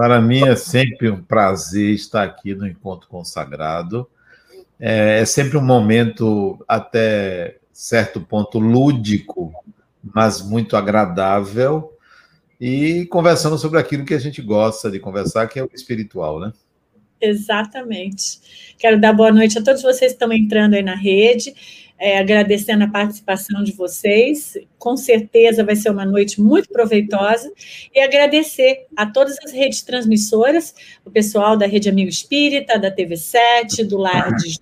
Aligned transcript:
Para 0.00 0.18
mim 0.18 0.48
é 0.48 0.56
sempre 0.56 1.10
um 1.10 1.22
prazer 1.22 1.90
estar 1.90 2.22
aqui 2.22 2.54
no 2.54 2.66
Encontro 2.66 3.06
Consagrado. 3.06 4.08
É, 4.80 5.20
é 5.20 5.24
sempre 5.26 5.58
um 5.58 5.62
momento, 5.62 6.58
até 6.66 7.58
certo 7.70 8.18
ponto, 8.18 8.58
lúdico, 8.58 9.52
mas 10.02 10.40
muito 10.40 10.74
agradável. 10.74 11.92
E 12.58 13.04
conversando 13.10 13.58
sobre 13.58 13.78
aquilo 13.78 14.06
que 14.06 14.14
a 14.14 14.18
gente 14.18 14.40
gosta 14.40 14.90
de 14.90 14.98
conversar, 14.98 15.46
que 15.48 15.58
é 15.58 15.62
o 15.62 15.70
espiritual, 15.74 16.40
né? 16.40 16.50
Exatamente. 17.20 18.74
Quero 18.78 18.98
dar 18.98 19.12
boa 19.12 19.30
noite 19.30 19.58
a 19.58 19.62
todos 19.62 19.82
vocês 19.82 20.12
que 20.12 20.16
estão 20.16 20.32
entrando 20.32 20.72
aí 20.72 20.82
na 20.82 20.96
rede 20.96 21.54
é, 22.00 22.18
agradecendo 22.18 22.84
a 22.84 22.88
participação 22.88 23.62
de 23.62 23.72
vocês. 23.72 24.56
Com 24.78 24.96
certeza 24.96 25.62
vai 25.62 25.76
ser 25.76 25.90
uma 25.90 26.06
noite 26.06 26.40
muito 26.40 26.70
proveitosa. 26.70 27.52
E 27.94 28.00
agradecer 28.00 28.86
a 28.96 29.04
todas 29.04 29.36
as 29.44 29.52
redes 29.52 29.82
transmissoras, 29.82 30.74
o 31.04 31.10
pessoal 31.10 31.58
da 31.58 31.66
Rede 31.66 31.90
Amigo 31.90 32.08
Espírita, 32.08 32.78
da 32.78 32.90
TV7, 32.90 33.86
do 33.86 33.98
Lar 33.98 34.34
de 34.34 34.58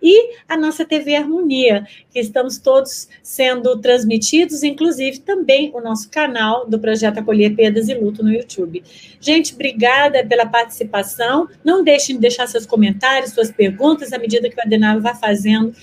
e 0.00 0.30
a 0.48 0.56
nossa 0.56 0.84
TV 0.84 1.16
Harmonia, 1.16 1.86
que 2.10 2.18
estamos 2.18 2.58
todos 2.58 3.08
sendo 3.22 3.78
transmitidos, 3.78 4.62
inclusive 4.62 5.18
também 5.18 5.70
o 5.74 5.80
nosso 5.80 6.08
canal 6.08 6.66
do 6.68 6.78
Projeto 6.78 7.18
Acolher 7.18 7.54
Perdas 7.54 7.88
e 7.88 7.94
Luto 7.94 8.22
no 8.22 8.32
YouTube. 8.32 8.82
Gente, 9.20 9.54
obrigada 9.54 10.24
pela 10.24 10.46
participação. 10.46 11.48
Não 11.64 11.82
deixem 11.84 12.14
de 12.16 12.22
deixar 12.22 12.46
seus 12.46 12.64
comentários, 12.64 13.32
suas 13.32 13.50
perguntas, 13.50 14.12
à 14.12 14.18
medida 14.18 14.48
que 14.48 14.56
o 14.56 14.62
Adenauer 14.62 15.02
vai 15.02 15.14
fazendo 15.14 15.74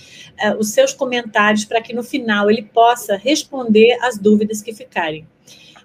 uh, 0.42 0.58
os 0.58 0.70
seus 0.70 0.92
comentários, 0.92 1.64
para 1.64 1.80
que 1.80 1.92
no 1.92 2.02
final 2.02 2.50
ele 2.50 2.62
possa 2.62 3.16
responder 3.16 3.98
as 4.02 4.18
dúvidas 4.18 4.62
que 4.62 4.72
ficarem. 4.72 5.26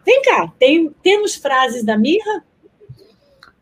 Vem 0.06 0.22
cá, 0.22 0.52
tem, 0.60 0.90
temos 1.02 1.36
frases 1.36 1.84
da 1.84 1.98
Mirra? 1.98 2.44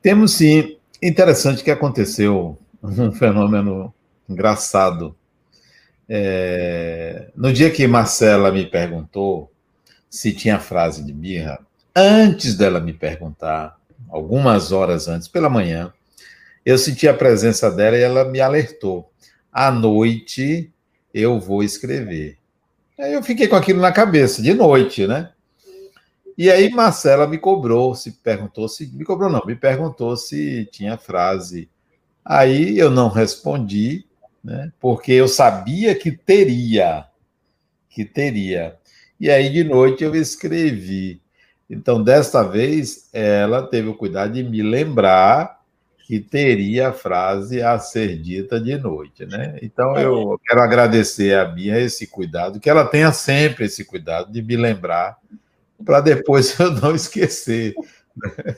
Temos 0.02 0.34
sim. 0.34 0.78
Interessante 1.02 1.64
que 1.64 1.72
aconteceu 1.72 2.58
um 2.84 3.12
fenômeno 3.12 3.94
engraçado. 4.28 5.16
É, 6.10 7.30
no 7.36 7.54
dia 7.54 7.70
que 7.72 7.88
Marcela 7.88 8.52
me 8.52 8.66
perguntou 8.66 9.52
se 10.10 10.34
tinha 10.34 10.60
frase 10.60 11.04
de 11.06 11.14
birra, 11.14 11.60
antes 11.96 12.56
dela 12.56 12.82
me 12.82 12.92
perguntar, 12.92 13.78
algumas 14.10 14.74
horas 14.74 15.08
antes, 15.08 15.28
pela 15.28 15.50
manhã, 15.50 15.94
eu 16.66 16.78
senti 16.78 17.08
a 17.08 17.14
presença 17.14 17.72
dela 17.72 17.98
e 17.98 18.02
ela 18.02 18.26
me 18.26 18.42
alertou. 18.42 19.10
À 19.52 19.72
noite 19.72 20.72
eu 21.14 21.40
vou 21.40 21.64
escrever. 21.64 22.38
Aí 23.00 23.14
eu 23.14 23.24
fiquei 23.24 23.48
com 23.48 23.56
aquilo 23.56 23.82
na 23.82 23.92
cabeça, 23.92 24.42
de 24.42 24.54
noite, 24.54 25.08
né? 25.08 25.32
E 26.38 26.50
aí 26.50 26.70
Marcela 26.70 27.28
me 27.28 27.38
cobrou, 27.38 27.94
se 27.96 28.12
perguntou 28.12 28.68
se. 28.68 28.88
Me 28.88 29.04
cobrou, 29.04 29.30
não, 29.30 29.46
me 29.46 29.56
perguntou 29.56 30.16
se 30.16 30.68
tinha 30.72 30.98
frase. 30.98 31.70
Aí 32.24 32.78
eu 32.78 32.90
não 32.90 33.10
respondi, 33.10 34.06
né? 34.44 34.72
porque 34.80 35.12
eu 35.12 35.28
sabia 35.28 35.94
que 35.96 36.12
teria, 36.12 37.06
que 37.90 38.06
teria. 38.06 38.76
E 39.20 39.30
aí 39.30 39.50
de 39.50 39.64
noite 39.64 40.04
eu 40.04 40.16
escrevi. 40.16 41.22
Então, 41.70 42.04
desta 42.04 42.44
vez, 42.44 43.08
ela 43.14 43.66
teve 43.66 43.88
o 43.88 43.96
cuidado 43.96 44.34
de 44.34 44.44
me 44.44 44.62
lembrar 44.62 45.61
que 46.12 46.20
teria 46.20 46.90
a 46.90 46.92
frase 46.92 47.62
a 47.62 47.80
ser 47.80 48.18
dita 48.18 48.60
de 48.60 48.78
noite, 48.78 49.26
né? 49.26 49.58
Então, 49.62 49.96
eu 49.96 50.38
quero 50.46 50.62
agradecer 50.62 51.34
a 51.34 51.46
Bia 51.46 51.80
esse 51.80 52.06
cuidado, 52.06 52.60
que 52.60 52.70
ela 52.70 52.84
tenha 52.84 53.14
sempre 53.14 53.64
esse 53.64 53.86
cuidado 53.86 54.30
de 54.30 54.42
me 54.42 54.58
lembrar, 54.58 55.18
para 55.86 56.02
depois 56.02 56.52
eu 56.60 56.70
não 56.70 56.94
esquecer. 56.94 57.74
Né? 58.18 58.58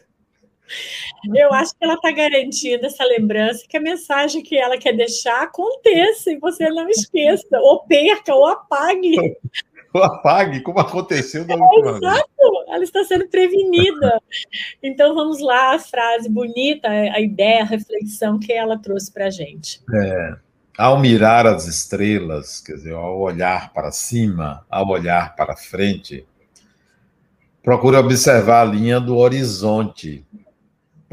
Eu 1.35 1.53
acho 1.53 1.77
que 1.77 1.85
ela 1.85 1.93
está 1.93 2.09
garantindo 2.09 2.87
essa 2.87 3.05
lembrança, 3.05 3.63
que 3.69 3.77
a 3.77 3.81
mensagem 3.81 4.41
que 4.41 4.57
ela 4.57 4.75
quer 4.75 4.93
deixar 4.93 5.43
aconteça 5.43 6.31
e 6.31 6.39
você 6.39 6.67
não 6.69 6.89
esqueça, 6.89 7.59
ou 7.59 7.83
perca, 7.83 8.33
ou 8.33 8.47
apague. 8.47 9.13
Apague, 10.03 10.61
como 10.61 10.79
aconteceu 10.79 11.45
da 11.45 11.55
última 11.55 11.91
é, 11.91 11.97
Exato, 11.97 12.29
vez. 12.37 12.67
ela 12.69 12.83
está 12.83 13.03
sendo 13.03 13.27
prevenida. 13.27 14.21
Então 14.81 15.15
vamos 15.15 15.39
lá, 15.39 15.75
a 15.75 15.79
frase 15.79 16.29
bonita, 16.29 16.89
a 16.89 17.19
ideia, 17.19 17.61
a 17.61 17.65
reflexão 17.65 18.37
que 18.37 18.51
ela 18.51 18.77
trouxe 18.77 19.11
para 19.11 19.27
a 19.27 19.29
gente. 19.29 19.81
É, 19.93 20.35
ao 20.77 20.99
mirar 20.99 21.47
as 21.47 21.67
estrelas, 21.67 22.59
quer 22.59 22.73
dizer, 22.73 22.93
ao 22.93 23.19
olhar 23.19 23.71
para 23.73 23.91
cima, 23.91 24.65
ao 24.69 24.87
olhar 24.89 25.35
para 25.35 25.55
frente, 25.55 26.25
procure 27.61 27.95
observar 27.95 28.61
a 28.61 28.71
linha 28.71 28.99
do 28.99 29.17
horizonte 29.17 30.25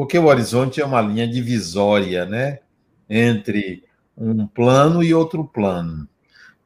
porque 0.00 0.18
o 0.18 0.28
horizonte 0.28 0.80
é 0.80 0.84
uma 0.86 1.02
linha 1.02 1.28
divisória, 1.28 2.24
né? 2.24 2.60
Entre 3.06 3.84
um 4.16 4.46
plano 4.46 5.02
e 5.02 5.12
outro 5.12 5.44
plano. 5.44 6.08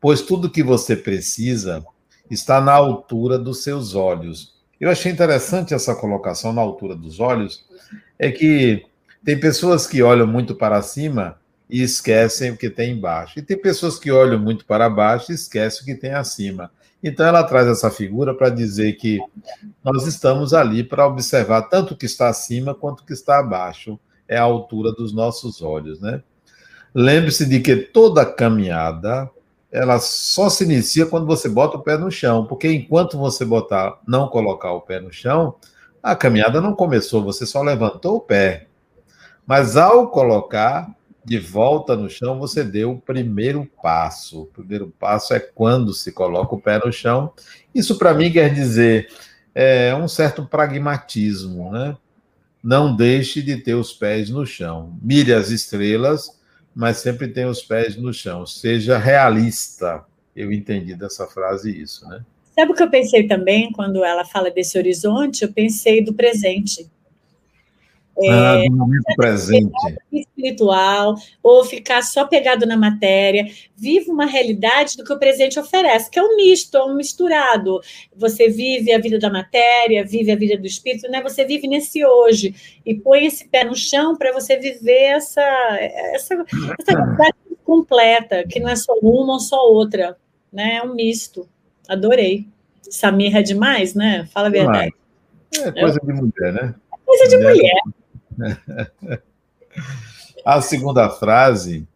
Pois 0.01 0.23
tudo 0.23 0.49
que 0.49 0.63
você 0.63 0.95
precisa 0.95 1.85
está 2.31 2.61
na 2.61 2.73
altura 2.73 3.39
dos 3.39 3.63
seus 3.63 3.95
olhos. 3.95 4.55
Eu 4.81 4.91
achei 4.91 5.13
interessante 5.13 5.75
essa 5.75 5.95
colocação 5.95 6.53
na 6.53 6.61
altura 6.61 6.95
dos 6.95 7.21
olhos, 7.21 7.65
é 8.19 8.31
que 8.31 8.85
tem 9.25 9.39
pessoas 9.39 9.87
que 9.87 10.03
olham 10.03 10.27
muito 10.27 10.55
para 10.55 10.83
cima 10.83 11.39
e 11.69 11.83
esquecem 11.83 12.51
o 12.51 12.57
que 12.57 12.69
tem 12.69 12.93
embaixo. 12.93 13.39
E 13.39 13.43
tem 13.43 13.59
pessoas 13.59 13.99
que 13.99 14.11
olham 14.11 14.39
muito 14.39 14.67
para 14.67 14.89
baixo 14.89 15.33
e 15.33 15.35
esquecem 15.35 15.83
o 15.83 15.85
que 15.87 15.95
tem 15.95 16.13
acima. 16.13 16.71
Então, 17.03 17.27
ela 17.27 17.43
traz 17.43 17.67
essa 17.67 17.91
figura 17.91 18.35
para 18.35 18.49
dizer 18.49 18.95
que 18.95 19.19
nós 19.83 20.07
estamos 20.07 20.55
ali 20.55 20.83
para 20.83 21.07
observar 21.07 21.63
tanto 21.63 21.95
o 21.95 21.97
que 21.97 22.07
está 22.07 22.29
acima 22.29 22.75
quanto 22.75 23.01
o 23.01 23.05
que 23.05 23.13
está 23.13 23.39
abaixo. 23.39 23.99
É 24.27 24.39
a 24.39 24.43
altura 24.43 24.93
dos 24.93 25.13
nossos 25.13 25.61
olhos, 25.61 26.01
né? 26.01 26.23
Lembre-se 26.95 27.45
de 27.45 27.61
que 27.61 27.77
toda 27.77 28.25
caminhada 28.25 29.31
ela 29.75 29.99
só 29.99 30.49
se 30.49 30.63
inicia 30.63 31.05
quando 31.05 31.27
você 31.27 31.49
bota 31.49 31.77
o 31.77 31.83
pé 31.83 31.99
no 31.99 32.09
chão, 32.09 32.47
porque 32.47 32.73
enquanto 32.73 33.19
você 33.19 33.45
botar, 33.45 33.99
não 34.07 34.29
colocar 34.29 34.71
o 34.73 34.81
pé 34.81 35.01
no 35.01 35.13
chão, 35.13 35.57
a 36.01 36.15
caminhada 36.15 36.61
não 36.61 36.77
começou, 36.77 37.25
você 37.25 37.45
só 37.45 37.61
levantou 37.61 38.17
o 38.19 38.21
pé. 38.21 38.69
Mas 39.45 39.77
ao 39.77 40.09
colocar, 40.11 40.95
de 41.25 41.41
volta 41.41 41.97
no 41.97 42.09
chão, 42.09 42.39
você 42.39 42.63
deu 42.63 42.93
o 42.93 43.01
primeiro 43.01 43.69
passo. 43.83 44.43
O 44.43 44.47
primeiro 44.47 44.95
passo 44.97 45.35
é 45.35 45.41
quando 45.41 45.93
se 45.93 46.13
coloca 46.13 46.55
o 46.55 46.61
pé 46.61 46.79
no 46.79 46.93
chão. 46.93 47.33
Isso, 47.75 47.99
para 47.99 48.15
mim, 48.15 48.31
quer 48.31 48.55
dizer 48.55 49.09
é, 49.53 49.93
um 49.93 50.07
certo 50.07 50.47
pragmatismo, 50.47 51.73
né? 51.73 51.97
Não 52.63 52.95
deixe 52.95 53.43
de 53.43 53.57
ter 53.57 53.75
os 53.75 53.93
pés 53.93 54.31
no 54.31 54.47
chão. 54.47 54.97
Mire 55.03 55.35
as 55.35 55.51
estrelas, 55.51 56.39
mas 56.75 56.99
sempre 56.99 57.29
tenha 57.29 57.49
os 57.49 57.63
pés 57.63 57.97
no 57.97 58.13
chão. 58.13 58.47
Seja 58.47 58.99
realista. 58.99 60.05
Eu 60.35 60.53
entendi 60.53 60.95
dessa 60.97 61.27
frase 61.27 61.71
isso, 61.71 62.09
né? 62.09 62.25
Sabe 62.55 62.73
o 62.73 62.75
que 62.75 62.83
eu 62.83 62.91
pensei 62.91 63.27
também 63.27 63.71
quando 63.73 64.05
ela 64.05 64.25
fala 64.25 64.51
desse 64.51 64.79
horizonte? 64.79 65.43
Eu 65.43 65.53
pensei 65.53 66.05
do 66.05 66.15
presente 66.15 66.89
ah, 68.29 68.63
do 68.69 68.77
momento 68.77 69.05
presente. 69.17 69.73
Espiritual, 70.13 71.17
ou 71.43 71.65
ficar 71.65 72.03
só 72.03 72.25
pegado 72.27 72.65
na 72.65 72.77
matéria. 72.77 73.47
Vive 73.77 74.11
uma 74.11 74.27
realidade 74.27 74.97
do 74.97 75.05
que 75.05 75.13
o 75.13 75.19
presente 75.19 75.59
oferece, 75.59 76.11
que 76.11 76.19
é 76.19 76.23
um 76.23 76.37
misto, 76.37 76.77
é 76.77 76.85
um 76.85 76.95
misturado. 76.95 77.81
Você 78.17 78.49
vive 78.49 78.93
a 78.93 78.99
vida 78.99 79.19
da 79.19 79.31
matéria, 79.31 80.05
vive 80.05 80.31
a 80.31 80.37
vida 80.37 80.57
do 80.57 80.67
espírito, 80.67 81.11
né? 81.11 81.21
Você 81.23 81.45
vive 81.45 81.67
nesse 81.67 82.05
hoje. 82.05 82.55
E 82.87 82.95
põe 82.95 83.27
esse 83.27 83.49
pé 83.49 83.65
no 83.65 83.75
chão 83.75 84.17
para 84.17 84.33
você 84.33 84.57
viver 84.59 85.15
essa, 85.15 85.43
essa, 86.15 86.45
essa 86.81 87.35
completa, 87.65 88.45
que 88.45 88.61
não 88.61 88.69
é 88.69 88.77
só 88.77 88.93
uma 89.03 89.35
ou 89.35 89.41
só 89.41 89.57
outra. 89.69 90.17
Né? 90.53 90.77
É 90.77 90.83
um 90.83 90.95
misto. 90.95 91.49
Adorei. 91.89 92.47
Samirra 92.83 93.41
é 93.41 93.43
demais, 93.43 93.95
né? 93.95 94.29
Fala 94.33 94.49
a 94.49 94.51
verdade. 94.51 94.95
É 95.57 95.73
coisa 95.73 95.99
de 96.01 96.13
mulher, 96.13 96.53
né? 96.53 96.75
Coisa 97.05 97.29
de 97.29 97.37
mulher. 97.37 97.83
A 100.45 100.61
segunda 100.61 101.09
frase 101.09 101.89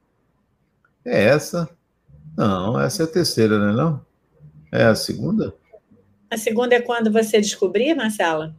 é 1.04 1.24
essa? 1.24 1.68
Não, 2.36 2.80
essa 2.80 3.02
é 3.02 3.04
a 3.04 3.08
terceira, 3.08 3.58
não 3.58 3.68
é 3.68 3.72
não? 3.72 4.06
É 4.72 4.84
a 4.84 4.94
segunda? 4.94 5.54
A 6.30 6.36
segunda 6.36 6.74
é 6.74 6.80
quando 6.80 7.12
você 7.12 7.40
descobrir, 7.40 7.94
Marcela? 7.94 8.54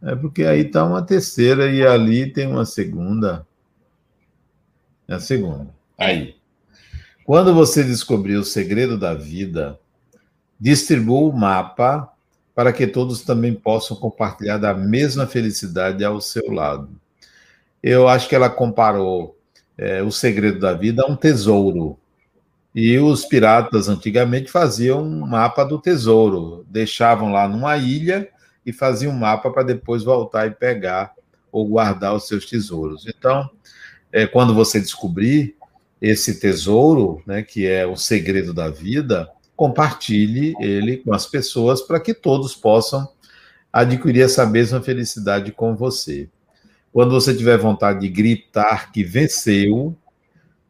É 0.00 0.14
porque 0.14 0.44
aí 0.44 0.60
está 0.60 0.84
uma 0.84 1.02
terceira 1.02 1.70
e 1.70 1.86
ali 1.86 2.30
tem 2.30 2.46
uma 2.46 2.64
segunda. 2.64 3.46
É 5.08 5.14
a 5.14 5.20
segunda. 5.20 5.68
É. 5.98 6.06
Aí. 6.06 6.36
Quando 7.24 7.54
você 7.54 7.82
descobrir 7.82 8.36
o 8.36 8.44
segredo 8.44 8.98
da 8.98 9.14
vida, 9.14 9.78
distribua 10.60 11.28
o 11.28 11.32
mapa 11.32 12.13
para 12.54 12.72
que 12.72 12.86
todos 12.86 13.22
também 13.22 13.52
possam 13.52 13.96
compartilhar 13.96 14.58
da 14.58 14.72
mesma 14.72 15.26
felicidade 15.26 16.04
ao 16.04 16.20
seu 16.20 16.52
lado. 16.52 16.88
Eu 17.82 18.08
acho 18.08 18.28
que 18.28 18.34
ela 18.34 18.48
comparou 18.48 19.36
é, 19.76 20.02
o 20.02 20.10
segredo 20.10 20.60
da 20.60 20.72
vida 20.72 21.02
a 21.02 21.10
um 21.10 21.16
tesouro. 21.16 21.98
E 22.74 22.98
os 22.98 23.24
piratas 23.24 23.88
antigamente 23.88 24.50
faziam 24.50 25.02
um 25.02 25.26
mapa 25.26 25.64
do 25.64 25.78
tesouro, 25.78 26.64
deixavam 26.68 27.30
lá 27.30 27.46
numa 27.48 27.76
ilha 27.76 28.28
e 28.64 28.72
faziam 28.72 29.12
um 29.12 29.18
mapa 29.18 29.50
para 29.50 29.62
depois 29.62 30.02
voltar 30.02 30.46
e 30.46 30.50
pegar 30.50 31.12
ou 31.52 31.68
guardar 31.68 32.14
os 32.14 32.26
seus 32.26 32.46
tesouros. 32.46 33.06
Então, 33.06 33.48
é, 34.10 34.26
quando 34.26 34.54
você 34.54 34.80
descobrir 34.80 35.56
esse 36.00 36.40
tesouro, 36.40 37.22
né, 37.26 37.42
que 37.42 37.66
é 37.66 37.86
o 37.86 37.96
segredo 37.96 38.52
da 38.52 38.68
vida, 38.68 39.28
compartilhe 39.56 40.54
ele 40.60 40.98
com 40.98 41.12
as 41.12 41.26
pessoas 41.26 41.80
para 41.80 42.00
que 42.00 42.12
todos 42.12 42.54
possam 42.54 43.08
adquirir 43.72 44.22
essa 44.22 44.46
mesma 44.46 44.80
felicidade 44.80 45.52
com 45.52 45.74
você. 45.74 46.28
Quando 46.92 47.10
você 47.10 47.34
tiver 47.34 47.58
vontade 47.58 48.00
de 48.00 48.08
gritar 48.08 48.92
que 48.92 49.02
venceu, 49.02 49.96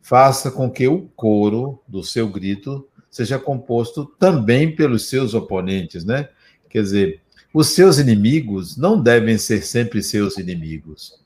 faça 0.01 0.51
com 0.51 0.71
que 0.71 0.89
o 0.89 1.03
coro 1.15 1.81
do 1.87 2.03
seu 2.03 2.29
grito 2.29 2.89
seja 3.11 3.39
composto 3.39 4.07
também 4.19 4.75
pelos 4.75 5.09
seus 5.09 5.35
oponentes, 5.35 6.05
né? 6.05 6.29
Quer 6.69 6.83
dizer, 6.83 7.21
os 7.53 7.69
seus 7.69 7.99
inimigos 7.99 8.77
não 8.77 9.01
devem 9.01 9.39
ser 9.39 9.63
sempre 9.63 10.03
seus 10.03 10.39
inimigos. 10.39 11.23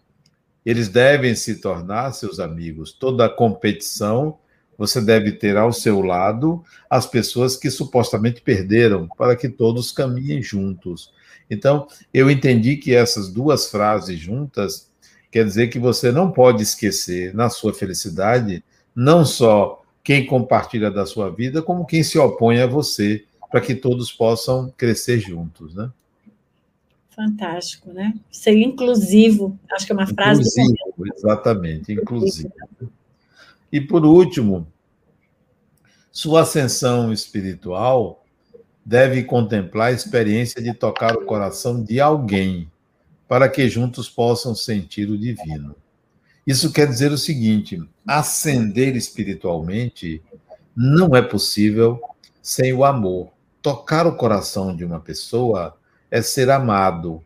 Eles 0.67 0.89
devem 0.89 1.35
se 1.35 1.61
tornar 1.61 2.13
seus 2.13 2.39
amigos. 2.39 2.93
Toda 2.93 3.29
competição 3.29 4.39
você 4.79 5.01
deve 5.01 5.33
ter 5.33 5.57
ao 5.57 5.73
seu 5.73 6.01
lado 6.01 6.63
as 6.89 7.05
pessoas 7.05 7.57
que 7.57 7.69
supostamente 7.69 8.41
perderam, 8.41 9.09
para 9.19 9.35
que 9.35 9.49
todos 9.49 9.91
caminhem 9.91 10.41
juntos. 10.41 11.13
Então, 11.51 11.89
eu 12.15 12.31
entendi 12.31 12.77
que 12.77 12.95
essas 12.95 13.29
duas 13.29 13.69
frases 13.69 14.19
juntas 14.19 14.89
quer 15.31 15.45
dizer 15.45 15.69
que 15.69 15.79
você 15.79 16.13
não 16.13 16.31
pode 16.31 16.63
esquecer 16.63 17.35
na 17.35 17.51
sua 17.51 17.75
felicidade 17.75 18.63
não 18.95 19.25
só 19.25 19.83
quem 20.03 20.25
compartilha 20.25 20.91
da 20.91 21.05
sua 21.05 21.29
vida, 21.31 21.61
como 21.61 21.85
quem 21.85 22.03
se 22.03 22.19
opõe 22.19 22.61
a 22.61 22.67
você, 22.67 23.25
para 23.51 23.61
que 23.61 23.75
todos 23.75 24.13
possam 24.13 24.73
crescer 24.77 25.19
juntos, 25.19 25.75
né? 25.75 25.91
Fantástico, 27.11 27.93
né? 27.93 28.15
Ser 28.31 28.57
inclusivo, 28.57 29.59
acho 29.73 29.87
que 29.87 29.93
é 29.93 29.95
uma 29.95 30.07
frase. 30.07 30.41
Inclusivo, 30.41 31.15
exatamente, 31.17 31.93
inclusivo. 31.93 32.53
E 33.71 33.81
por 33.81 34.05
último, 34.05 34.67
sua 36.11 36.43
ascensão 36.43 37.13
espiritual 37.13 38.25
deve 38.85 39.23
contemplar 39.25 39.89
a 39.89 39.93
experiência 39.93 40.63
de 40.63 40.73
tocar 40.73 41.15
o 41.15 41.27
coração 41.27 41.83
de 41.83 42.01
alguém, 42.01 42.71
para 43.29 43.49
que 43.49 43.69
juntos 43.69 44.09
possam 44.09 44.55
sentir 44.55 45.11
o 45.11 45.19
divino. 45.19 45.77
Isso 46.47 46.73
quer 46.73 46.87
dizer 46.87 47.13
o 47.13 47.19
seguinte: 47.19 47.79
ascender 48.07 48.97
espiritualmente 48.97 50.23
não 50.75 51.15
é 51.15 51.21
possível 51.21 52.01
sem 52.41 52.73
o 52.73 52.85
amor. 52.85 53.29
Tocar 53.61 54.07
o 54.07 54.17
coração 54.17 54.75
de 54.75 54.85
uma 54.85 54.99
pessoa 54.99 55.77
é 56.11 56.23
ser 56.23 56.49
amado. 56.49 57.23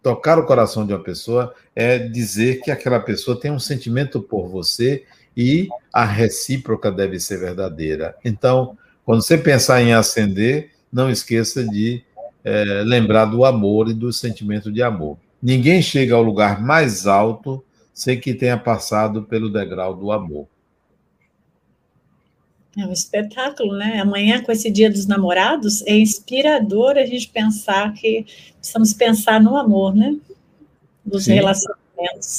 Tocar 0.00 0.38
o 0.38 0.46
coração 0.46 0.86
de 0.86 0.92
uma 0.92 1.02
pessoa 1.02 1.52
é 1.74 1.98
dizer 1.98 2.60
que 2.60 2.70
aquela 2.70 3.00
pessoa 3.00 3.40
tem 3.40 3.50
um 3.50 3.58
sentimento 3.58 4.22
por 4.22 4.48
você 4.48 5.04
e 5.36 5.68
a 5.92 6.04
recíproca 6.04 6.90
deve 6.90 7.20
ser 7.20 7.38
verdadeira. 7.38 8.16
Então, 8.24 8.76
quando 9.04 9.22
você 9.22 9.36
pensar 9.36 9.82
em 9.82 9.92
ascender, 9.92 10.70
não 10.92 11.10
esqueça 11.10 11.62
de 11.62 12.02
é, 12.42 12.82
lembrar 12.84 13.26
do 13.26 13.44
amor 13.44 13.88
e 13.88 13.94
do 13.94 14.12
sentimento 14.12 14.72
de 14.72 14.82
amor. 14.82 15.18
Ninguém 15.42 15.82
chega 15.82 16.14
ao 16.14 16.22
lugar 16.22 16.62
mais 16.62 17.06
alto 17.06 17.62
sem 17.92 18.18
que 18.18 18.34
tenha 18.34 18.56
passado 18.56 19.22
pelo 19.22 19.50
degrau 19.50 19.94
do 19.94 20.12
amor. 20.12 20.46
É 22.76 22.84
um 22.84 22.92
espetáculo, 22.92 23.74
né? 23.74 24.00
Amanhã, 24.00 24.42
com 24.42 24.52
esse 24.52 24.70
Dia 24.70 24.90
dos 24.90 25.06
Namorados, 25.06 25.80
é 25.86 25.96
inspirador 25.96 26.98
a 26.98 27.06
gente 27.06 27.28
pensar 27.28 27.94
que 27.94 28.26
precisamos 28.58 28.92
pensar 28.92 29.40
no 29.40 29.56
amor, 29.56 29.94
né? 29.94 30.14
Dos 31.02 31.24
Sim. 31.24 31.34
relacionamentos. 31.34 31.85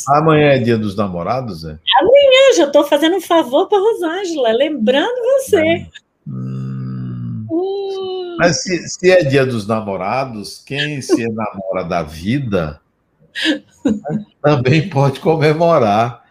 Amanhã 0.09 0.50
é 0.50 0.59
Dia 0.59 0.77
dos 0.77 0.95
Namorados, 0.95 1.63
é? 1.63 1.77
Amanhã, 2.00 2.56
já 2.56 2.65
estou 2.65 2.83
fazendo 2.83 3.18
um 3.18 3.21
favor 3.21 3.68
para 3.68 3.80
Rosângela, 3.80 4.51
lembrando 4.51 5.15
você. 5.24 5.88
Hum. 6.27 7.45
Hum. 7.50 8.36
Mas 8.38 8.62
se, 8.63 8.88
se 8.88 9.12
é 9.12 9.24
Dia 9.24 9.45
dos 9.45 9.68
Namorados, 9.68 10.62
quem 10.65 11.01
se 11.01 11.21
enamora 11.21 11.83
da 11.83 12.04
vida 12.04 12.80
também 14.42 14.89
pode 14.89 15.19
comemorar 15.19 16.24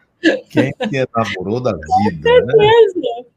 quem 0.51 0.73
se 0.73 0.97
enamorou 0.97 1.61
da 1.61 1.73
vida. 1.73 2.31
Com 2.31 2.47
né? 2.47 2.55
certeza. 2.55 3.01
Né? 3.01 3.36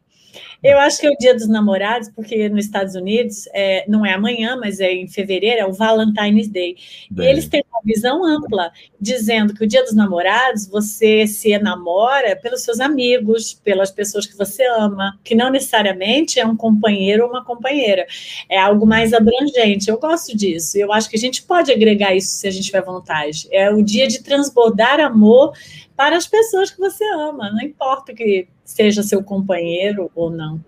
Eu 0.62 0.78
acho 0.78 1.00
que 1.00 1.08
é 1.08 1.10
o 1.10 1.18
Dia 1.18 1.34
dos 1.34 1.48
Namorados, 1.48 2.10
porque 2.10 2.50
nos 2.50 2.66
Estados 2.66 2.94
Unidos 2.94 3.48
é, 3.54 3.86
não 3.88 4.06
é 4.06 4.14
amanhã, 4.14 4.58
mas 4.58 4.80
é 4.82 4.92
em 4.92 5.08
fevereiro, 5.08 5.62
é 5.62 5.66
o 5.66 5.72
Valentine's 5.72 6.50
Day. 6.50 6.76
Bem. 7.10 7.26
E 7.26 7.30
eles 7.30 7.48
têm 7.48 7.64
uma 7.72 7.82
visão 7.84 8.26
ampla, 8.26 8.72
dizendo 9.00 9.54
que 9.54 9.64
o 9.64 9.68
Dia 9.68 9.84
dos 9.84 9.94
Namorados 9.94 10.68
você 10.68 11.26
se 11.26 11.52
enamora 11.52 12.36
pelos 12.36 12.62
seus 12.62 12.82
amigos, 12.82 13.54
pelas 13.54 13.90
pessoas 13.90 14.26
que 14.26 14.38
você 14.38 14.66
ama, 14.66 15.18
que 15.24 15.34
não 15.34 15.50
necessariamente 15.50 16.40
é 16.40 16.46
um 16.46 16.58
companheiro 16.58 17.24
ou 17.24 17.30
uma 17.30 17.46
companheira, 17.46 18.06
é 18.50 18.60
algo 18.60 18.86
mais 18.86 19.14
abrangente. 19.14 19.90
Eu 19.90 19.98
gosto 19.98 20.36
disso. 20.36 20.78
Eu 20.78 20.92
acho 20.92 21.10
que 21.10 21.16
a 21.16 21.20
gente 21.20 21.42
pode 21.44 21.72
agregar 21.72 22.14
isso 22.14 22.32
se 22.32 22.48
a 22.48 22.52
gente 22.52 22.66
tiver 22.66 22.82
vontade. 22.82 23.48
É 23.50 23.72
o 23.72 23.82
dia 23.82 24.08
de 24.08 24.22
transbordar 24.22 25.00
amor 25.00 25.54
para 25.96 26.18
as 26.18 26.28
pessoas 26.28 26.72
que 26.72 26.80
você 26.80 27.04
ama, 27.14 27.50
não 27.52 27.62
importa 27.62 28.14
que 28.14 28.48
seja 28.70 29.02
seu 29.02 29.24
companheiro 29.24 30.12
ou 30.14 30.30
não. 30.30 30.64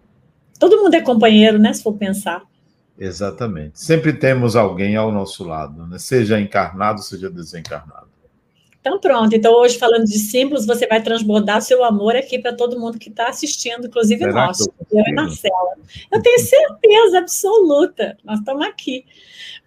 Todo 0.60 0.82
mundo 0.82 0.96
é 0.96 1.02
companheiro, 1.02 1.60
né? 1.60 1.72
Se 1.72 1.84
for 1.84 1.94
pensar. 1.94 2.42
Exatamente. 2.98 3.80
Sempre 3.80 4.12
temos 4.12 4.56
alguém 4.56 4.96
ao 4.96 5.12
nosso 5.12 5.44
lado, 5.44 5.86
né? 5.88 6.00
seja 6.00 6.40
encarnado, 6.40 7.02
seja 7.02 7.30
desencarnado. 7.30 8.10
Então, 8.80 9.00
pronto. 9.00 9.36
Então, 9.36 9.54
hoje, 9.54 9.78
falando 9.78 10.06
de 10.06 10.18
símbolos, 10.18 10.66
você 10.66 10.88
vai 10.88 11.02
transbordar 11.02 11.62
seu 11.62 11.84
amor 11.84 12.16
aqui 12.16 12.40
para 12.40 12.56
todo 12.56 12.80
mundo 12.80 12.98
que 12.98 13.10
está 13.10 13.30
assistindo, 13.30 13.86
inclusive 13.86 14.24
Será 14.24 14.48
nós, 14.48 14.60
eu, 14.60 14.74
eu 14.92 15.04
e 15.06 15.14
Marcela. 15.14 15.76
Eu 16.12 16.22
tenho 16.22 16.40
certeza 16.40 17.20
absoluta. 17.20 18.18
Nós 18.24 18.40
estamos 18.40 18.66
aqui. 18.66 19.06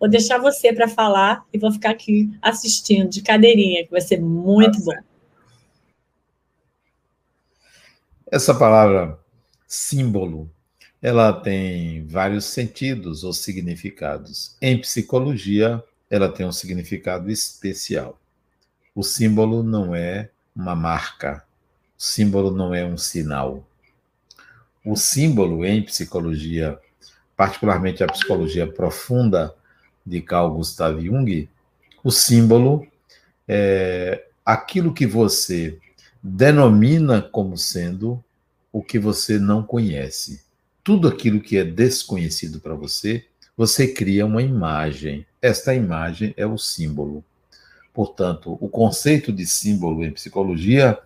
Vou 0.00 0.08
deixar 0.08 0.38
você 0.38 0.72
para 0.72 0.88
falar 0.88 1.44
e 1.52 1.58
vou 1.58 1.70
ficar 1.70 1.90
aqui 1.90 2.28
assistindo 2.42 3.08
de 3.08 3.22
cadeirinha, 3.22 3.84
que 3.84 3.92
vai 3.92 4.00
ser 4.00 4.20
muito 4.20 4.78
tá 4.78 4.84
bom. 4.84 5.13
Essa 8.34 8.52
palavra 8.52 9.16
símbolo, 9.64 10.50
ela 11.00 11.32
tem 11.32 12.04
vários 12.04 12.46
sentidos 12.46 13.22
ou 13.22 13.32
significados. 13.32 14.56
Em 14.60 14.76
psicologia, 14.76 15.80
ela 16.10 16.28
tem 16.28 16.44
um 16.44 16.50
significado 16.50 17.30
especial. 17.30 18.18
O 18.92 19.04
símbolo 19.04 19.62
não 19.62 19.94
é 19.94 20.30
uma 20.52 20.74
marca, 20.74 21.44
o 21.96 22.02
símbolo 22.02 22.50
não 22.50 22.74
é 22.74 22.84
um 22.84 22.98
sinal. 22.98 23.64
O 24.84 24.96
símbolo 24.96 25.64
em 25.64 25.80
psicologia, 25.84 26.76
particularmente 27.36 28.02
a 28.02 28.08
psicologia 28.08 28.66
profunda 28.66 29.54
de 30.04 30.20
Carl 30.20 30.50
Gustav 30.56 31.00
Jung, 31.00 31.48
o 32.02 32.10
símbolo 32.10 32.84
é 33.46 34.26
aquilo 34.44 34.92
que 34.92 35.06
você 35.06 35.78
denomina 36.20 37.20
como 37.20 37.58
sendo 37.58 38.24
o 38.74 38.82
que 38.82 38.98
você 38.98 39.38
não 39.38 39.62
conhece. 39.62 40.42
Tudo 40.82 41.06
aquilo 41.06 41.40
que 41.40 41.56
é 41.56 41.62
desconhecido 41.62 42.58
para 42.58 42.74
você, 42.74 43.24
você 43.56 43.86
cria 43.86 44.26
uma 44.26 44.42
imagem. 44.42 45.24
Esta 45.40 45.72
imagem 45.72 46.34
é 46.36 46.44
o 46.44 46.58
símbolo. 46.58 47.24
Portanto, 47.92 48.58
o 48.60 48.68
conceito 48.68 49.32
de 49.32 49.46
símbolo 49.46 50.04
em 50.04 50.10
psicologia 50.10 50.98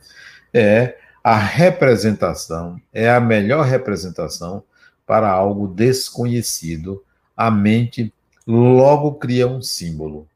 é 0.51 0.97
a 1.23 1.37
representação, 1.37 2.81
é 2.91 3.11
a 3.11 3.21
melhor 3.21 3.67
representação 3.67 4.65
para 5.07 5.29
algo 5.29 5.69
desconhecido. 5.69 7.05
A 7.37 7.51
mente 7.51 8.11
logo 8.47 9.17
cria 9.17 9.47
um 9.47 9.61
símbolo. 9.61 10.27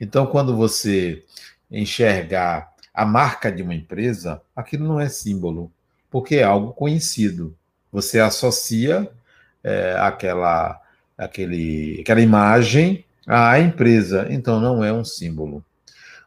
Então, 0.00 0.24
quando 0.24 0.56
você 0.56 1.24
enxergar 1.68 2.72
a 2.94 3.04
marca 3.04 3.50
de 3.50 3.60
uma 3.60 3.74
empresa, 3.74 4.40
aquilo 4.54 4.86
não 4.86 5.00
é 5.00 5.08
símbolo, 5.08 5.72
porque 6.16 6.36
é 6.36 6.44
algo 6.44 6.72
conhecido. 6.72 7.54
Você 7.92 8.18
associa 8.18 9.06
é, 9.62 9.94
aquela, 10.00 10.80
aquele, 11.18 11.98
aquela 12.00 12.22
imagem 12.22 13.04
à 13.26 13.60
empresa, 13.60 14.26
então 14.30 14.58
não 14.58 14.82
é 14.82 14.90
um 14.90 15.04
símbolo. 15.04 15.62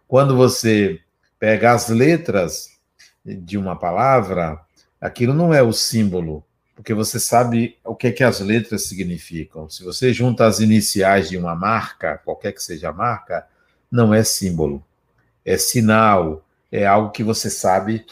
Quando 0.08 0.38
você 0.38 1.00
pega 1.40 1.72
as 1.74 1.90
letras 1.90 2.78
de 3.26 3.58
uma 3.58 3.76
palavra, 3.76 4.60
aquilo 5.02 5.34
não 5.34 5.52
é 5.52 5.64
o 5.64 5.74
símbolo, 5.74 6.46
porque 6.76 6.94
você 6.94 7.20
sabe 7.20 7.76
o 7.84 7.96
que, 7.96 8.10
é 8.10 8.12
que 8.12 8.24
as 8.24 8.42
letras 8.42 8.84
significam. 8.84 9.68
Se 9.72 9.84
você 9.84 10.14
junta 10.14 10.46
as 10.46 10.60
iniciais 10.60 11.30
de 11.30 11.36
uma 11.36 11.56
marca, 11.56 12.22
qualquer 12.24 12.52
que 12.52 12.62
seja 12.62 12.90
a 12.90 12.94
marca, 12.94 13.48
não 13.92 14.14
é 14.14 14.24
símbolo, 14.24 14.86
é 15.44 15.58
sinal, 15.58 16.46
é 16.72 16.86
algo 16.86 17.12
que 17.12 17.24
você 17.24 17.50
sabe 17.50 18.06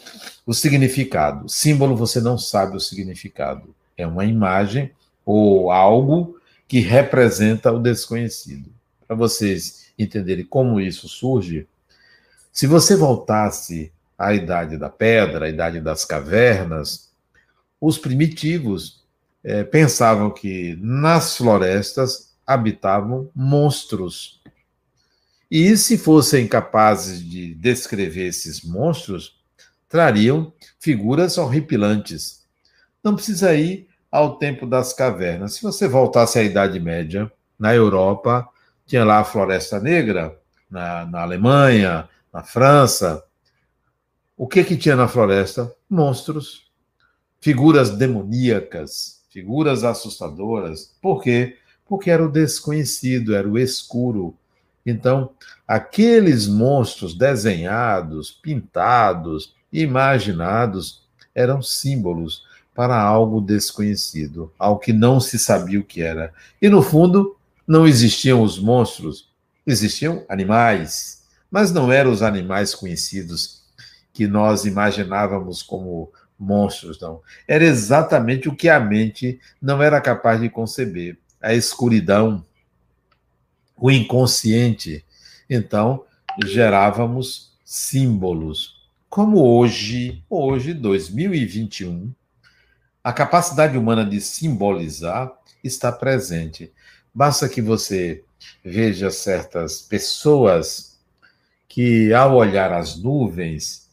o 0.46 0.54
significado. 0.54 1.48
Símbolo 1.48 1.96
você 1.96 2.20
não 2.20 2.38
sabe 2.38 2.76
o 2.76 2.80
significado. 2.80 3.74
É 3.96 4.06
uma 4.06 4.26
imagem 4.26 4.92
ou 5.26 5.72
algo 5.72 6.40
que 6.68 6.80
representa 6.80 7.72
o 7.72 7.80
desconhecido. 7.80 8.70
Para 9.08 9.16
vocês 9.16 9.88
entenderem 9.98 10.46
como 10.46 10.80
isso 10.80 11.08
surge, 11.08 11.68
Se 12.52 12.66
você 12.66 12.96
voltasse 12.96 13.92
à 14.18 14.34
idade 14.34 14.78
da 14.78 14.90
pedra, 14.90 15.46
à 15.46 15.50
idade 15.50 15.80
das 15.80 16.04
cavernas, 16.04 17.12
os 17.80 18.00
primitivos 18.00 19.04
é, 19.44 19.64
pensavam 19.64 20.32
que 20.32 20.76
nas 20.82 21.38
florestas 21.38 22.34
habitavam 22.46 23.30
monstros. 23.36 24.37
E 25.50 25.78
se 25.78 25.98
fossem 25.98 26.48
capazes 26.48 27.24
de 27.24 27.54
descrever 27.56 28.28
esses 28.28 28.62
monstros, 28.62 29.40
trariam 29.88 30.52
figuras 30.80 31.38
horripilantes. 31.38 32.46
Não 33.04 33.16
precisa 33.16 33.54
ir 33.54 33.88
ao 34.12 34.38
tempo 34.38 34.66
das 34.66 34.94
cavernas. 34.94 35.54
Se 35.54 35.64
você 35.64 35.88
voltasse 35.88 36.38
à 36.40 36.44
Idade 36.44 36.80
Média, 36.80 37.32
na 37.58 37.74
Europa, 37.74 38.48
tinha 38.86 39.04
lá 39.04 39.20
a 39.20 39.24
Floresta 39.24 39.80
Negra, 39.80 40.38
na, 40.70 41.06
na 41.06 41.22
Alemanha, 41.22 42.08
na 42.32 42.44
França. 42.44 43.24
O 44.36 44.48
que 44.48 44.64
que 44.64 44.78
tinha 44.78 44.96
na 44.96 45.08
floresta? 45.08 45.74
Monstros, 45.90 46.70
figuras 47.40 47.90
demoníacas, 47.90 49.22
figuras 49.30 49.84
assustadoras. 49.84 50.94
Por 51.02 51.24
quê? 51.24 51.58
Porque 51.86 52.12
era 52.12 52.24
o 52.24 52.32
desconhecido, 52.32 53.34
era 53.34 53.48
o 53.48 53.58
escuro. 53.58 54.38
Então, 54.90 55.32
aqueles 55.68 56.48
monstros 56.48 57.14
desenhados, 57.14 58.32
pintados, 58.32 59.54
imaginados, 59.72 61.02
eram 61.36 61.62
símbolos 61.62 62.46
para 62.74 62.98
algo 62.98 63.42
desconhecido, 63.42 64.50
algo 64.58 64.80
que 64.80 64.94
não 64.94 65.20
se 65.20 65.38
sabia 65.38 65.78
o 65.78 65.84
que 65.84 66.02
era. 66.02 66.34
E 66.62 66.70
no 66.70 66.82
fundo, 66.82 67.36
não 67.68 67.86
existiam 67.86 68.42
os 68.42 68.58
monstros, 68.58 69.30
existiam 69.66 70.24
animais, 70.30 71.24
mas 71.52 71.74
não 71.74 71.92
eram 71.92 72.10
os 72.10 72.22
animais 72.22 72.74
conhecidos 72.74 73.64
que 74.14 74.26
nós 74.26 74.64
imaginávamos 74.64 75.62
como 75.62 76.10
monstros, 76.40 76.98
não. 77.02 77.20
Era 77.46 77.66
exatamente 77.66 78.48
o 78.48 78.56
que 78.56 78.70
a 78.70 78.80
mente 78.80 79.38
não 79.62 79.84
era 79.84 80.00
capaz 80.00 80.40
de 80.40 80.50
conceber: 80.50 81.18
a 81.42 81.54
escuridão, 81.54 82.46
o 83.78 83.92
inconsciente. 83.92 85.06
Então, 85.50 86.04
gerávamos 86.44 87.52
símbolos. 87.64 88.76
Como 89.10 89.40
hoje, 89.40 90.24
hoje, 90.30 90.74
2021, 90.74 92.12
a 93.04 93.14
capacidade 93.14 93.78
humana 93.78 94.04
de 94.04 94.20
simbolizar 94.20 95.32
está 95.64 95.92
presente. 95.92 96.72
Basta 97.14 97.48
que 97.48 97.62
você 97.62 98.24
veja 98.64 99.10
certas 99.10 99.82
pessoas 99.82 100.98
que, 101.68 102.14
ao 102.14 102.36
olhar 102.36 102.72
as 102.74 102.98
nuvens 102.98 103.88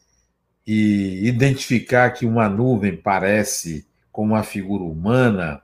e 0.66 1.26
identificar 1.26 2.10
que 2.10 2.26
uma 2.26 2.48
nuvem 2.48 2.96
parece 2.96 3.86
com 4.10 4.22
uma 4.22 4.42
figura 4.42 4.84
humana, 4.84 5.60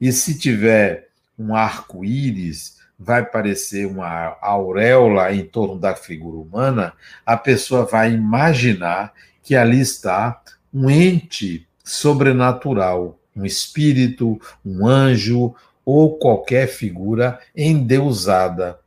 e 0.00 0.10
se 0.10 0.38
tiver 0.38 1.08
um 1.38 1.54
arco-íris, 1.54 2.78
vai 3.04 3.24
parecer 3.24 3.86
uma 3.86 4.36
auréola 4.40 5.32
em 5.32 5.44
torno 5.44 5.78
da 5.78 5.94
figura 5.94 6.38
humana, 6.38 6.94
a 7.24 7.36
pessoa 7.36 7.84
vai 7.84 8.12
imaginar 8.12 9.12
que 9.42 9.54
ali 9.54 9.80
está 9.80 10.42
um 10.72 10.88
ente 10.88 11.66
sobrenatural, 11.84 13.18
um 13.36 13.44
espírito, 13.44 14.40
um 14.64 14.86
anjo 14.86 15.54
ou 15.84 16.16
qualquer 16.16 16.66
figura 16.66 17.38
endeusada. 17.54 18.78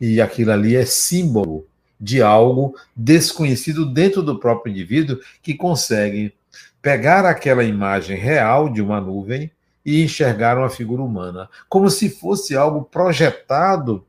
E 0.00 0.20
aquilo 0.20 0.52
ali 0.52 0.74
é 0.74 0.86
símbolo 0.86 1.66
de 2.00 2.22
algo 2.22 2.74
desconhecido 2.96 3.84
dentro 3.84 4.22
do 4.22 4.38
próprio 4.38 4.70
indivíduo 4.70 5.18
que 5.42 5.54
consegue 5.54 6.32
pegar 6.80 7.26
aquela 7.26 7.64
imagem 7.64 8.16
real 8.16 8.68
de 8.72 8.80
uma 8.80 9.00
nuvem 9.00 9.50
e 9.90 10.02
enxergar 10.02 10.58
uma 10.58 10.68
figura 10.68 11.02
humana, 11.02 11.48
como 11.68 11.88
se 11.88 12.10
fosse 12.10 12.56
algo 12.56 12.84
projetado 12.84 14.04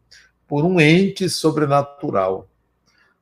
por 0.47 0.65
um 0.65 0.79
ente 0.79 1.29
sobrenatural. 1.29 2.47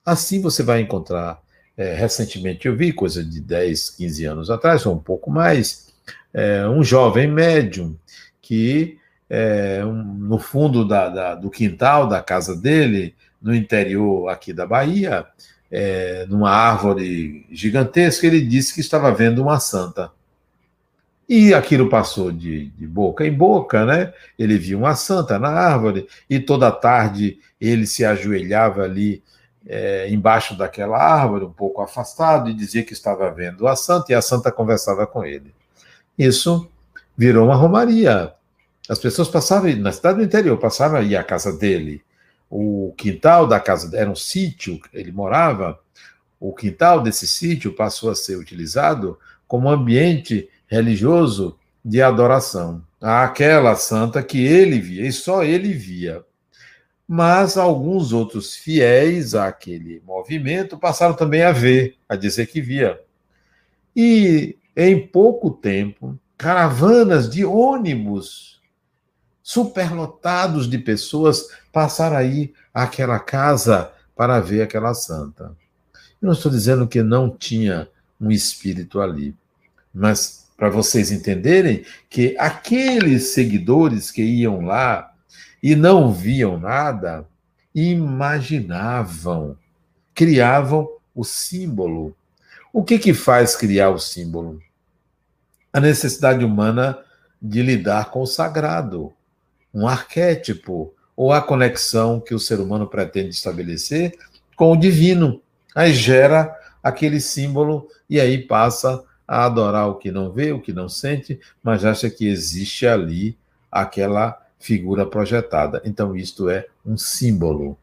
Assim 0.05 0.41
você 0.41 0.63
vai 0.63 0.81
encontrar 0.81 1.41
é, 1.77 1.93
recentemente 1.93 2.67
eu 2.67 2.75
vi, 2.75 2.91
coisa 2.91 3.23
de 3.23 3.39
10, 3.39 3.91
15 3.91 4.25
anos 4.25 4.49
atrás, 4.49 4.83
ou 4.87 4.95
um 4.95 4.99
pouco 4.99 5.29
mais, 5.29 5.93
é, 6.33 6.67
um 6.67 6.83
jovem 6.83 7.27
médium 7.27 7.95
que, 8.41 8.97
é, 9.29 9.85
um, 9.85 10.03
no 10.03 10.39
fundo 10.39 10.85
da, 10.87 11.07
da, 11.07 11.35
do 11.35 11.51
quintal 11.51 12.07
da 12.07 12.21
casa 12.23 12.55
dele, 12.55 13.13
no 13.39 13.53
interior 13.53 14.29
aqui 14.29 14.51
da 14.51 14.65
Bahia, 14.65 15.27
é, 15.69 16.25
numa 16.27 16.49
árvore 16.49 17.45
gigantesca, 17.51 18.25
ele 18.25 18.41
disse 18.41 18.73
que 18.73 18.79
estava 18.81 19.11
vendo 19.11 19.43
uma 19.43 19.59
santa. 19.59 20.11
E 21.27 21.53
aquilo 21.53 21.89
passou 21.89 22.31
de, 22.31 22.69
de, 22.69 22.87
boca 22.87 23.25
em 23.25 23.33
boca, 23.33 23.85
né? 23.85 24.13
Ele 24.39 24.57
viu 24.57 24.79
uma 24.79 24.95
santa 24.95 25.37
na 25.37 25.49
árvore, 25.49 26.07
e 26.29 26.39
toda 26.39 26.71
tarde 26.71 27.39
ele 27.59 27.85
se 27.85 28.05
ajoelhava 28.05 28.83
ali 28.83 29.21
é, 29.65 30.09
embaixo 30.09 30.57
daquela 30.57 30.97
árvore, 30.97 31.43
um 31.43 31.51
pouco 31.51 31.81
afastado, 31.81 32.49
e 32.49 32.53
dizia 32.53 32.83
que 32.83 32.93
estava 32.93 33.29
vendo 33.29 33.67
a 33.67 33.75
santa, 33.75 34.13
e 34.13 34.15
a 34.15 34.21
santa 34.21 34.51
conversava 34.51 35.05
com 35.05 35.25
ele. 35.25 35.53
Isso 36.17 36.69
virou 37.17 37.45
uma 37.45 37.55
romaria. 37.55 38.33
As 38.87 38.97
pessoas 38.97 39.27
passavam, 39.27 39.75
na 39.75 39.91
cidade 39.91 40.19
do 40.19 40.23
interior, 40.23 40.57
passavam 40.57 40.99
aí 40.99 41.13
à 41.13 41.23
casa 41.23 41.51
dele. 41.51 42.01
O 42.49 42.93
quintal 42.97 43.45
da 43.45 43.59
casa 43.59 43.95
era 43.97 44.09
um 44.09 44.15
sítio, 44.15 44.79
ele 44.93 45.11
morava. 45.11 45.77
O 46.39 46.53
quintal 46.53 47.01
desse 47.01 47.27
sítio 47.27 47.73
passou 47.73 48.09
a 48.09 48.15
ser 48.15 48.37
utilizado 48.37 49.19
como 49.45 49.69
ambiente 49.69 50.47
religioso 50.67 51.57
de 51.83 52.01
adoração 52.01 52.83
àquela 53.01 53.75
santa 53.75 54.21
que 54.21 54.45
ele 54.45 54.79
via, 54.79 55.07
e 55.07 55.11
só 55.11 55.43
ele 55.43 55.73
via 55.73 56.23
mas 57.07 57.57
alguns 57.57 58.11
outros 58.11 58.53
fiéis 58.53 59.33
àquele 59.33 60.01
movimento 60.05 60.77
passaram 60.77 61.15
também 61.15 61.41
a 61.41 61.53
ver, 61.53 61.95
a 62.09 62.17
dizer 62.17 62.47
que 62.47 62.59
via. 62.59 62.99
E 63.95 64.57
em 64.75 65.07
pouco 65.07 65.49
tempo, 65.49 66.19
caravanas 66.37 67.29
de 67.29 67.45
ônibus 67.45 68.61
superlotados 69.41 70.69
de 70.69 70.77
pessoas 70.77 71.47
passaram 71.71 72.17
aí 72.17 72.53
àquela 72.73 73.17
casa 73.19 73.89
para 74.13 74.41
ver 74.41 74.61
aquela 74.61 74.93
santa. 74.93 75.55
Eu 76.21 76.27
não 76.27 76.33
estou 76.33 76.51
dizendo 76.51 76.87
que 76.87 77.01
não 77.01 77.29
tinha 77.29 77.87
um 78.19 78.29
espírito 78.29 78.99
ali, 78.99 79.33
mas 79.93 80.46
para 80.57 80.69
vocês 80.69 81.11
entenderem 81.11 81.85
que 82.09 82.35
aqueles 82.39 83.33
seguidores 83.33 84.09
que 84.09 84.23
iam 84.23 84.61
lá 84.61 85.13
e 85.61 85.75
não 85.75 86.11
viam 86.11 86.59
nada, 86.59 87.27
imaginavam, 87.73 89.55
criavam 90.15 90.89
o 91.13 91.23
símbolo. 91.23 92.15
O 92.73 92.83
que 92.83 92.97
que 92.97 93.13
faz 93.13 93.55
criar 93.55 93.91
o 93.91 93.99
símbolo? 93.99 94.59
A 95.71 95.79
necessidade 95.79 96.43
humana 96.43 96.97
de 97.39 97.61
lidar 97.61 98.09
com 98.09 98.21
o 98.21 98.27
sagrado, 98.27 99.13
um 99.71 99.87
arquétipo, 99.87 100.91
ou 101.15 101.31
a 101.31 101.41
conexão 101.41 102.19
que 102.19 102.35
o 102.35 102.39
ser 102.39 102.59
humano 102.59 102.87
pretende 102.87 103.29
estabelecer 103.29 104.15
com 104.55 104.71
o 104.71 104.77
divino. 104.77 105.41
Aí 105.75 105.93
gera 105.93 106.55
aquele 106.81 107.19
símbolo 107.19 107.87
e 108.09 108.19
aí 108.19 108.39
passa 108.39 109.03
a 109.27 109.45
adorar 109.45 109.89
o 109.89 109.95
que 109.95 110.11
não 110.11 110.31
vê, 110.31 110.51
o 110.51 110.61
que 110.61 110.71
não 110.71 110.87
sente, 110.87 111.39
mas 111.61 111.83
acha 111.83 112.09
que 112.09 112.27
existe 112.27 112.87
ali 112.87 113.37
aquela 113.71 114.41
figura 114.59 115.05
projetada. 115.05 115.81
Então, 115.83 116.15
isto 116.15 116.49
é 116.49 116.67
um 116.85 116.97
símbolo. 116.97 117.77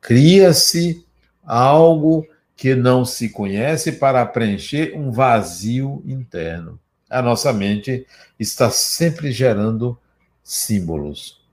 Cria-se 0.00 1.04
algo 1.44 2.26
que 2.56 2.74
não 2.74 3.04
se 3.04 3.28
conhece 3.28 3.92
para 3.92 4.24
preencher 4.24 4.96
um 4.96 5.10
vazio 5.10 6.02
interno. 6.06 6.78
A 7.10 7.20
nossa 7.20 7.52
mente 7.52 8.06
está 8.38 8.70
sempre 8.70 9.30
gerando 9.30 9.98
símbolos 10.42 11.44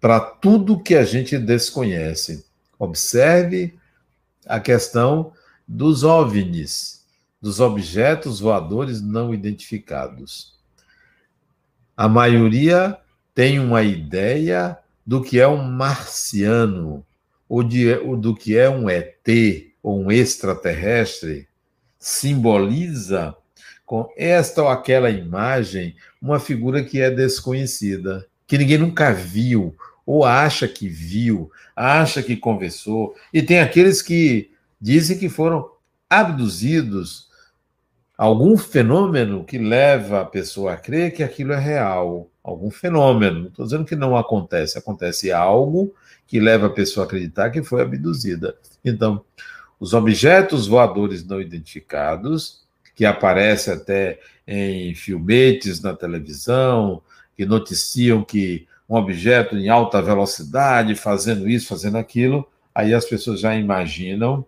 para 0.00 0.20
tudo 0.20 0.80
que 0.80 0.94
a 0.94 1.04
gente 1.04 1.36
desconhece. 1.38 2.44
Observe 2.78 3.74
a 4.46 4.60
questão 4.60 5.32
dos 5.66 6.04
OVNIs, 6.04 6.95
dos 7.40 7.60
objetos 7.60 8.40
voadores 8.40 9.00
não 9.00 9.32
identificados. 9.32 10.54
A 11.96 12.08
maioria 12.08 12.98
tem 13.34 13.58
uma 13.58 13.82
ideia 13.82 14.78
do 15.06 15.22
que 15.22 15.38
é 15.38 15.46
um 15.46 15.62
marciano, 15.62 17.04
ou, 17.48 17.62
de, 17.62 17.92
ou 17.98 18.16
do 18.16 18.34
que 18.34 18.56
é 18.56 18.68
um 18.68 18.90
ET, 18.90 19.26
ou 19.82 20.02
um 20.02 20.10
extraterrestre, 20.10 21.48
simboliza 21.98 23.36
com 23.84 24.12
esta 24.16 24.62
ou 24.62 24.68
aquela 24.68 25.08
imagem 25.08 25.94
uma 26.20 26.40
figura 26.40 26.82
que 26.82 27.00
é 27.00 27.10
desconhecida, 27.10 28.26
que 28.46 28.58
ninguém 28.58 28.78
nunca 28.78 29.12
viu, 29.12 29.76
ou 30.04 30.24
acha 30.24 30.66
que 30.66 30.88
viu, 30.88 31.50
acha 31.74 32.22
que 32.22 32.36
conversou. 32.36 33.14
E 33.32 33.42
tem 33.42 33.60
aqueles 33.60 34.02
que 34.02 34.50
dizem 34.80 35.18
que 35.18 35.28
foram 35.28 35.70
abduzidos 36.08 37.26
algum 38.16 38.56
fenômeno 38.56 39.44
que 39.44 39.58
leva 39.58 40.22
a 40.22 40.24
pessoa 40.24 40.72
a 40.72 40.76
crer 40.76 41.12
que 41.12 41.22
aquilo 41.22 41.52
é 41.52 41.58
real, 41.58 42.30
algum 42.42 42.70
fenômeno. 42.70 43.40
Não 43.40 43.48
estou 43.48 43.64
dizendo 43.64 43.84
que 43.84 43.96
não 43.96 44.16
acontece, 44.16 44.78
acontece 44.78 45.30
algo 45.30 45.94
que 46.26 46.40
leva 46.40 46.66
a 46.66 46.70
pessoa 46.70 47.04
a 47.04 47.06
acreditar 47.06 47.50
que 47.50 47.62
foi 47.62 47.82
abduzida. 47.82 48.56
Então, 48.84 49.22
os 49.78 49.92
objetos 49.92 50.66
voadores 50.66 51.24
não 51.24 51.40
identificados, 51.40 52.64
que 52.94 53.04
aparecem 53.04 53.74
até 53.74 54.18
em 54.46 54.94
filmetes 54.94 55.82
na 55.82 55.94
televisão, 55.94 57.02
que 57.36 57.44
noticiam 57.44 58.24
que 58.24 58.66
um 58.88 58.96
objeto 58.96 59.56
em 59.56 59.68
alta 59.68 60.00
velocidade 60.00 60.94
fazendo 60.94 61.48
isso, 61.48 61.68
fazendo 61.68 61.98
aquilo, 61.98 62.48
aí 62.74 62.94
as 62.94 63.04
pessoas 63.04 63.40
já 63.40 63.54
imaginam 63.54 64.46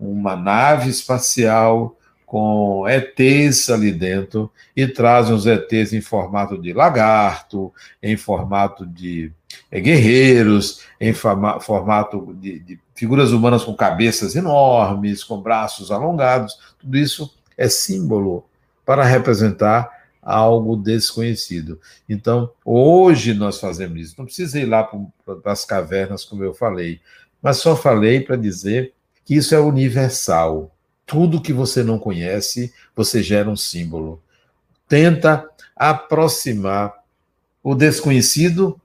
uma 0.00 0.34
nave 0.34 0.88
espacial 0.88 1.96
com 2.24 2.84
ETs 2.88 3.68
ali 3.70 3.92
dentro 3.92 4.50
e 4.74 4.86
trazem 4.86 5.34
os 5.34 5.46
ETs 5.46 5.92
em 5.92 6.00
formato 6.00 6.56
de 6.56 6.72
lagarto, 6.72 7.72
em 8.02 8.16
formato 8.16 8.86
de 8.86 9.32
é, 9.70 9.80
guerreiros, 9.80 10.80
em 11.00 11.12
formato 11.12 12.32
de, 12.40 12.60
de 12.60 12.78
figuras 12.94 13.32
humanas 13.32 13.64
com 13.64 13.74
cabeças 13.74 14.36
enormes, 14.36 15.24
com 15.24 15.40
braços 15.40 15.90
alongados. 15.90 16.56
Tudo 16.78 16.96
isso 16.96 17.34
é 17.58 17.68
símbolo 17.68 18.44
para 18.86 19.04
representar 19.04 19.90
algo 20.22 20.76
desconhecido. 20.76 21.80
Então, 22.08 22.52
hoje 22.64 23.34
nós 23.34 23.58
fazemos 23.58 24.00
isso. 24.00 24.14
Não 24.16 24.24
precisa 24.24 24.60
ir 24.60 24.66
lá 24.66 24.84
para 24.84 25.52
as 25.52 25.64
cavernas, 25.64 26.24
como 26.24 26.44
eu 26.44 26.54
falei, 26.54 27.00
mas 27.42 27.56
só 27.56 27.74
falei 27.74 28.20
para 28.20 28.36
dizer 28.36 28.94
que 29.30 29.36
isso 29.36 29.54
é 29.54 29.60
universal. 29.60 30.74
Tudo 31.06 31.40
que 31.40 31.52
você 31.52 31.84
não 31.84 32.00
conhece, 32.00 32.74
você 32.96 33.22
gera 33.22 33.48
um 33.48 33.54
símbolo. 33.54 34.20
Tenta 34.88 35.48
aproximar 35.76 36.92
o 37.62 37.76
desconhecido 37.76 38.80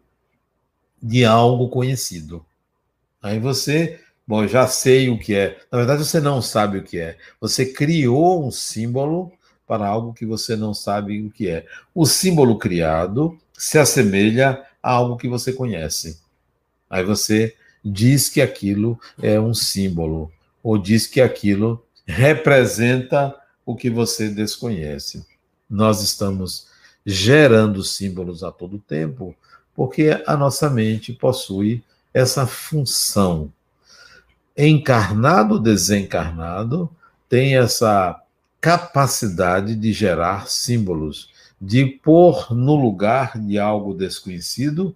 de 1.02 1.26
algo 1.26 1.68
conhecido. 1.70 2.46
Aí 3.24 3.40
você, 3.40 4.00
bom, 4.28 4.46
já 4.46 4.68
sei 4.68 5.10
o 5.10 5.18
que 5.18 5.34
é. 5.34 5.58
Na 5.72 5.80
verdade, 5.80 6.06
você 6.06 6.20
não 6.20 6.44
sabe 6.44 6.78
o 6.78 6.84
que 6.84 7.00
é. 7.00 7.18
Você 7.42 7.66
criou 7.66 8.46
um 8.46 8.52
símbolo 8.52 9.32
para 9.66 9.88
algo 9.88 10.14
que 10.14 10.28
você 10.28 10.56
não 10.56 10.76
sabe 10.76 11.24
o 11.24 11.32
que 11.32 11.50
é. 11.50 11.66
O 11.92 12.06
símbolo 12.06 12.60
criado 12.60 13.36
se 13.52 13.80
assemelha 13.80 14.64
a 14.84 14.92
algo 14.92 15.18
que 15.18 15.28
você 15.28 15.52
conhece. 15.52 16.20
Aí 16.88 17.04
você 17.04 17.56
diz 17.84 18.30
que 18.30 18.42
aquilo 18.42 19.00
é 19.20 19.40
um 19.40 19.56
símbolo, 19.56 20.32
ou 20.66 20.80
diz 20.80 21.06
que 21.06 21.22
aquilo 21.22 21.86
representa 22.08 23.36
o 23.64 23.76
que 23.76 23.88
você 23.88 24.30
desconhece. 24.30 25.24
Nós 25.70 26.02
estamos 26.02 26.66
gerando 27.06 27.84
símbolos 27.84 28.44
a 28.44 28.52
todo 28.52 28.80
tempo, 28.80 29.36
porque 29.76 30.20
a 30.26 30.36
nossa 30.36 30.68
mente 30.68 31.14
possui 31.14 31.84
essa 32.12 32.48
função. 32.48 33.54
Encarnado, 34.58 35.60
desencarnado, 35.60 36.90
tem 37.30 37.56
essa 37.56 38.20
capacidade 38.60 39.76
de 39.76 39.94
gerar 39.94 40.50
símbolos, 40.50 41.30
de 41.62 41.86
pôr 41.86 42.52
no 42.56 42.74
lugar 42.74 43.38
de 43.38 43.60
algo 43.60 43.94
desconhecido 43.94 44.96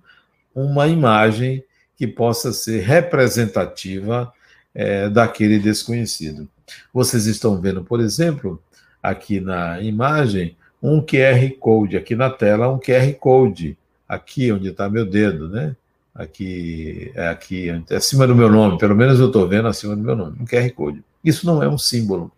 uma 0.56 0.88
imagem 0.88 1.64
que 1.96 2.08
possa 2.08 2.52
ser 2.52 2.82
representativa 2.82 4.34
é, 4.80 5.10
daquele 5.10 5.60
desconhecido. 5.60 6.48
Vocês 6.94 7.26
estão 7.26 7.60
vendo, 7.60 7.84
por 7.84 8.00
exemplo, 8.00 8.64
aqui 9.04 9.42
na 9.42 9.82
imagem, 9.82 10.56
um 10.82 11.02
QR 11.02 11.52
Code, 11.60 11.98
aqui 11.98 12.16
na 12.16 12.30
tela, 12.30 12.70
um 12.70 12.80
QR 12.80 13.14
Code, 13.20 13.78
aqui 14.08 14.50
onde 14.54 14.70
está 14.70 14.90
meu 14.90 15.06
dedo, 15.06 15.50
né? 15.50 15.76
Aqui, 16.16 17.12
é 17.14 17.28
aqui, 17.28 17.70
acima 17.92 18.26
do 18.26 18.34
meu 18.34 18.50
nome, 18.50 18.78
pelo 18.78 18.96
menos 18.96 19.20
eu 19.20 19.28
estou 19.28 19.50
vendo 19.50 19.68
acima 19.68 19.98
do 19.98 20.02
meu 20.02 20.16
nome, 20.16 20.38
um 20.40 20.46
QR 20.46 20.72
Code. 20.72 21.04
Isso 21.26 21.46
não 21.46 21.62
é 21.62 21.68
um 21.68 21.78
símbolo, 21.78 22.32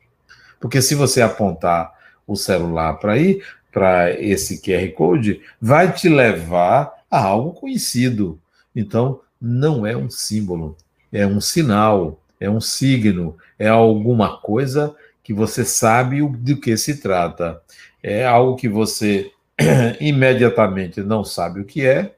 porque 0.59 0.81
se 0.81 0.95
você 0.95 1.21
apontar 1.21 1.93
o 2.25 2.35
celular 2.35 2.95
para 2.95 3.19
ir 3.19 3.45
para 3.71 4.19
esse 4.19 4.59
QR 4.59 4.91
Code, 4.95 5.41
vai 5.61 5.93
te 5.93 6.09
levar 6.09 6.91
a 7.09 7.23
algo 7.23 7.53
conhecido. 7.53 8.39
Então, 8.75 9.19
não 9.39 9.85
é 9.85 9.95
um 9.95 10.09
símbolo, 10.09 10.75
é 11.11 11.25
um 11.27 11.39
sinal, 11.39 12.20
é 12.41 12.49
um 12.49 12.59
signo, 12.59 13.37
é 13.57 13.67
alguma 13.69 14.41
coisa 14.41 14.95
que 15.23 15.31
você 15.31 15.63
sabe 15.63 16.27
do 16.27 16.59
que 16.59 16.75
se 16.75 16.99
trata. 16.99 17.61
É 18.01 18.25
algo 18.25 18.55
que 18.55 18.67
você 18.67 19.31
imediatamente 20.01 21.03
não 21.03 21.23
sabe 21.23 21.61
o 21.61 21.65
que 21.65 21.85
é, 21.85 22.15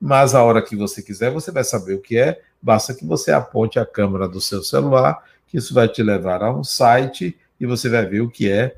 mas 0.00 0.32
a 0.32 0.44
hora 0.44 0.62
que 0.62 0.76
você 0.76 1.02
quiser, 1.02 1.32
você 1.32 1.50
vai 1.50 1.64
saber 1.64 1.94
o 1.94 2.00
que 2.00 2.16
é, 2.16 2.40
basta 2.62 2.94
que 2.94 3.04
você 3.04 3.32
aponte 3.32 3.76
a 3.80 3.84
câmera 3.84 4.28
do 4.28 4.40
seu 4.40 4.62
celular, 4.62 5.24
que 5.48 5.58
isso 5.58 5.74
vai 5.74 5.88
te 5.88 6.04
levar 6.04 6.40
a 6.44 6.54
um 6.54 6.62
site 6.62 7.36
e 7.58 7.66
você 7.66 7.88
vai 7.88 8.06
ver 8.06 8.20
o 8.20 8.30
que 8.30 8.48
é 8.48 8.76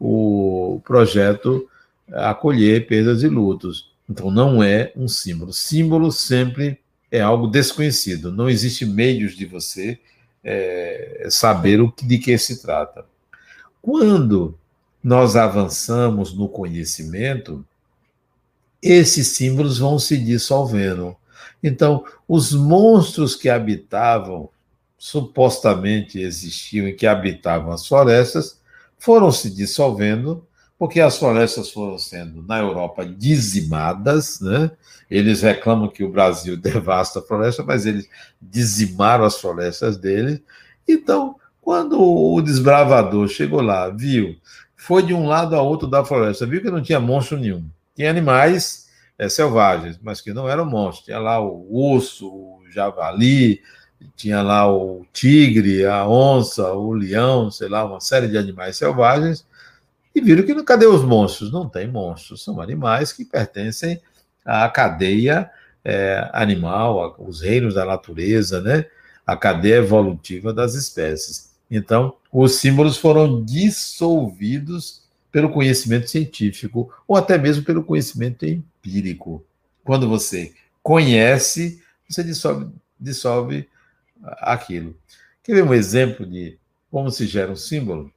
o 0.00 0.80
projeto 0.82 1.68
Acolher 2.10 2.86
Perdas 2.86 3.22
e 3.22 3.28
Lutos. 3.28 3.92
Então, 4.08 4.30
não 4.30 4.62
é 4.62 4.92
um 4.96 5.08
símbolo. 5.08 5.52
Símbolo 5.52 6.10
sempre 6.10 6.78
é 7.10 7.20
algo 7.20 7.46
desconhecido. 7.46 8.32
Não 8.32 8.48
existe 8.48 8.86
meios 8.86 9.36
de 9.36 9.44
você 9.44 9.98
é, 10.50 11.28
saber 11.30 11.78
o 11.78 11.92
que, 11.92 12.06
de 12.06 12.16
que 12.16 12.38
se 12.38 12.62
trata. 12.62 13.04
Quando 13.82 14.58
nós 15.04 15.36
avançamos 15.36 16.32
no 16.32 16.48
conhecimento, 16.48 17.62
esses 18.82 19.28
símbolos 19.28 19.76
vão 19.76 19.98
se 19.98 20.16
dissolvendo. 20.16 21.14
Então, 21.62 22.02
os 22.26 22.54
monstros 22.54 23.36
que 23.36 23.50
habitavam, 23.50 24.48
supostamente 24.96 26.18
existiam 26.18 26.88
e 26.88 26.94
que 26.94 27.06
habitavam 27.06 27.70
as 27.70 27.86
florestas, 27.86 28.58
foram 28.98 29.30
se 29.30 29.50
dissolvendo 29.50 30.47
porque 30.78 31.00
as 31.00 31.18
florestas 31.18 31.70
foram 31.70 31.98
sendo, 31.98 32.42
na 32.42 32.60
Europa, 32.60 33.04
dizimadas, 33.04 34.40
né? 34.40 34.70
Eles 35.10 35.42
reclamam 35.42 35.88
que 35.88 36.04
o 36.04 36.10
Brasil 36.10 36.56
devasta 36.56 37.18
a 37.18 37.22
floresta, 37.22 37.64
mas 37.64 37.84
eles 37.84 38.08
dizimaram 38.40 39.24
as 39.24 39.40
florestas 39.40 39.96
deles. 39.96 40.40
Então, 40.86 41.34
quando 41.60 42.00
o 42.00 42.40
desbravador 42.40 43.26
chegou 43.28 43.60
lá, 43.60 43.88
viu, 43.90 44.36
foi 44.76 45.02
de 45.02 45.12
um 45.12 45.26
lado 45.26 45.56
a 45.56 45.62
outro 45.62 45.88
da 45.88 46.04
floresta, 46.04 46.46
viu 46.46 46.62
que 46.62 46.70
não 46.70 46.80
tinha 46.80 47.00
monstro 47.00 47.36
nenhum. 47.36 47.68
Tinha 47.96 48.08
animais 48.08 48.88
é, 49.18 49.28
selvagens, 49.28 49.98
mas 50.00 50.20
que 50.20 50.32
não 50.32 50.48
eram 50.48 50.64
monstros. 50.64 51.06
Tinha 51.06 51.18
lá 51.18 51.40
o 51.40 51.66
urso, 51.68 52.28
o 52.28 52.62
javali, 52.70 53.60
tinha 54.14 54.40
lá 54.42 54.72
o 54.72 55.04
tigre, 55.12 55.84
a 55.84 56.08
onça, 56.08 56.72
o 56.72 56.92
leão, 56.92 57.50
sei 57.50 57.68
lá, 57.68 57.84
uma 57.84 58.00
série 58.00 58.28
de 58.28 58.38
animais 58.38 58.76
selvagens 58.76 59.44
e 60.14 60.20
viram 60.20 60.44
que 60.44 60.62
cadê 60.64 60.86
os 60.86 61.02
monstros? 61.02 61.52
Não 61.52 61.68
tem 61.68 61.86
monstros, 61.86 62.42
são 62.42 62.60
animais 62.60 63.12
que 63.12 63.24
pertencem 63.24 64.00
à 64.44 64.68
cadeia 64.68 65.50
é, 65.84 66.28
animal, 66.32 67.16
os 67.18 67.40
reinos 67.40 67.74
da 67.74 67.84
natureza, 67.84 68.60
né? 68.60 68.86
a 69.28 69.36
cadeia 69.36 69.76
evolutiva 69.76 70.54
das 70.54 70.74
espécies. 70.74 71.50
Então, 71.70 72.16
os 72.32 72.54
símbolos 72.54 72.96
foram 72.96 73.44
dissolvidos 73.44 75.02
pelo 75.30 75.50
conhecimento 75.50 76.08
científico 76.08 76.90
ou 77.06 77.14
até 77.14 77.36
mesmo 77.36 77.62
pelo 77.62 77.84
conhecimento 77.84 78.46
empírico. 78.46 79.44
Quando 79.84 80.08
você 80.08 80.54
conhece, 80.82 81.82
você 82.08 82.24
dissolve, 82.24 82.72
dissolve 82.98 83.68
aquilo. 84.38 84.96
Quer 85.42 85.56
ver 85.56 85.64
um 85.64 85.74
exemplo 85.74 86.24
de 86.24 86.58
como 86.90 87.10
se 87.10 87.26
gera 87.26 87.52
um 87.52 87.56
símbolo? 87.56 88.10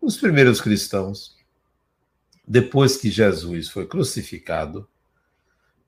Os 0.00 0.16
primeiros 0.16 0.60
cristãos, 0.60 1.36
depois 2.46 2.96
que 2.96 3.10
Jesus 3.10 3.68
foi 3.68 3.86
crucificado 3.86 4.88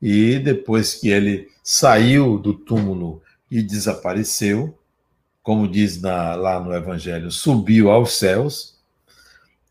e 0.02 0.38
depois 0.38 0.94
que 0.94 1.08
ele 1.08 1.50
saiu 1.62 2.38
do 2.38 2.52
túmulo 2.52 3.22
e 3.50 3.62
desapareceu, 3.62 4.78
como 5.42 5.68
diz 5.68 6.00
na, 6.00 6.34
lá 6.34 6.60
no 6.60 6.74
Evangelho, 6.74 7.30
subiu 7.30 7.90
aos 7.90 8.12
céus, 8.12 8.78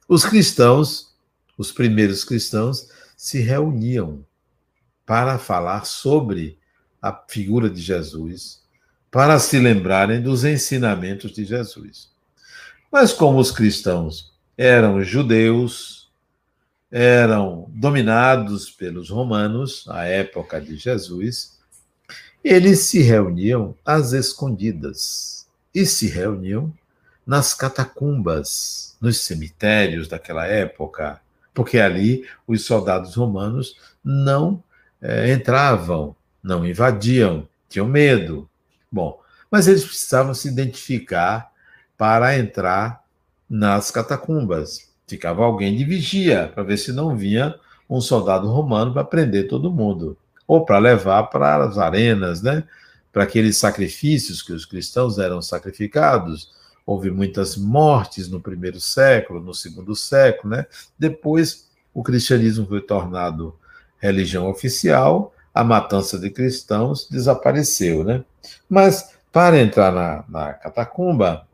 os 0.08 0.26
cristãos, 0.26 1.16
os 1.58 1.72
primeiros 1.72 2.24
cristãos, 2.24 2.90
se 3.16 3.40
reuniam 3.40 4.26
para 5.06 5.38
falar 5.38 5.86
sobre 5.86 6.58
a 7.02 7.14
figura 7.28 7.70
de 7.70 7.82
Jesus, 7.82 8.64
para 9.12 9.38
se 9.40 9.60
lembrarem 9.60 10.22
dos 10.22 10.44
ensinamentos 10.44 11.32
de 11.32 11.44
Jesus. 11.44 12.10
Mas 12.92 13.14
como 13.14 13.40
os 13.40 13.52
cristãos 13.52 14.29
eram 14.62 15.02
judeus, 15.02 16.12
eram 16.92 17.66
dominados 17.70 18.70
pelos 18.70 19.10
romanos, 19.10 19.86
à 19.88 20.04
época 20.04 20.60
de 20.60 20.76
Jesus, 20.76 21.58
eles 22.44 22.80
se 22.80 23.02
reuniam 23.02 23.74
às 23.86 24.12
escondidas 24.12 25.48
e 25.74 25.86
se 25.86 26.08
reuniam 26.08 26.74
nas 27.26 27.54
catacumbas, 27.54 28.98
nos 29.00 29.22
cemitérios 29.22 30.10
daquela 30.10 30.46
época, 30.46 31.22
porque 31.54 31.80
ali 31.80 32.28
os 32.46 32.66
soldados 32.66 33.16
romanos 33.16 33.78
não 34.04 34.62
é, 35.02 35.32
entravam, 35.32 36.14
não 36.44 36.68
invadiam, 36.68 37.48
tinham 37.70 37.88
medo. 37.88 38.50
Bom, 38.92 39.22
mas 39.50 39.70
eles 39.70 39.86
precisavam 39.86 40.34
se 40.34 40.50
identificar 40.50 41.50
para 41.98 42.38
entrar 42.38 43.06
nas 43.50 43.90
catacumbas. 43.90 44.90
Ficava 45.08 45.44
alguém 45.44 45.76
de 45.76 45.84
vigia 45.84 46.52
para 46.54 46.64
ver 46.64 46.78
se 46.78 46.92
não 46.94 47.16
vinha 47.18 47.56
um 47.90 48.00
soldado 48.00 48.48
romano 48.48 48.94
para 48.94 49.04
prender 49.04 49.48
todo 49.48 49.72
mundo, 49.72 50.16
ou 50.48 50.64
para 50.64 50.78
levar 50.78 51.24
para 51.24 51.64
as 51.64 51.78
arenas, 51.78 52.42
né? 52.42 52.64
Para 53.12 53.24
aqueles 53.24 53.58
sacrifícios 53.58 54.44
que 54.44 54.54
os 54.54 54.66
cristãos 54.66 55.18
eram 55.18 55.42
sacrificados. 55.42 56.52
Houve 56.86 57.10
muitas 57.10 57.58
mortes 57.58 58.30
no 58.30 58.40
primeiro 58.40 58.80
século, 58.80 59.40
no 59.40 59.54
segundo 59.54 59.96
século, 59.96 60.56
né? 60.56 60.66
Depois 60.98 61.68
o 61.94 62.04
cristianismo 62.04 62.68
foi 62.68 62.82
tornado 62.82 63.56
religião 63.98 64.48
oficial, 64.50 65.34
a 65.54 65.64
matança 65.64 66.18
de 66.20 66.30
cristãos 66.30 67.08
desapareceu, 67.10 68.04
né? 68.04 68.24
Mas 68.70 69.16
para 69.32 69.60
entrar 69.60 69.92
na, 69.92 70.24
na 70.30 70.54
catacumba, 70.54 71.48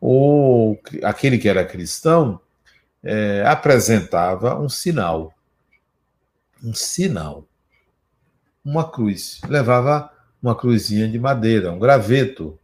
o, 0.00 0.76
aquele 1.02 1.38
que 1.38 1.48
era 1.48 1.64
cristão 1.64 2.40
é, 3.02 3.44
apresentava 3.46 4.58
um 4.60 4.68
sinal. 4.68 5.32
Um 6.62 6.74
sinal. 6.74 7.46
Uma 8.64 8.90
cruz. 8.90 9.40
Levava 9.48 10.10
uma 10.42 10.54
cruzinha 10.54 11.08
de 11.08 11.18
madeira, 11.18 11.72
um 11.72 11.78
graveto. 11.78 12.58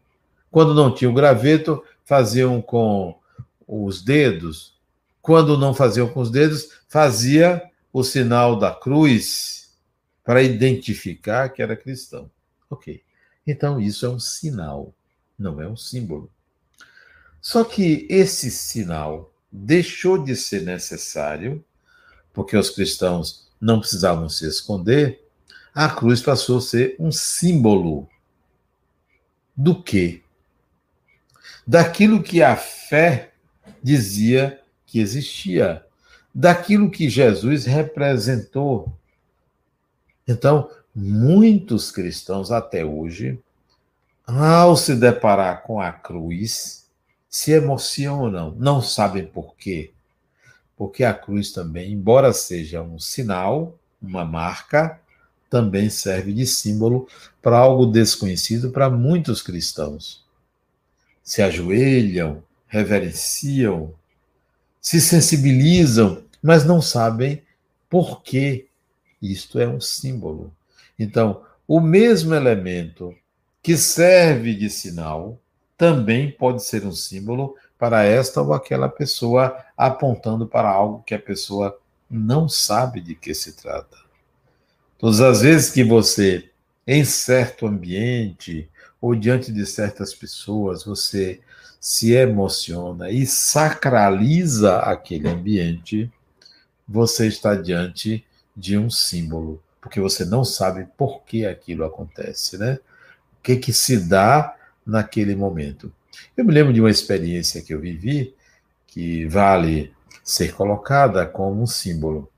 Quando 0.50 0.74
não 0.74 0.94
tinha 0.94 1.10
o 1.10 1.14
graveto, 1.14 1.82
faziam 2.04 2.60
com 2.60 3.18
os 3.66 4.02
dedos. 4.02 4.76
Quando 5.20 5.56
não 5.56 5.72
faziam 5.72 6.08
com 6.08 6.20
os 6.20 6.30
dedos, 6.30 6.82
fazia 6.88 7.62
o 7.92 8.02
sinal 8.02 8.58
da 8.58 8.74
cruz 8.74 9.76
para 10.24 10.42
identificar 10.42 11.48
que 11.48 11.62
era 11.62 11.76
cristão. 11.76 12.30
Ok. 12.68 13.02
Então, 13.46 13.80
isso 13.80 14.06
é 14.06 14.08
um 14.08 14.20
sinal, 14.20 14.94
não 15.38 15.60
é 15.60 15.68
um 15.68 15.76
símbolo. 15.76 16.30
Só 17.42 17.64
que 17.64 18.06
esse 18.08 18.52
sinal 18.52 19.34
deixou 19.50 20.16
de 20.16 20.36
ser 20.36 20.62
necessário, 20.62 21.62
porque 22.32 22.56
os 22.56 22.70
cristãos 22.70 23.50
não 23.60 23.80
precisavam 23.80 24.28
se 24.28 24.46
esconder, 24.46 25.28
a 25.74 25.88
cruz 25.88 26.22
passou 26.22 26.58
a 26.58 26.60
ser 26.60 26.94
um 27.00 27.10
símbolo 27.10 28.08
do 29.56 29.82
quê? 29.82 30.22
Daquilo 31.66 32.22
que 32.22 32.42
a 32.42 32.56
fé 32.56 33.32
dizia 33.82 34.60
que 34.86 35.00
existia, 35.00 35.84
daquilo 36.32 36.90
que 36.90 37.10
Jesus 37.10 37.64
representou. 37.64 38.92
Então, 40.28 40.70
muitos 40.94 41.90
cristãos 41.90 42.52
até 42.52 42.84
hoje, 42.84 43.42
ao 44.24 44.76
se 44.76 44.94
deparar 44.94 45.62
com 45.62 45.80
a 45.80 45.90
cruz, 45.90 46.81
se 47.32 47.50
emocionam, 47.50 48.54
não 48.58 48.82
sabem 48.82 49.24
por 49.24 49.56
quê. 49.56 49.90
Porque 50.76 51.02
a 51.02 51.14
cruz 51.14 51.50
também, 51.50 51.90
embora 51.90 52.30
seja 52.30 52.82
um 52.82 52.98
sinal, 52.98 53.78
uma 54.02 54.22
marca, 54.22 55.00
também 55.48 55.88
serve 55.88 56.34
de 56.34 56.46
símbolo 56.46 57.08
para 57.40 57.56
algo 57.56 57.86
desconhecido 57.86 58.70
para 58.70 58.90
muitos 58.90 59.40
cristãos. 59.40 60.22
Se 61.24 61.40
ajoelham, 61.40 62.44
reverenciam, 62.68 63.94
se 64.78 65.00
sensibilizam, 65.00 66.22
mas 66.42 66.66
não 66.66 66.82
sabem 66.82 67.42
por 67.88 68.22
que 68.22 68.66
isto 69.22 69.58
é 69.58 69.66
um 69.66 69.80
símbolo. 69.80 70.54
Então, 70.98 71.42
o 71.66 71.80
mesmo 71.80 72.34
elemento 72.34 73.14
que 73.62 73.74
serve 73.78 74.54
de 74.54 74.68
sinal 74.68 75.38
também 75.82 76.30
pode 76.30 76.62
ser 76.62 76.86
um 76.86 76.92
símbolo 76.92 77.56
para 77.76 78.04
esta 78.04 78.40
ou 78.40 78.52
aquela 78.52 78.88
pessoa, 78.88 79.56
apontando 79.76 80.46
para 80.46 80.70
algo 80.70 81.02
que 81.04 81.12
a 81.12 81.18
pessoa 81.18 81.76
não 82.08 82.48
sabe 82.48 83.00
de 83.00 83.16
que 83.16 83.34
se 83.34 83.54
trata. 83.54 83.96
Todas 84.96 85.20
as 85.20 85.40
vezes 85.40 85.72
que 85.72 85.82
você, 85.82 86.48
em 86.86 87.04
certo 87.04 87.66
ambiente 87.66 88.70
ou 89.00 89.16
diante 89.16 89.50
de 89.50 89.66
certas 89.66 90.14
pessoas, 90.14 90.84
você 90.84 91.40
se 91.80 92.12
emociona 92.12 93.10
e 93.10 93.26
sacraliza 93.26 94.78
aquele 94.78 95.28
ambiente, 95.28 96.08
você 96.86 97.26
está 97.26 97.56
diante 97.56 98.24
de 98.56 98.78
um 98.78 98.88
símbolo 98.88 99.60
porque 99.80 99.98
você 99.98 100.24
não 100.24 100.44
sabe 100.44 100.86
por 100.96 101.24
que 101.24 101.44
aquilo 101.44 101.84
acontece, 101.84 102.56
né? 102.56 102.78
O 103.36 103.42
que 103.42 103.56
que 103.56 103.72
se 103.72 103.98
dá 103.98 104.54
naquele 104.86 105.34
momento. 105.34 105.92
Eu 106.36 106.44
me 106.44 106.52
lembro 106.52 106.72
de 106.72 106.80
uma 106.80 106.90
experiência 106.90 107.62
que 107.62 107.72
eu 107.72 107.80
vivi 107.80 108.34
que 108.86 109.24
vale 109.26 109.92
ser 110.22 110.54
colocada 110.54 111.26
como 111.26 111.62
um 111.62 111.66
símbolo. 111.66 112.30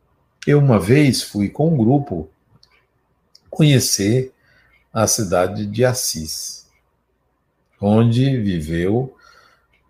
Eu 0.47 0.59
uma 0.59 0.79
vez 0.79 1.23
fui 1.23 1.49
com 1.49 1.73
um 1.73 1.77
grupo 1.77 2.31
conhecer 3.51 4.33
a 4.93 5.07
cidade 5.07 5.67
de 5.67 5.85
Assis, 5.85 6.67
onde 7.81 8.41
viveu 8.41 9.17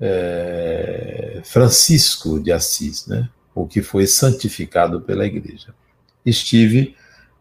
é, 0.01 1.43
Francisco 1.45 2.41
de 2.41 2.51
Assis, 2.51 3.07
né? 3.07 3.29
o 3.55 3.67
que 3.67 3.83
foi 3.83 4.07
santificado 4.07 5.01
pela 5.01 5.27
igreja. 5.27 5.75
Estive 6.25 6.97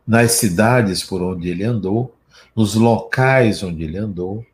nas 0.06 0.34
cidades 0.34 1.04
por 1.04 1.22
onde 1.22 1.50
ele 1.50 1.64
andou, 1.64 2.16
nos 2.56 2.76
locais 2.76 3.64
onde 3.64 3.84
ele 3.84 3.98
andou, 3.98 4.46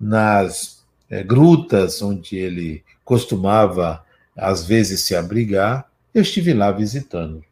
nas 0.00 0.82
é, 1.10 1.22
grutas 1.22 2.00
onde 2.00 2.36
ele 2.36 2.82
costumava, 3.04 4.04
às 4.36 4.64
vezes, 4.64 5.02
se 5.02 5.14
abrigar, 5.14 5.90
eu 6.14 6.22
estive 6.22 6.54
lá 6.54 6.70
visitando. 6.72 7.44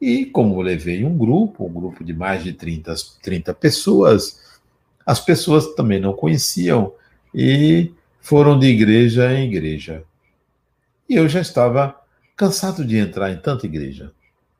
E 0.00 0.26
como 0.26 0.60
levei 0.60 1.04
um 1.04 1.16
grupo, 1.16 1.66
um 1.66 1.72
grupo 1.72 2.04
de 2.04 2.12
mais 2.12 2.42
de 2.42 2.52
30, 2.52 2.94
30 3.22 3.54
pessoas, 3.54 4.60
as 5.04 5.20
pessoas 5.20 5.74
também 5.74 6.00
não 6.00 6.12
conheciam 6.12 6.92
e 7.34 7.92
foram 8.20 8.58
de 8.58 8.66
igreja 8.66 9.32
em 9.32 9.46
igreja. 9.46 10.04
E 11.08 11.14
eu 11.14 11.28
já 11.28 11.40
estava 11.40 12.00
cansado 12.36 12.84
de 12.84 12.96
entrar 12.96 13.30
em 13.30 13.36
tanta 13.36 13.66
igreja. 13.66 14.12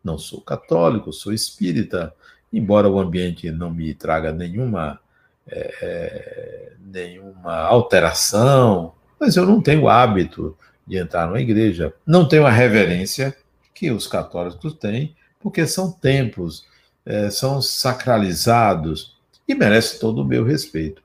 Não 0.02 0.18
sou 0.18 0.40
católico, 0.40 1.12
sou 1.12 1.32
espírita, 1.32 2.14
embora 2.52 2.88
o 2.88 2.98
ambiente 2.98 3.50
não 3.50 3.70
me 3.70 3.94
traga 3.94 4.32
nenhuma, 4.32 5.00
é, 5.46 5.74
é, 5.82 6.72
nenhuma 6.80 7.54
alteração, 7.54 8.94
mas 9.18 9.36
eu 9.36 9.46
não 9.46 9.60
tenho 9.60 9.88
hábito 9.88 10.56
de 10.86 10.98
entrar 10.98 11.26
numa 11.26 11.40
igreja, 11.40 11.92
não 12.06 12.26
tenho 12.26 12.46
a 12.46 12.50
reverência 12.50 13.36
que 13.74 13.90
os 13.90 14.06
católicos 14.06 14.74
têm, 14.74 15.14
porque 15.40 15.66
são 15.66 15.90
templos, 15.90 16.66
é, 17.04 17.30
são 17.30 17.60
sacralizados 17.60 19.16
e 19.46 19.54
merece 19.54 19.98
todo 19.98 20.22
o 20.22 20.24
meu 20.24 20.44
respeito. 20.44 21.02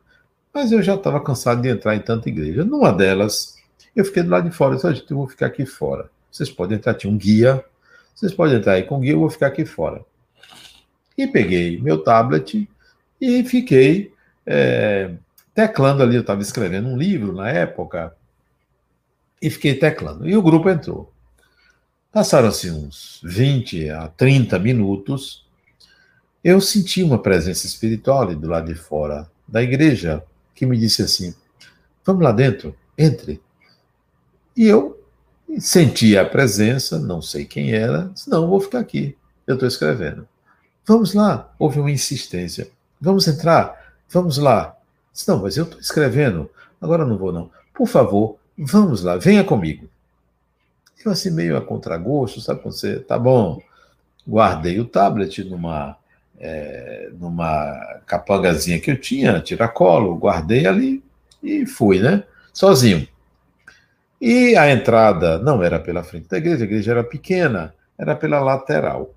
Mas 0.54 0.72
eu 0.72 0.82
já 0.82 0.96
estava 0.96 1.22
cansado 1.22 1.62
de 1.62 1.70
entrar 1.70 1.96
em 1.96 2.00
tanta 2.00 2.30
igreja. 2.30 2.64
Numa 2.64 2.92
delas, 2.92 3.58
eu 3.96 4.04
fiquei 4.04 4.24
do 4.24 4.30
lado 4.30 4.50
de 4.50 4.56
fora. 4.56 4.76
Eu 4.76 4.94
disse, 4.94 5.06
eu 5.10 5.18
vou 5.18 5.28
ficar 5.28 5.48
aqui 5.48 5.66
fora. 5.66 6.10
Vocês 6.32 6.50
podem 6.50 6.78
entrar, 6.78 6.96
tinha 6.96 7.12
um 7.12 7.18
guia 7.18 7.64
vocês 8.20 8.34
podem 8.34 8.58
entrar 8.58 8.74
aí 8.74 8.84
com 8.84 9.00
guia, 9.00 9.14
eu 9.14 9.20
vou 9.20 9.30
ficar 9.30 9.48
aqui 9.48 9.64
fora. 9.64 10.02
E 11.18 11.26
peguei 11.26 11.80
meu 11.80 12.04
tablet 12.04 12.70
e 13.20 13.44
fiquei 13.46 14.12
é, 14.50 15.12
teclando 15.54 16.02
ali. 16.02 16.16
Eu 16.16 16.22
estava 16.22 16.42
escrevendo 16.42 16.90
um 16.90 16.98
livro 16.98 17.32
na 17.34 17.50
época 17.50 18.16
e 19.42 19.50
fiquei 19.50 19.76
teclando. 19.76 20.28
E 20.28 20.36
o 20.36 20.42
grupo 20.42 20.70
entrou. 20.70 21.14
Passaram-se 22.12 22.72
uns 22.72 23.22
20 23.24 23.90
a 23.92 24.08
30 24.08 24.58
minutos. 24.58 25.48
Eu 26.44 26.60
senti 26.60 27.04
uma 27.04 27.22
presença 27.22 27.68
espiritual 27.68 28.24
ali 28.24 28.36
do 28.36 28.48
lado 28.48 28.74
de 28.74 28.80
fora 28.80 29.30
da 29.48 29.62
igreja 29.62 30.24
que 30.56 30.66
me 30.66 30.78
disse 30.78 31.04
assim: 31.04 31.36
Vamos 32.04 32.24
lá 32.24 32.32
dentro, 32.32 32.76
entre. 32.98 33.40
E 34.58 34.66
eu 34.66 35.00
Senti 35.58 36.16
a 36.16 36.24
presença, 36.24 37.00
não 37.00 37.22
sei 37.22 37.44
quem 37.44 37.74
era, 37.74 38.12
disse, 38.14 38.30
não, 38.30 38.48
vou 38.48 38.60
ficar 38.60 38.80
aqui, 38.80 39.18
eu 39.48 39.56
estou 39.56 39.68
escrevendo. 39.68 40.28
Vamos 40.86 41.14
lá, 41.14 41.52
houve 41.58 41.80
uma 41.80 41.90
insistência. 41.90 42.70
Vamos 43.02 43.28
entrar, 43.28 43.79
vamos 44.10 44.38
lá. 44.38 44.76
Não, 45.28 45.42
mas 45.42 45.58
eu 45.58 45.66
estou 45.66 45.80
escrevendo, 45.80 46.50
agora 46.82 47.06
não 47.06 47.18
vou 47.18 47.32
não. 47.32 47.50
Por 47.74 47.88
favor, 47.88 48.38
vamos 48.58 49.04
lá, 49.04 49.18
venha 49.18 49.44
comigo. 49.44 49.90
Eu 51.04 51.12
assim, 51.12 51.32
meio 51.32 51.56
a 51.56 51.62
contragosto, 51.62 52.42
sabe 52.42 52.62
quando 52.62 52.76
você, 52.76 53.00
tá 53.00 53.18
bom, 53.18 53.62
guardei 54.28 54.80
o 54.80 54.86
tablet 54.86 55.44
numa, 55.44 55.98
é, 56.38 57.10
numa 57.18 58.02
capangazinha 58.06 58.80
que 58.80 58.92
eu 58.92 59.00
tinha, 59.00 59.40
tiracolo, 59.40 60.18
guardei 60.18 60.66
ali 60.66 61.04
e 61.42 61.66
fui, 61.66 62.00
né? 62.00 62.24
Sozinho. 62.54 63.08
E 64.20 64.58
a 64.58 64.70
entrada 64.70 65.40
não 65.40 65.64
era 65.64 65.80
pela 65.80 66.04
frente 66.04 66.28
da 66.28 66.38
igreja, 66.38 66.64
a 66.64 66.68
igreja 66.68 66.92
era 66.92 67.04
pequena, 67.04 67.74
era 67.98 68.16
pela 68.16 68.42
lateral. 68.42 69.14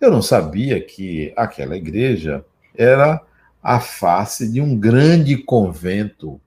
Eu 0.00 0.10
não 0.10 0.22
sabia 0.22 0.80
que 0.80 1.32
aquela 1.36 1.76
igreja 1.76 2.44
era 2.76 3.20
a 3.64 3.80
face 3.80 4.46
de 4.46 4.60
um 4.60 4.78
grande 4.78 5.38
convento 5.38 6.38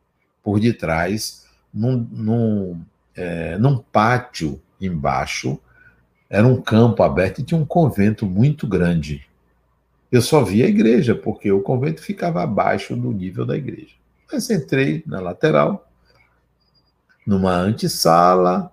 por 0.44 0.60
detrás, 0.60 1.48
num, 1.74 2.08
num, 2.12 2.82
é, 3.16 3.58
num 3.58 3.80
pátio 3.80 4.62
embaixo, 4.80 5.60
era 6.30 6.46
um 6.46 6.62
campo 6.62 7.02
aberto 7.02 7.40
e 7.40 7.44
tinha 7.44 7.60
um 7.60 7.66
convento 7.66 8.28
muito 8.28 8.68
grande. 8.68 9.28
Eu 10.12 10.22
só 10.22 10.44
via 10.44 10.66
a 10.66 10.70
igreja, 10.70 11.16
porque 11.16 11.52
o 11.52 11.62
convento 11.62 12.02
ficava 12.02 12.44
abaixo 12.44 12.96
do 12.96 13.12
nível 13.12 13.48
da 13.48 13.58
igreja. 13.58 13.96
Mas 14.32 14.50
entrei 14.52 15.04
na 15.08 15.20
lateral, 15.20 15.90
numa 17.26 17.54
antessala, 17.54 18.72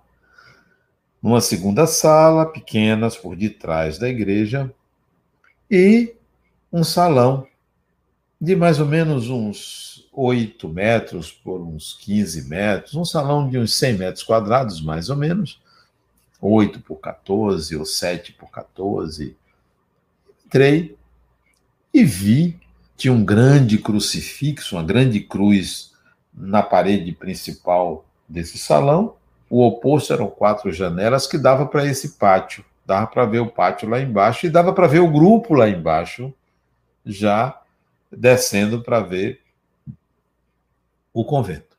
numa 1.19 1.41
segunda 1.41 1.87
sala, 1.87 2.45
pequenas 2.45 3.17
por 3.17 3.35
detrás 3.35 3.97
da 3.97 4.07
igreja, 4.07 4.71
e 5.69 6.13
um 6.71 6.83
salão 6.83 7.47
de 8.45 8.55
mais 8.55 8.79
ou 8.79 8.85
menos 8.85 9.27
uns 9.27 10.07
8 10.13 10.69
metros 10.69 11.31
por 11.31 11.59
uns 11.59 11.97
15 11.99 12.47
metros, 12.47 12.95
um 12.95 13.03
salão 13.03 13.49
de 13.49 13.57
uns 13.57 13.73
100 13.73 13.97
metros 13.97 14.23
quadrados, 14.23 14.81
mais 14.81 15.09
ou 15.09 15.17
menos, 15.17 15.59
8 16.39 16.79
por 16.81 16.97
14 16.97 17.75
ou 17.75 17.85
7 17.85 18.33
por 18.33 18.51
14. 18.51 19.35
Entrei 20.45 20.95
e 21.91 22.03
vi, 22.03 22.59
tinha 22.95 23.11
um 23.11 23.25
grande 23.25 23.79
crucifixo, 23.79 24.75
uma 24.75 24.83
grande 24.83 25.19
cruz 25.19 25.93
na 26.31 26.61
parede 26.61 27.11
principal 27.11 28.05
desse 28.29 28.59
salão. 28.59 29.15
O 29.49 29.65
oposto 29.65 30.13
eram 30.13 30.27
quatro 30.27 30.71
janelas 30.71 31.25
que 31.25 31.37
dava 31.37 31.65
para 31.65 31.85
esse 31.85 32.09
pátio. 32.17 32.63
Dava 32.85 33.07
para 33.07 33.25
ver 33.25 33.39
o 33.39 33.49
pátio 33.49 33.89
lá 33.89 33.99
embaixo 33.99 34.45
e 34.45 34.51
dava 34.51 34.71
para 34.71 34.85
ver 34.85 34.99
o 34.99 35.11
grupo 35.11 35.55
lá 35.55 35.67
embaixo, 35.67 36.31
já 37.03 37.59
descendo 38.15 38.81
para 38.81 38.99
ver 38.99 39.41
o 41.13 41.23
convento. 41.23 41.77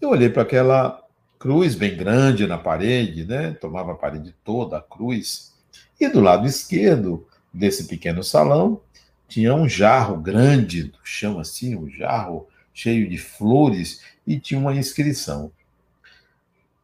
Eu 0.00 0.10
olhei 0.10 0.28
para 0.28 0.42
aquela 0.42 1.02
cruz 1.38 1.74
bem 1.74 1.96
grande 1.96 2.46
na 2.46 2.58
parede, 2.58 3.24
né? 3.24 3.52
Tomava 3.52 3.92
a 3.92 3.96
parede 3.96 4.34
toda, 4.44 4.78
a 4.78 4.82
cruz. 4.82 5.52
E 6.00 6.08
do 6.08 6.20
lado 6.20 6.46
esquerdo 6.46 7.26
desse 7.52 7.84
pequeno 7.84 8.22
salão 8.22 8.80
tinha 9.28 9.54
um 9.54 9.68
jarro 9.68 10.16
grande 10.16 10.84
do 10.84 10.98
chão 11.02 11.38
assim, 11.38 11.76
um 11.76 11.88
jarro 11.88 12.48
cheio 12.72 13.08
de 13.08 13.18
flores 13.18 14.02
e 14.26 14.38
tinha 14.38 14.58
uma 14.58 14.74
inscrição. 14.74 15.52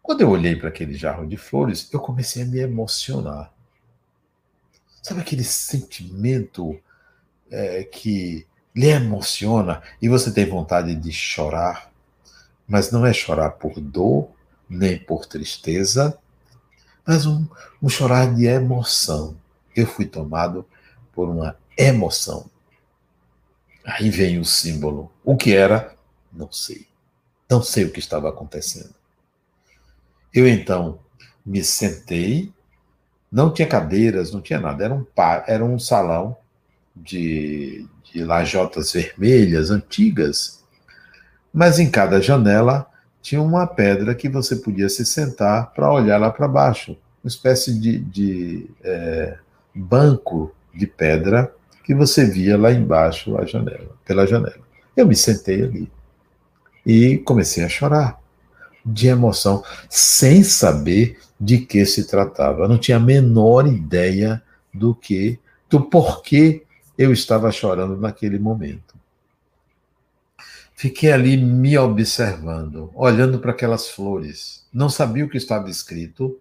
Quando 0.02 0.22
eu 0.22 0.30
olhei 0.30 0.56
para 0.56 0.68
aquele 0.68 0.94
jarro 0.94 1.26
de 1.26 1.36
flores, 1.36 1.88
eu 1.92 2.00
comecei 2.00 2.42
a 2.42 2.46
me 2.46 2.58
emocionar. 2.58 3.52
Sabe 5.02 5.20
aquele 5.20 5.44
sentimento 5.44 6.78
é, 7.50 7.84
que 7.84 8.46
lhe 8.74 8.88
emociona 8.88 9.82
e 10.00 10.08
você 10.08 10.32
tem 10.32 10.48
vontade 10.48 10.94
de 10.94 11.12
chorar, 11.12 11.90
mas 12.66 12.90
não 12.90 13.04
é 13.04 13.12
chorar 13.12 13.50
por 13.50 13.80
dor 13.80 14.30
nem 14.68 14.98
por 14.98 15.26
tristeza, 15.26 16.16
mas 17.04 17.26
um, 17.26 17.46
um 17.82 17.88
chorar 17.88 18.32
de 18.32 18.46
emoção. 18.46 19.36
Eu 19.74 19.86
fui 19.86 20.06
tomado 20.06 20.64
por 21.12 21.28
uma 21.28 21.56
emoção. 21.76 22.48
Aí 23.84 24.10
vem 24.10 24.38
o 24.38 24.44
símbolo. 24.44 25.10
O 25.24 25.36
que 25.36 25.54
era? 25.54 25.94
Não 26.32 26.52
sei. 26.52 26.86
Não 27.48 27.62
sei 27.62 27.84
o 27.84 27.90
que 27.90 27.98
estava 27.98 28.28
acontecendo. 28.28 28.94
Eu 30.32 30.46
então 30.46 31.00
me 31.44 31.64
sentei, 31.64 32.52
não 33.32 33.52
tinha 33.52 33.66
cadeiras, 33.66 34.30
não 34.30 34.40
tinha 34.40 34.60
nada, 34.60 34.84
era 34.84 34.94
um, 34.94 35.06
era 35.46 35.64
um 35.64 35.78
salão 35.78 36.36
de, 36.94 37.86
de 38.04 38.24
lajotas 38.24 38.92
vermelhas 38.92 39.70
antigas, 39.70 40.64
mas 41.52 41.78
em 41.78 41.90
cada 41.90 42.20
janela 42.20 42.86
tinha 43.22 43.40
uma 43.40 43.66
pedra 43.66 44.14
que 44.14 44.28
você 44.28 44.56
podia 44.56 44.88
se 44.88 45.04
sentar 45.04 45.72
para 45.72 45.92
olhar 45.92 46.18
lá 46.18 46.30
para 46.30 46.48
baixo, 46.48 46.96
uma 47.22 47.28
espécie 47.28 47.78
de, 47.78 47.98
de 47.98 48.70
é, 48.82 49.36
banco 49.74 50.54
de 50.74 50.86
pedra 50.86 51.52
que 51.84 51.94
você 51.94 52.24
via 52.24 52.56
lá 52.56 52.72
embaixo 52.72 53.36
a 53.36 53.44
janela, 53.44 53.96
pela 54.04 54.26
janela. 54.26 54.60
Eu 54.96 55.06
me 55.06 55.16
sentei 55.16 55.62
ali 55.62 55.90
e 56.84 57.18
comecei 57.18 57.64
a 57.64 57.68
chorar 57.68 58.18
de 58.84 59.08
emoção, 59.08 59.62
sem 59.88 60.42
saber 60.42 61.18
de 61.38 61.58
que 61.58 61.84
se 61.84 62.06
tratava. 62.06 62.62
Eu 62.62 62.68
não 62.68 62.78
tinha 62.78 62.96
a 62.96 63.00
menor 63.00 63.66
ideia 63.66 64.42
do 64.72 64.94
que, 64.94 65.38
do 65.68 65.82
porquê 65.82 66.64
eu 67.00 67.14
estava 67.14 67.50
chorando 67.50 67.96
naquele 67.96 68.38
momento. 68.38 68.94
Fiquei 70.74 71.10
ali 71.10 71.34
me 71.38 71.78
observando, 71.78 72.90
olhando 72.94 73.38
para 73.38 73.52
aquelas 73.52 73.88
flores. 73.88 74.66
Não 74.70 74.90
sabia 74.90 75.24
o 75.24 75.28
que 75.28 75.38
estava 75.38 75.70
escrito 75.70 76.38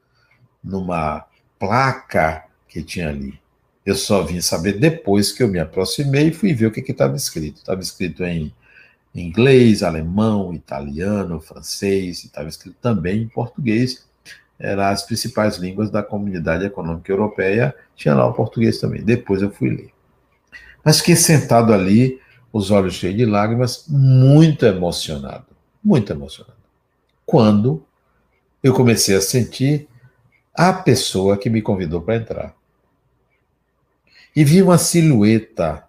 numa 0.61 1.25
placa 1.57 2.43
que 2.67 2.83
tinha 2.83 3.07
ali. 3.07 3.39
Eu 3.85 3.95
só 3.95 4.21
vim 4.21 4.41
saber 4.41 4.77
depois 4.77 5.31
que 5.31 5.41
eu 5.41 5.47
me 5.47 5.59
aproximei 5.59 6.27
e 6.27 6.33
fui 6.33 6.53
ver 6.53 6.65
o 6.65 6.71
que 6.71 6.81
estava 6.91 7.15
escrito. 7.15 7.59
Estava 7.59 7.79
escrito 7.79 8.25
em 8.25 8.53
inglês, 9.15 9.81
alemão, 9.81 10.53
italiano, 10.53 11.39
francês, 11.39 12.25
estava 12.25 12.49
escrito 12.49 12.75
também 12.81 13.21
em 13.21 13.29
português. 13.29 14.05
Eram 14.59 14.83
as 14.83 15.03
principais 15.03 15.55
línguas 15.55 15.89
da 15.89 16.03
Comunidade 16.03 16.65
Econômica 16.65 17.09
Europeia. 17.09 17.73
Tinha 17.95 18.13
lá 18.13 18.27
o 18.27 18.33
português 18.33 18.77
também. 18.77 19.01
Depois 19.01 19.41
eu 19.41 19.49
fui 19.49 19.69
ler. 19.69 19.98
Mas 20.83 20.99
fiquei 20.99 21.15
sentado 21.15 21.73
ali 21.73 22.19
os 22.51 22.71
olhos 22.71 22.95
cheios 22.95 23.17
de 23.17 23.25
lágrimas, 23.25 23.85
muito 23.87 24.65
emocionado, 24.65 25.45
muito 25.83 26.11
emocionado. 26.11 26.57
Quando 27.25 27.85
eu 28.63 28.73
comecei 28.73 29.15
a 29.15 29.21
sentir 29.21 29.87
a 30.53 30.73
pessoa 30.73 31.37
que 31.37 31.49
me 31.49 31.61
convidou 31.61 32.01
para 32.01 32.15
entrar. 32.15 32.55
E 34.35 34.43
vi 34.43 34.61
uma 34.61 34.77
silhueta 34.77 35.83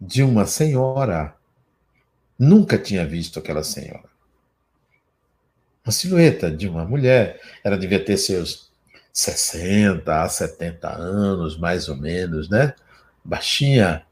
de 0.00 0.22
uma 0.22 0.46
senhora. 0.46 1.34
Nunca 2.38 2.78
tinha 2.78 3.06
visto 3.06 3.38
aquela 3.38 3.62
senhora. 3.62 4.08
Uma 5.84 5.92
silhueta 5.92 6.50
de 6.50 6.68
uma 6.68 6.84
mulher. 6.84 7.40
Ela 7.62 7.76
devia 7.76 8.02
ter 8.02 8.16
seus 8.16 8.70
60 9.12 10.22
a 10.22 10.28
70 10.28 10.88
anos, 10.88 11.58
mais 11.58 11.88
ou 11.88 11.96
menos, 11.96 12.48
né? 12.48 12.74
Baixinha, 13.24 14.04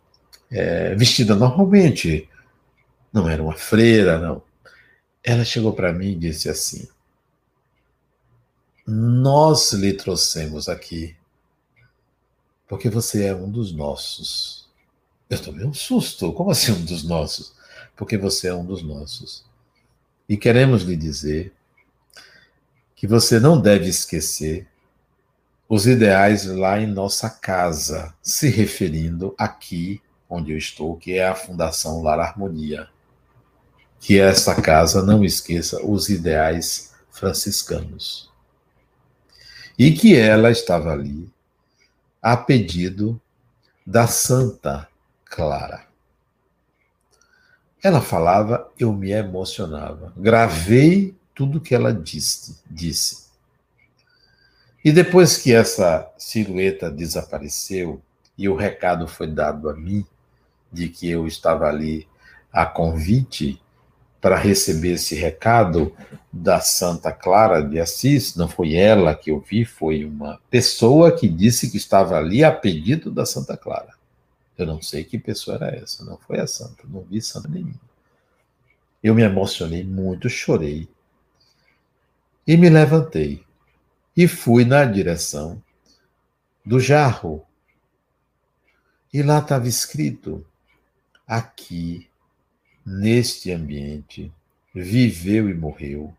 é, 0.50 0.94
vestida 0.94 1.34
normalmente. 1.34 2.28
Não 3.12 3.28
era 3.28 3.42
uma 3.42 3.56
freira, 3.56 4.18
não. 4.18 4.42
Ela 5.22 5.44
chegou 5.44 5.72
para 5.72 5.92
mim 5.92 6.12
e 6.12 6.16
disse 6.16 6.48
assim: 6.48 6.88
Nós 8.86 9.72
lhe 9.72 9.92
trouxemos 9.92 10.68
aqui 10.68 11.16
porque 12.66 12.88
você 12.88 13.26
é 13.26 13.34
um 13.34 13.50
dos 13.50 13.72
nossos. 13.72 14.68
Eu 15.28 15.40
tomei 15.40 15.64
um 15.64 15.74
susto. 15.74 16.32
Como 16.32 16.50
assim 16.50 16.72
um 16.72 16.84
dos 16.84 17.04
nossos? 17.04 17.54
Porque 17.96 18.16
você 18.16 18.48
é 18.48 18.54
um 18.54 18.64
dos 18.64 18.82
nossos. 18.82 19.44
E 20.28 20.36
queremos 20.36 20.82
lhe 20.82 20.96
dizer 20.96 21.52
que 22.96 23.06
você 23.06 23.38
não 23.38 23.60
deve 23.60 23.88
esquecer 23.88 24.66
os 25.68 25.86
ideais 25.86 26.46
lá 26.46 26.80
em 26.80 26.86
nossa 26.86 27.28
casa, 27.28 28.14
se 28.22 28.48
referindo 28.48 29.34
aqui 29.38 30.00
onde 30.34 30.52
eu 30.52 30.58
estou, 30.58 30.96
que 30.96 31.14
é 31.14 31.26
a 31.26 31.34
Fundação 31.34 32.02
Lar 32.02 32.18
Harmonia. 32.18 32.88
Que 34.00 34.18
esta 34.18 34.60
casa 34.60 35.02
não 35.02 35.24
esqueça 35.24 35.84
os 35.84 36.08
ideais 36.08 36.94
franciscanos. 37.10 38.30
E 39.78 39.92
que 39.92 40.16
ela 40.16 40.50
estava 40.50 40.92
ali 40.92 41.32
a 42.20 42.36
pedido 42.36 43.20
da 43.86 44.06
Santa 44.06 44.88
Clara. 45.24 45.86
Ela 47.82 48.00
falava, 48.00 48.70
eu 48.78 48.92
me 48.92 49.10
emocionava. 49.10 50.12
Gravei 50.16 51.14
tudo 51.34 51.60
que 51.60 51.74
ela 51.74 51.92
disse, 51.92 52.62
disse. 52.70 53.24
E 54.82 54.92
depois 54.92 55.36
que 55.36 55.52
essa 55.52 56.10
silhueta 56.16 56.90
desapareceu 56.90 58.02
e 58.36 58.48
o 58.48 58.56
recado 58.56 59.06
foi 59.06 59.26
dado 59.26 59.68
a 59.68 59.74
mim, 59.74 60.06
de 60.74 60.88
que 60.88 61.08
eu 61.08 61.26
estava 61.26 61.66
ali 61.66 62.06
a 62.52 62.66
convite 62.66 63.60
para 64.20 64.36
receber 64.36 64.92
esse 64.92 65.14
recado 65.14 65.94
da 66.32 66.60
Santa 66.60 67.12
Clara 67.12 67.62
de 67.62 67.78
Assis. 67.78 68.34
Não 68.34 68.48
foi 68.48 68.74
ela 68.74 69.14
que 69.14 69.30
eu 69.30 69.38
vi, 69.38 69.64
foi 69.64 70.04
uma 70.04 70.40
pessoa 70.50 71.12
que 71.12 71.28
disse 71.28 71.70
que 71.70 71.76
estava 71.76 72.16
ali 72.16 72.42
a 72.42 72.50
pedido 72.50 73.10
da 73.10 73.24
Santa 73.24 73.56
Clara. 73.56 73.94
Eu 74.56 74.66
não 74.66 74.80
sei 74.80 75.04
que 75.04 75.18
pessoa 75.18 75.56
era 75.56 75.76
essa, 75.76 76.04
não 76.04 76.16
foi 76.16 76.40
a 76.40 76.46
santa, 76.46 76.84
não 76.88 77.02
vi 77.02 77.20
santa 77.20 77.48
nenhuma. 77.48 77.80
Eu 79.02 79.14
me 79.14 79.22
emocionei 79.22 79.84
muito, 79.84 80.28
chorei. 80.30 80.88
E 82.46 82.56
me 82.56 82.70
levantei 82.70 83.44
e 84.16 84.28
fui 84.28 84.64
na 84.64 84.84
direção 84.84 85.62
do 86.64 86.80
jarro. 86.80 87.44
E 89.12 89.22
lá 89.22 89.38
estava 89.38 89.68
escrito: 89.68 90.46
aqui, 91.26 92.08
neste 92.84 93.50
ambiente, 93.50 94.32
viveu 94.74 95.48
e 95.48 95.54
morreu 95.54 96.14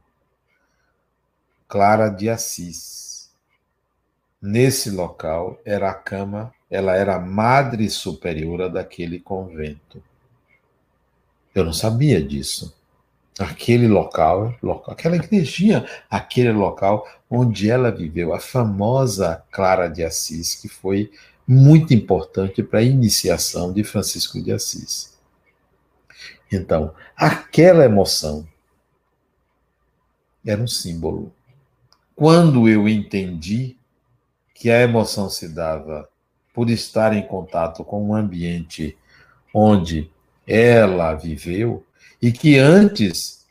Clara 1.67 2.09
de 2.09 2.29
Assis. 2.29 3.31
Nesse 4.41 4.91
local 4.91 5.59
era 5.65 5.89
a 5.89 5.93
cama, 5.93 6.53
ela 6.69 6.95
era 6.95 7.15
a 7.15 7.19
madre 7.19 7.89
superiora 7.89 8.69
daquele 8.69 9.19
convento. 9.19 10.01
Eu 11.53 11.65
não 11.65 11.73
sabia 11.73 12.21
disso. 12.21 12.75
Aquele 13.39 13.87
local, 13.87 14.55
local, 14.61 14.93
aquela 14.93 15.15
igrejinha, 15.15 15.85
aquele 16.09 16.51
local 16.51 17.05
onde 17.29 17.69
ela 17.69 17.91
viveu, 17.91 18.33
a 18.33 18.39
famosa 18.39 19.43
Clara 19.51 19.89
de 19.89 20.03
Assis, 20.03 20.55
que 20.55 20.69
foi 20.69 21.11
muito 21.47 21.93
importante 21.93 22.63
para 22.63 22.79
a 22.79 22.83
iniciação 22.83 23.71
de 23.71 23.83
Francisco 23.83 24.41
de 24.41 24.51
Assis. 24.51 25.15
Então, 26.51 26.93
aquela 27.15 27.85
emoção 27.85 28.47
era 30.45 30.61
um 30.61 30.67
símbolo. 30.67 31.33
Quando 32.15 32.69
eu 32.69 32.87
entendi 32.87 33.77
que 34.53 34.69
a 34.69 34.81
emoção 34.81 35.29
se 35.29 35.49
dava 35.49 36.07
por 36.53 36.69
estar 36.69 37.13
em 37.13 37.27
contato 37.27 37.83
com 37.83 38.09
um 38.09 38.15
ambiente 38.15 38.97
onde 39.53 40.09
ela 40.47 41.13
viveu 41.13 41.85
e 42.21 42.31
que 42.31 42.57
antes 42.57 43.45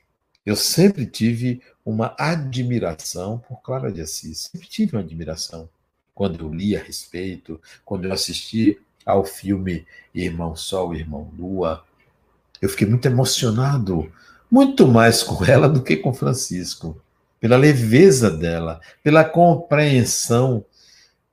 eu 0.46 0.56
sempre 0.56 1.06
tive 1.06 1.60
uma 1.84 2.14
admiração 2.18 3.38
por 3.38 3.60
Clara 3.60 3.92
de 3.92 4.00
Assis, 4.00 4.50
sempre 4.50 4.68
tive 4.68 4.96
uma 4.96 5.02
admiração 5.02 5.68
quando 6.14 6.44
eu 6.44 6.54
li 6.54 6.76
a 6.76 6.82
respeito, 6.82 7.60
quando 7.84 8.04
eu 8.04 8.12
assisti 8.12 8.78
ao 9.04 9.24
filme 9.24 9.84
Irmão 10.14 10.54
Sol, 10.54 10.94
Irmão 10.94 11.30
Lua, 11.36 11.84
eu 12.62 12.68
fiquei 12.68 12.86
muito 12.86 13.06
emocionado, 13.06 14.10
muito 14.50 14.86
mais 14.86 15.22
com 15.22 15.44
ela 15.44 15.68
do 15.68 15.82
que 15.82 15.96
com 15.96 16.14
Francisco, 16.14 17.00
pela 17.40 17.56
leveza 17.56 18.30
dela, 18.30 18.80
pela 19.02 19.24
compreensão 19.24 20.64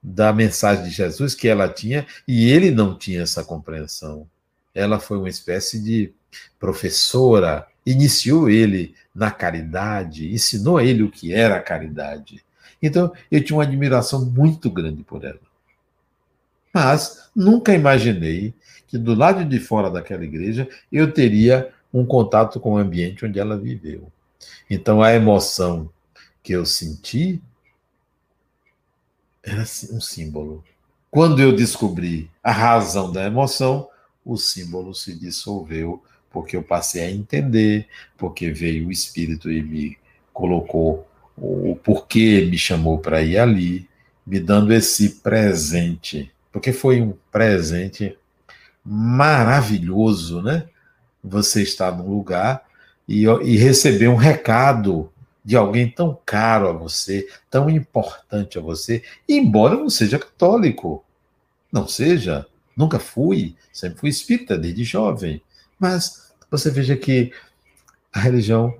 da 0.04 0.34
mensagem 0.34 0.86
de 0.86 0.89
Jesus 0.89 1.36
que 1.36 1.48
ela 1.48 1.70
tinha 1.70 2.08
e 2.28 2.50
ele 2.50 2.72
não 2.72 2.98
tinha 2.98 3.22
essa 3.22 3.44
compreensão. 3.44 4.28
Ela 4.74 5.00
foi 5.00 5.17
uma 5.17 5.30
espécie 5.30 5.80
de 5.80 6.12
professora, 6.60 7.67
iniciou 7.86 8.50
ele 8.50 8.96
na 9.13 9.30
caridade, 9.30 10.34
ensinou 10.34 10.82
ele 10.82 11.04
o 11.04 11.12
que 11.12 11.34
era 11.34 11.58
a 11.58 11.62
caridade. 11.62 12.44
Então, 12.82 13.13
eu 13.30 13.44
tinha 13.44 13.58
uma 13.58 13.63
admiração 13.63 14.26
muito 14.26 14.70
grande 14.70 15.04
por 15.04 15.24
ela. 15.24 15.39
Mas 16.74 17.30
nunca 17.36 17.74
imaginei 17.74 18.54
que 18.88 18.98
do 18.98 19.13
lado 19.13 19.46
de 19.46 19.60
fora 19.60 19.89
daquela 19.89 20.24
igreja 20.24 20.67
eu 20.91 21.13
teria 21.13 21.72
um 21.94 22.06
contato 22.06 22.60
com 22.60 22.74
o 22.74 22.78
ambiente 22.78 23.26
onde 23.26 23.39
ela 23.39 23.58
viveu. 23.58 24.12
Então, 24.70 25.02
a 25.02 25.13
emoção 25.13 25.89
que 26.41 26.54
eu 26.54 26.65
senti 26.65 27.41
era 29.44 29.62
um 29.62 30.02
símbolo. 30.02 30.63
Quando 31.10 31.41
eu 31.41 31.54
descobri 31.54 32.30
a 32.41 32.52
razão 32.52 33.12
da 33.12 33.26
emoção, 33.26 33.89
o 34.24 34.38
símbolo 34.38 34.94
se 34.96 35.13
dissolveu, 35.13 36.02
porque 36.30 36.56
eu 36.56 36.63
passei 36.63 37.04
a 37.04 37.12
entender, 37.12 37.88
porque 38.17 38.52
veio 38.52 38.88
o 38.88 38.91
Espírito 38.91 39.52
e 39.52 39.62
me 39.62 39.98
colocou 40.32 41.06
o 41.41 41.75
porquê 41.75 42.47
me 42.49 42.58
chamou 42.58 42.99
para 42.99 43.23
ir 43.23 43.39
ali, 43.39 43.89
me 44.25 44.39
dando 44.39 44.71
esse 44.71 45.21
presente, 45.21 46.32
porque 46.51 46.71
foi 46.71 47.01
um 47.01 47.15
presente 47.32 48.15
maravilhoso, 48.86 50.41
né? 50.43 50.67
Você 51.23 51.63
estar 51.63 51.91
num 51.91 52.08
lugar 52.08 52.63
e, 53.08 53.23
e 53.25 53.58
receber 53.58 54.08
um 54.08 54.15
recado 54.15 55.12
de 55.43 55.58
alguém 55.58 55.89
tão 55.89 56.15
caro 56.23 56.69
a 56.69 56.73
você, 56.73 57.27
tão 57.49 57.67
importante 57.69 58.60
a 58.60 58.62
você, 58.62 59.04
embora 59.27 59.75
não 59.75 59.89
seja 59.89 60.19
católico. 60.19 61.04
Não 61.71 61.88
seja, 61.88 62.45
nunca 62.77 62.99
fui, 62.99 63.56
sempre 63.73 63.99
fui 63.99 64.10
espírita 64.10 64.58
desde 64.58 64.84
jovem. 64.84 65.41
Mas 65.80 66.32
você 66.51 66.69
veja 66.69 66.95
que 66.95 67.32
a 68.13 68.19
religião 68.19 68.77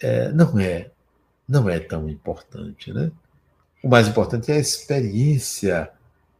é, 0.00 0.30
não 0.32 0.58
é 0.58 0.91
não 1.48 1.68
é 1.68 1.78
tão 1.78 2.08
importante, 2.08 2.92
né? 2.92 3.10
O 3.82 3.88
mais 3.88 4.06
importante 4.06 4.50
é 4.50 4.54
a 4.54 4.60
experiência 4.60 5.90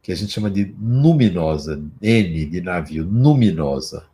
que 0.01 0.11
a 0.11 0.15
gente 0.15 0.31
chama 0.31 0.49
de 0.49 0.75
luminosa, 0.79 1.81
N 2.01 2.45
de 2.45 2.61
navio, 2.61 3.05
luminosa. 3.05 4.05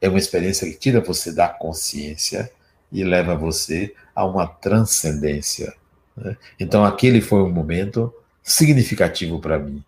É 0.00 0.08
uma 0.08 0.18
experiência 0.18 0.68
que 0.70 0.78
tira 0.78 1.00
você 1.00 1.32
da 1.32 1.48
consciência 1.48 2.50
e 2.90 3.04
leva 3.04 3.34
você 3.34 3.94
a 4.14 4.24
uma 4.24 4.46
transcendência. 4.46 5.74
Né? 6.16 6.36
Então, 6.58 6.84
aquele 6.84 7.20
foi 7.20 7.42
um 7.42 7.50
momento 7.50 8.12
significativo 8.42 9.40
para 9.40 9.58
mim. 9.58 9.84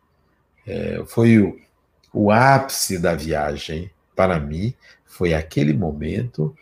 É, 0.66 1.02
foi 1.06 1.38
o, 1.38 1.58
o 2.12 2.30
ápice 2.30 2.98
da 2.98 3.14
viagem 3.14 3.90
para 4.14 4.38
mim, 4.38 4.74
foi 5.04 5.34
aquele 5.34 5.72
momento, 5.72 6.54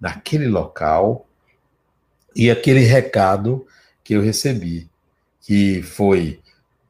naquele 0.00 0.48
local, 0.48 1.26
e 2.34 2.50
aquele 2.50 2.80
recado 2.80 3.66
que 4.02 4.14
eu 4.14 4.22
recebi, 4.22 4.88
que 5.40 5.82
foi 5.82 6.40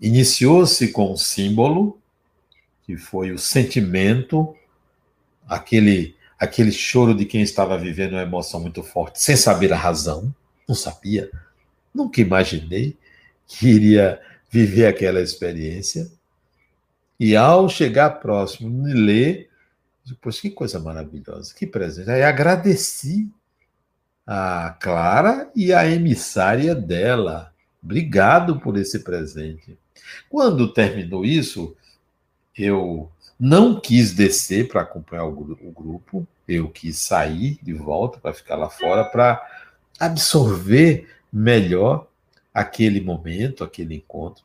iniciou-se 0.00 0.88
com 0.88 1.12
um 1.12 1.16
símbolo, 1.16 1.98
que 2.85 2.96
foi 2.96 3.31
o 3.33 3.38
sentimento, 3.38 4.55
aquele 5.46 6.16
aquele 6.38 6.72
choro 6.72 7.14
de 7.14 7.24
quem 7.24 7.40
estava 7.40 7.78
vivendo 7.78 8.14
uma 8.14 8.22
emoção 8.22 8.59
muito 8.59 8.83
forte, 8.83 9.22
sem 9.22 9.37
saber 9.37 9.72
a 9.72 9.76
razão, 9.76 10.35
não 10.68 10.74
sabia, 10.74 11.31
nunca 11.94 12.20
imaginei 12.20 12.96
que 13.46 13.68
iria 13.68 14.20
viver 14.50 14.87
aquela 14.87 15.20
experiência. 15.20 16.11
E 17.18 17.37
ao 17.37 17.68
chegar 17.68 18.11
próximo 18.18 18.85
de 18.85 18.92
ler, 18.92 19.50
depois 20.05 20.40
que 20.40 20.50
coisa 20.50 20.81
maravilhosa, 20.81 21.55
que 21.55 21.64
presente. 21.64 22.11
Aí 22.11 22.24
agradeci 22.24 23.31
a 24.27 24.77
Clara 24.81 25.51
e 25.55 25.73
a 25.73 25.87
emissária 25.87 26.75
dela. 26.75 27.53
Obrigado 27.83 28.61
por 28.61 28.77
esse 28.77 29.01
presente. 29.01 29.77
Quando 30.29 30.73
terminou 30.73 31.25
isso, 31.25 31.77
eu 32.57 33.11
não 33.39 33.81
quis 33.81 34.13
descer 34.13 34.69
para 34.69 34.83
acompanhar 34.83 35.25
o, 35.25 35.33
grupo, 35.33 36.27
eu 36.47 36.69
quis 36.69 36.99
sair 36.99 37.59
de 37.63 37.73
volta 37.73 38.19
para 38.19 38.33
ficar 38.33 38.57
lá 38.57 38.71
fora 38.71 39.05
para 39.05 39.43
absorver 39.99 41.09
melhor 41.33 42.07
aquele 42.53 43.01
momento, 43.01 43.65
aquele 43.65 43.97
encontro. 43.97 44.45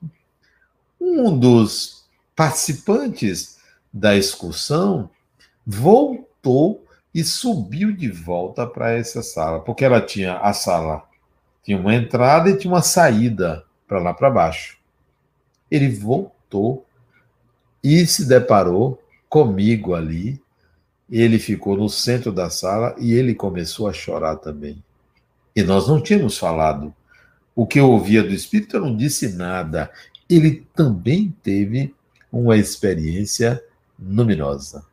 Um 0.99 1.37
dos 1.37 2.05
participantes 2.35 3.57
da 3.93 4.15
excursão 4.15 5.09
voltou 5.65 6.86
e 7.17 7.23
subiu 7.23 7.91
de 7.91 8.11
volta 8.11 8.67
para 8.67 8.91
essa 8.91 9.23
sala, 9.23 9.59
porque 9.61 9.83
ela 9.83 9.99
tinha 9.99 10.37
a 10.37 10.53
sala, 10.53 11.03
tinha 11.63 11.75
uma 11.75 11.95
entrada 11.95 12.47
e 12.47 12.55
tinha 12.55 12.71
uma 12.71 12.83
saída 12.83 13.65
para 13.87 13.97
lá 13.97 14.13
para 14.13 14.29
baixo. 14.29 14.77
Ele 15.71 15.89
voltou 15.89 16.85
e 17.83 18.05
se 18.05 18.23
deparou 18.23 19.01
comigo 19.27 19.95
ali. 19.95 20.39
Ele 21.09 21.39
ficou 21.39 21.75
no 21.75 21.89
centro 21.89 22.31
da 22.31 22.51
sala 22.51 22.93
e 22.99 23.15
ele 23.15 23.33
começou 23.33 23.87
a 23.87 23.93
chorar 23.93 24.35
também. 24.35 24.83
E 25.55 25.63
nós 25.63 25.87
não 25.87 25.99
tínhamos 25.99 26.37
falado. 26.37 26.93
O 27.55 27.65
que 27.65 27.79
eu 27.79 27.89
ouvia 27.89 28.21
do 28.21 28.31
Espírito, 28.31 28.75
eu 28.75 28.81
não 28.81 28.95
disse 28.95 29.29
nada. 29.29 29.89
Ele 30.29 30.67
também 30.75 31.35
teve 31.41 31.95
uma 32.31 32.57
experiência 32.57 33.59
luminosa, 33.99 34.85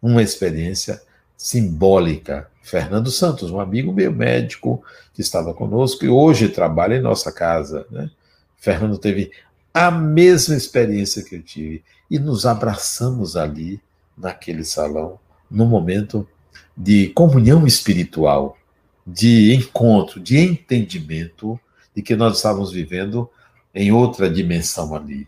uma 0.00 0.22
experiência 0.22 1.02
simbólica. 1.40 2.50
Fernando 2.60 3.10
Santos, 3.10 3.50
um 3.50 3.58
amigo 3.58 3.94
meu 3.94 4.12
médico 4.12 4.84
que 5.14 5.22
estava 5.22 5.54
conosco 5.54 6.04
e 6.04 6.08
hoje 6.08 6.50
trabalha 6.50 6.96
em 6.96 7.00
nossa 7.00 7.32
casa. 7.32 7.86
Né? 7.90 8.10
Fernando 8.58 8.98
teve 8.98 9.32
a 9.72 9.90
mesma 9.90 10.54
experiência 10.54 11.24
que 11.24 11.36
eu 11.36 11.42
tive 11.42 11.82
e 12.10 12.18
nos 12.18 12.44
abraçamos 12.44 13.38
ali 13.38 13.80
naquele 14.18 14.64
salão, 14.64 15.18
num 15.50 15.64
momento 15.64 16.28
de 16.76 17.08
comunhão 17.08 17.66
espiritual, 17.66 18.58
de 19.06 19.54
encontro, 19.54 20.20
de 20.20 20.36
entendimento 20.36 21.58
de 21.96 22.02
que 22.02 22.14
nós 22.14 22.36
estávamos 22.36 22.70
vivendo 22.70 23.30
em 23.74 23.90
outra 23.90 24.28
dimensão 24.28 24.94
ali, 24.94 25.26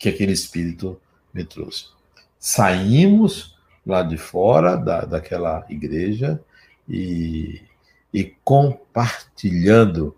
que 0.00 0.08
aquele 0.08 0.32
espírito 0.32 1.00
me 1.32 1.44
trouxe. 1.44 1.86
Saímos 2.40 3.53
lá 3.86 4.02
de 4.02 4.16
fora 4.16 4.76
da, 4.76 5.04
daquela 5.04 5.64
igreja 5.68 6.40
e, 6.88 7.62
e 8.12 8.34
compartilhando 8.42 10.16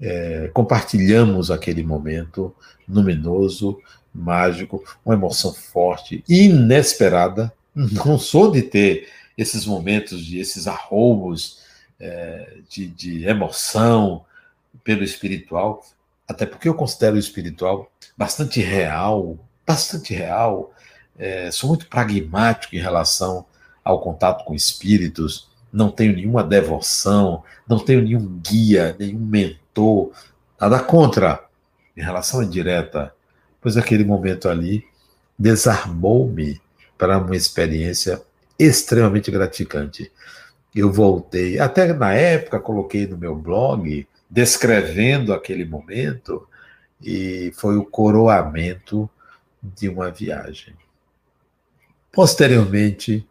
é, 0.00 0.50
compartilhamos 0.52 1.50
aquele 1.50 1.82
momento 1.82 2.54
luminoso, 2.88 3.78
mágico, 4.14 4.84
uma 5.04 5.14
emoção 5.14 5.52
forte, 5.52 6.22
inesperada. 6.28 7.52
Não 7.74 8.18
sou 8.18 8.50
de 8.50 8.62
ter 8.62 9.08
esses 9.36 9.66
momentos, 9.66 10.24
de 10.24 10.38
esses 10.38 10.66
arroubos 10.66 11.60
é, 11.98 12.58
de, 12.68 12.86
de 12.86 13.24
emoção 13.26 14.24
pelo 14.82 15.02
espiritual, 15.02 15.84
até 16.28 16.44
porque 16.44 16.68
eu 16.68 16.74
considero 16.74 17.16
o 17.16 17.18
espiritual 17.18 17.90
bastante 18.16 18.60
real, 18.60 19.38
bastante 19.66 20.12
real. 20.14 20.72
É, 21.18 21.50
sou 21.50 21.68
muito 21.68 21.86
pragmático 21.86 22.74
em 22.74 22.80
relação 22.80 23.46
ao 23.84 24.00
contato 24.00 24.44
com 24.44 24.54
espíritos, 24.54 25.48
não 25.72 25.90
tenho 25.90 26.14
nenhuma 26.14 26.42
devoção, 26.42 27.42
não 27.68 27.78
tenho 27.78 28.02
nenhum 28.02 28.40
guia, 28.40 28.96
nenhum 28.98 29.18
mentor, 29.18 30.12
nada 30.60 30.80
contra 30.80 31.44
em 31.96 32.02
relação 32.02 32.40
à 32.40 32.44
direta, 32.44 33.14
pois 33.60 33.76
aquele 33.76 34.04
momento 34.04 34.48
ali 34.48 34.84
desarmou-me 35.38 36.60
para 36.96 37.18
uma 37.18 37.36
experiência 37.36 38.22
extremamente 38.58 39.30
gratificante. 39.30 40.10
Eu 40.74 40.92
voltei, 40.92 41.58
até 41.58 41.92
na 41.92 42.14
época 42.14 42.60
coloquei 42.60 43.06
no 43.06 43.16
meu 43.16 43.34
blog, 43.34 44.06
descrevendo 44.30 45.32
aquele 45.32 45.64
momento, 45.64 46.48
e 47.00 47.52
foi 47.56 47.76
o 47.76 47.84
coroamento 47.84 49.08
de 49.62 49.88
uma 49.88 50.10
viagem. 50.10 50.74
Posteriormente, 52.14 53.26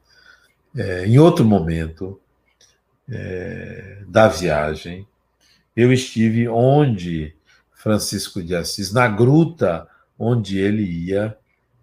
é, 0.76 1.06
em 1.06 1.18
outro 1.18 1.46
momento 1.46 2.20
é, 3.10 4.00
da 4.08 4.28
viagem, 4.28 5.08
eu 5.76 5.92
estive 5.92 6.48
onde 6.48 7.34
Francisco 7.74 8.44
de 8.44 8.56
Assis, 8.56 8.92
na 8.92 9.08
gruta 9.08 9.88
onde 10.20 10.60
ele 10.60 10.84
ia, 10.84 11.36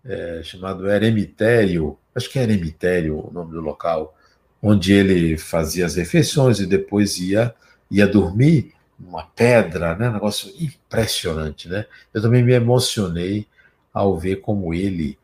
é, 0.05 0.43
chamado 0.43 0.91
Eremitério, 0.91 1.99
acho 2.15 2.31
que 2.31 2.39
é 2.39 2.43
Eremitério 2.43 3.29
o 3.29 3.33
nome 3.33 3.53
do 3.53 3.61
local, 3.61 4.17
onde 4.63 4.93
ele 4.93 5.39
fazia 5.39 5.87
as 5.87 5.97
refeições 5.97 6.61
e 6.61 6.67
depois 6.67 7.19
ia, 7.19 7.55
ia 7.91 8.07
dormir 8.07 8.75
numa 8.99 9.25
pedra, 9.25 9.95
né? 9.95 10.11
Um 10.11 10.13
negócio 10.13 10.53
impressionante, 10.61 11.67
né? 11.67 11.87
Eu 12.13 12.21
também 12.21 12.43
me 12.43 12.53
emocionei 12.53 13.47
ao 13.93 14.19
ver 14.19 14.37
como 14.37 14.75
ele 14.75 15.19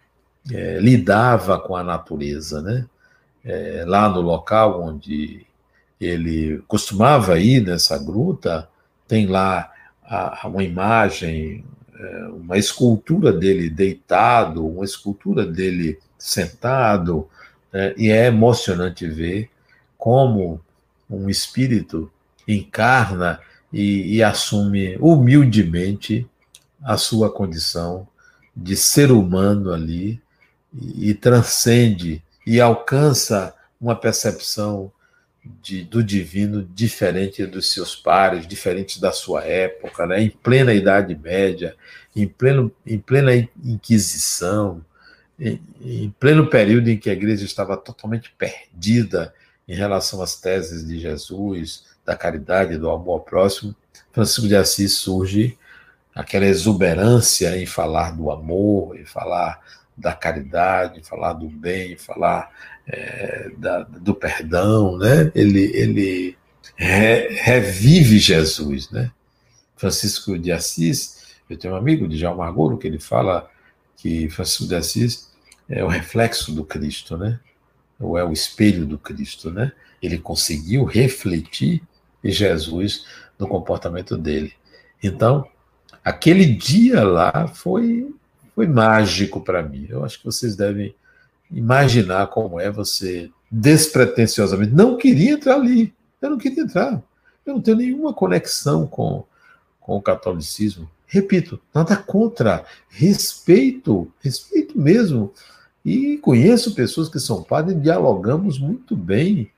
é, 0.52 0.78
lidava 0.78 1.58
com 1.58 1.76
a 1.76 1.82
natureza, 1.82 2.62
né? 2.62 2.86
É, 3.44 3.84
lá 3.86 4.08
no 4.08 4.20
local 4.20 4.82
onde 4.82 5.46
ele 6.00 6.62
costumava 6.66 7.38
ir 7.38 7.64
nessa 7.64 7.96
gruta, 7.96 8.68
tem 9.06 9.26
lá 9.26 9.72
a, 10.04 10.46
uma 10.46 10.62
imagem, 10.62 11.64
é, 11.98 12.26
uma 12.28 12.58
escultura 12.58 13.32
dele 13.32 13.70
deitado, 13.70 14.66
uma 14.66 14.84
escultura 14.84 15.46
dele 15.46 15.98
sentado, 16.18 17.28
né? 17.72 17.94
e 17.96 18.10
é 18.10 18.26
emocionante 18.26 19.06
ver 19.08 19.48
como 19.96 20.60
um 21.08 21.30
espírito 21.30 22.10
encarna 22.46 23.40
e, 23.72 24.16
e 24.16 24.22
assume 24.22 24.96
humildemente 25.00 26.26
a 26.82 26.96
sua 26.96 27.30
condição 27.30 28.06
de 28.54 28.76
ser 28.76 29.10
humano 29.10 29.72
ali 29.72 30.20
e, 30.74 31.14
transcende 31.14 32.22
e 32.46 32.60
alcança 32.60 33.54
uma 33.80 33.96
percepção 33.96 34.92
de, 35.62 35.84
do 35.84 36.02
divino 36.02 36.68
diferente 36.74 37.46
dos 37.46 37.72
seus 37.72 37.94
pares, 37.94 38.46
diferente 38.46 39.00
da 39.00 39.12
sua 39.12 39.44
época, 39.44 40.06
né? 40.06 40.22
em 40.22 40.30
plena 40.30 40.74
Idade 40.74 41.14
Média, 41.14 41.76
em, 42.14 42.26
pleno, 42.26 42.72
em 42.84 42.98
plena 42.98 43.32
Inquisição, 43.64 44.84
em, 45.38 45.60
em 45.80 46.14
pleno 46.18 46.48
período 46.48 46.88
em 46.88 46.98
que 46.98 47.10
a 47.10 47.12
igreja 47.12 47.44
estava 47.44 47.76
totalmente 47.76 48.34
perdida 48.36 49.32
em 49.68 49.74
relação 49.74 50.22
às 50.22 50.40
teses 50.40 50.86
de 50.86 50.98
Jesus, 50.98 51.84
da 52.04 52.16
caridade, 52.16 52.78
do 52.78 52.90
amor 52.90 53.14
ao 53.14 53.20
próximo, 53.20 53.74
Francisco 54.12 54.48
de 54.48 54.56
Assis 54.56 54.94
surge 54.94 55.58
aquela 56.14 56.46
exuberância 56.46 57.54
em 57.60 57.66
falar 57.66 58.16
do 58.16 58.30
amor, 58.30 58.98
em 58.98 59.04
falar 59.04 59.60
da 59.96 60.12
caridade, 60.12 61.02
falar 61.02 61.32
do 61.32 61.48
bem, 61.48 61.92
em 61.92 61.96
falar 61.96 62.50
é, 62.86 63.50
da, 63.56 63.82
do 63.82 64.14
perdão, 64.14 64.98
né? 64.98 65.32
Ele, 65.34 65.70
ele 65.74 66.36
re, 66.76 67.28
revive 67.30 68.18
Jesus, 68.18 68.90
né? 68.90 69.10
Francisco 69.76 70.38
de 70.38 70.52
Assis, 70.52 71.36
eu 71.48 71.56
tenho 71.56 71.74
um 71.74 71.76
amigo 71.76 72.08
de 72.08 72.16
João 72.16 72.36
Margolo 72.36 72.78
que 72.78 72.86
ele 72.86 72.98
fala 72.98 73.50
que 73.96 74.28
Francisco 74.28 74.66
de 74.66 74.74
Assis 74.74 75.30
é 75.68 75.84
o 75.84 75.88
reflexo 75.88 76.52
do 76.52 76.64
Cristo, 76.64 77.16
né? 77.16 77.40
Ou 77.98 78.18
é 78.18 78.24
o 78.24 78.32
espelho 78.32 78.84
do 78.84 78.98
Cristo, 78.98 79.50
né? 79.50 79.72
Ele 80.02 80.18
conseguiu 80.18 80.84
refletir 80.84 81.82
Jesus 82.22 83.06
no 83.38 83.48
comportamento 83.48 84.16
dele. 84.16 84.52
Então, 85.02 85.46
aquele 86.04 86.44
dia 86.46 87.02
lá 87.04 87.48
foi 87.48 88.14
foi 88.56 88.66
mágico 88.66 89.42
para 89.42 89.62
mim. 89.62 89.86
Eu 89.86 90.02
acho 90.02 90.18
que 90.18 90.24
vocês 90.24 90.56
devem 90.56 90.94
imaginar 91.50 92.26
como 92.28 92.58
é 92.58 92.70
você 92.70 93.30
despretensiosamente. 93.52 94.72
Não 94.72 94.96
queria 94.96 95.32
entrar 95.32 95.56
ali. 95.56 95.94
Eu 96.22 96.30
não 96.30 96.38
queria 96.38 96.62
entrar. 96.62 97.02
Eu 97.44 97.54
não 97.54 97.60
tenho 97.60 97.76
nenhuma 97.76 98.14
conexão 98.14 98.86
com, 98.86 99.24
com 99.78 99.96
o 99.98 100.02
catolicismo. 100.02 100.90
Repito, 101.06 101.60
nada 101.72 101.98
contra. 101.98 102.64
Respeito, 102.88 104.10
respeito 104.20 104.80
mesmo. 104.80 105.34
E 105.84 106.16
conheço 106.16 106.74
pessoas 106.74 107.10
que 107.10 107.20
são 107.20 107.42
padres 107.42 107.80
dialogamos 107.80 108.58
muito 108.58 108.96
bem. 108.96 109.50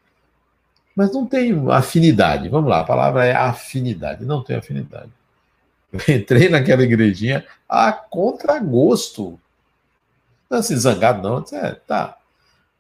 Mas 0.95 1.13
não 1.13 1.25
tenho 1.25 1.71
afinidade. 1.71 2.49
Vamos 2.49 2.69
lá, 2.69 2.81
a 2.81 2.85
palavra 2.85 3.25
é 3.25 3.33
afinidade. 3.33 4.25
Não 4.25 4.43
tenho 4.43 4.59
afinidade. 4.59 5.13
Entrei 6.09 6.49
naquela 6.49 6.83
igrejinha 6.83 7.47
a 7.69 7.93
contragosto. 7.93 9.39
Não 10.49 10.59
assim, 10.59 10.77
zangado, 10.77 11.23
não. 11.23 11.43
Disse, 11.43 11.57
é, 11.57 11.75
tá. 11.75 12.17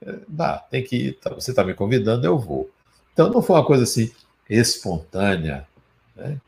É, 0.00 0.14
dá, 0.28 0.58
tem 0.58 0.82
que 0.82 0.96
ir. 0.96 1.12
Tá, 1.14 1.30
você 1.30 1.50
está 1.50 1.64
me 1.64 1.74
convidando, 1.74 2.26
eu 2.26 2.38
vou. 2.38 2.70
Então 3.12 3.30
não 3.30 3.42
foi 3.42 3.56
uma 3.56 3.64
coisa 3.64 3.84
assim 3.84 4.12
espontânea. 4.48 5.66
Né? 6.14 6.38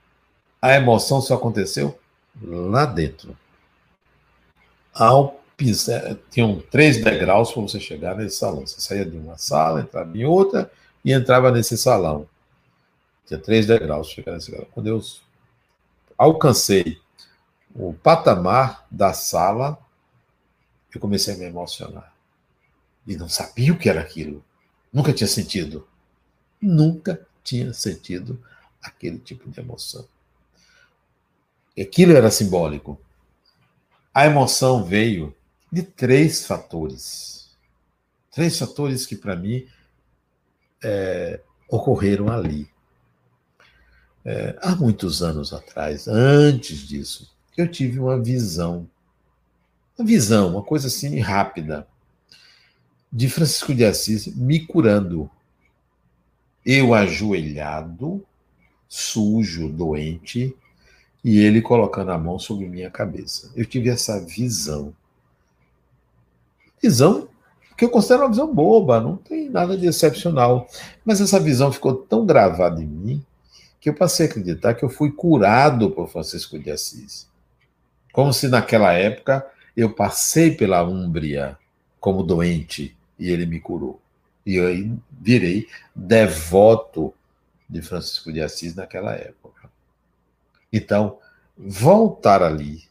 A 0.61 0.75
emoção 0.75 1.21
só 1.21 1.35
aconteceu 1.35 1.99
lá 2.43 2.87
dentro. 2.87 3.37
Ao 4.93 5.41
pisar, 5.57 6.17
tinham 6.31 6.61
três 6.71 7.03
degraus 7.03 7.53
para 7.53 7.63
você 7.63 7.81
chegar 7.81 8.17
nesse 8.17 8.37
salão. 8.37 8.67
Você 8.67 8.81
saía 8.81 9.05
de 9.05 9.17
uma 9.17 9.37
sala, 9.37 9.81
entrava 9.81 10.17
em 10.17 10.25
outra 10.25 10.71
e 11.05 11.13
entrava 11.13 11.51
nesse 11.51 11.77
salão. 11.77 12.27
Tinha 13.27 13.39
três 13.39 13.67
degraus 13.67 14.09
para 14.09 14.15
chegar 14.17 14.33
nesse 14.33 14.51
salão. 14.51 14.67
Quando 14.73 14.87
eu 14.87 15.03
alcancei 16.21 17.01
o 17.75 17.95
patamar 17.95 18.87
da 18.91 19.14
sala, 19.14 19.79
eu 20.95 21.01
comecei 21.01 21.33
a 21.33 21.39
me 21.39 21.47
emocionar. 21.47 22.14
E 23.07 23.16
não 23.16 23.27
sabia 23.27 23.73
o 23.73 23.79
que 23.79 23.89
era 23.89 24.03
aquilo. 24.03 24.45
Nunca 24.93 25.14
tinha 25.14 25.27
sentido. 25.27 25.89
Nunca 26.61 27.27
tinha 27.43 27.73
sentido 27.73 28.39
aquele 28.83 29.18
tipo 29.18 29.49
de 29.49 29.61
emoção. 29.61 30.07
Aquilo 31.79 32.12
era 32.12 32.31
simbólico. 32.31 33.01
A 34.12 34.27
emoção 34.27 34.85
veio 34.85 35.35
de 35.73 35.83
três 35.83 36.45
fatores. 36.45 37.57
Três 38.31 38.59
fatores 38.59 39.07
que, 39.07 39.16
para 39.16 39.37
mim, 39.37 39.66
é, 40.85 41.41
ocorreram 41.66 42.29
ali. 42.29 42.68
É, 44.25 44.57
há 44.61 44.75
muitos 44.77 45.23
anos 45.23 45.53
atrás, 45.53 46.07
antes 46.07 46.87
disso, 46.87 47.31
eu 47.57 47.71
tive 47.71 47.99
uma 47.99 48.21
visão, 48.21 48.89
uma 49.99 50.07
visão, 50.07 50.51
uma 50.51 50.62
coisa 50.62 50.89
assim 50.89 51.18
rápida, 51.21 51.87
de 53.12 53.29
Francisco 53.29 53.75
de 53.75 53.85
Assis 53.85 54.27
me 54.35 54.61
curando. 54.61 55.31
Eu 56.64 56.93
ajoelhado, 56.95 58.25
sujo, 58.89 59.68
doente, 59.68 60.55
e 61.25 61.39
ele 61.39 61.62
colocando 61.62 62.12
a 62.12 62.18
mão 62.18 62.39
sobre 62.39 62.68
minha 62.68 62.91
cabeça. 62.91 63.51
Eu 63.57 63.64
tive 63.64 63.89
essa 63.89 64.21
visão. 64.21 64.95
Visão 66.83 67.29
que 67.77 67.85
eu 67.87 67.89
considero 67.89 68.25
uma 68.25 68.29
visão 68.29 68.55
boba, 68.55 69.01
não 69.01 69.16
tem 69.16 69.49
nada 69.49 69.75
de 69.75 69.87
excepcional. 69.87 70.68
Mas 71.03 71.18
essa 71.18 71.41
visão 71.41 71.73
ficou 71.73 71.95
tão 71.95 72.27
gravada 72.27 72.83
em 72.83 72.87
mim 72.87 72.99
que 73.81 73.89
eu 73.89 73.95
passei 73.95 74.26
a 74.26 74.28
acreditar 74.28 74.74
que 74.74 74.85
eu 74.85 74.91
fui 74.91 75.11
curado 75.11 75.91
por 75.91 76.09
Francisco 76.09 76.59
de 76.59 76.70
Assis. 76.70 77.28
Como 78.12 78.33
se 78.33 78.49
naquela 78.49 78.93
época 78.93 79.47
eu 79.76 79.95
passei 79.95 80.55
pela 80.55 80.83
Úmbria 80.83 81.57
como 81.99 82.22
doente 82.22 82.97
e 83.18 83.31
ele 83.31 83.47
me 83.47 83.61
curou. 83.61 84.01
E 84.45 84.57
eu 84.57 84.99
virei 85.11 85.66
devoto 85.95 87.14
de 87.68 87.81
Francisco 87.81 88.33
de 88.33 88.41
Assis 88.41 88.74
naquela 88.74 89.14
época. 89.14 89.70
Então, 90.72 91.18
voltar 91.57 92.43
ali, 92.43 92.85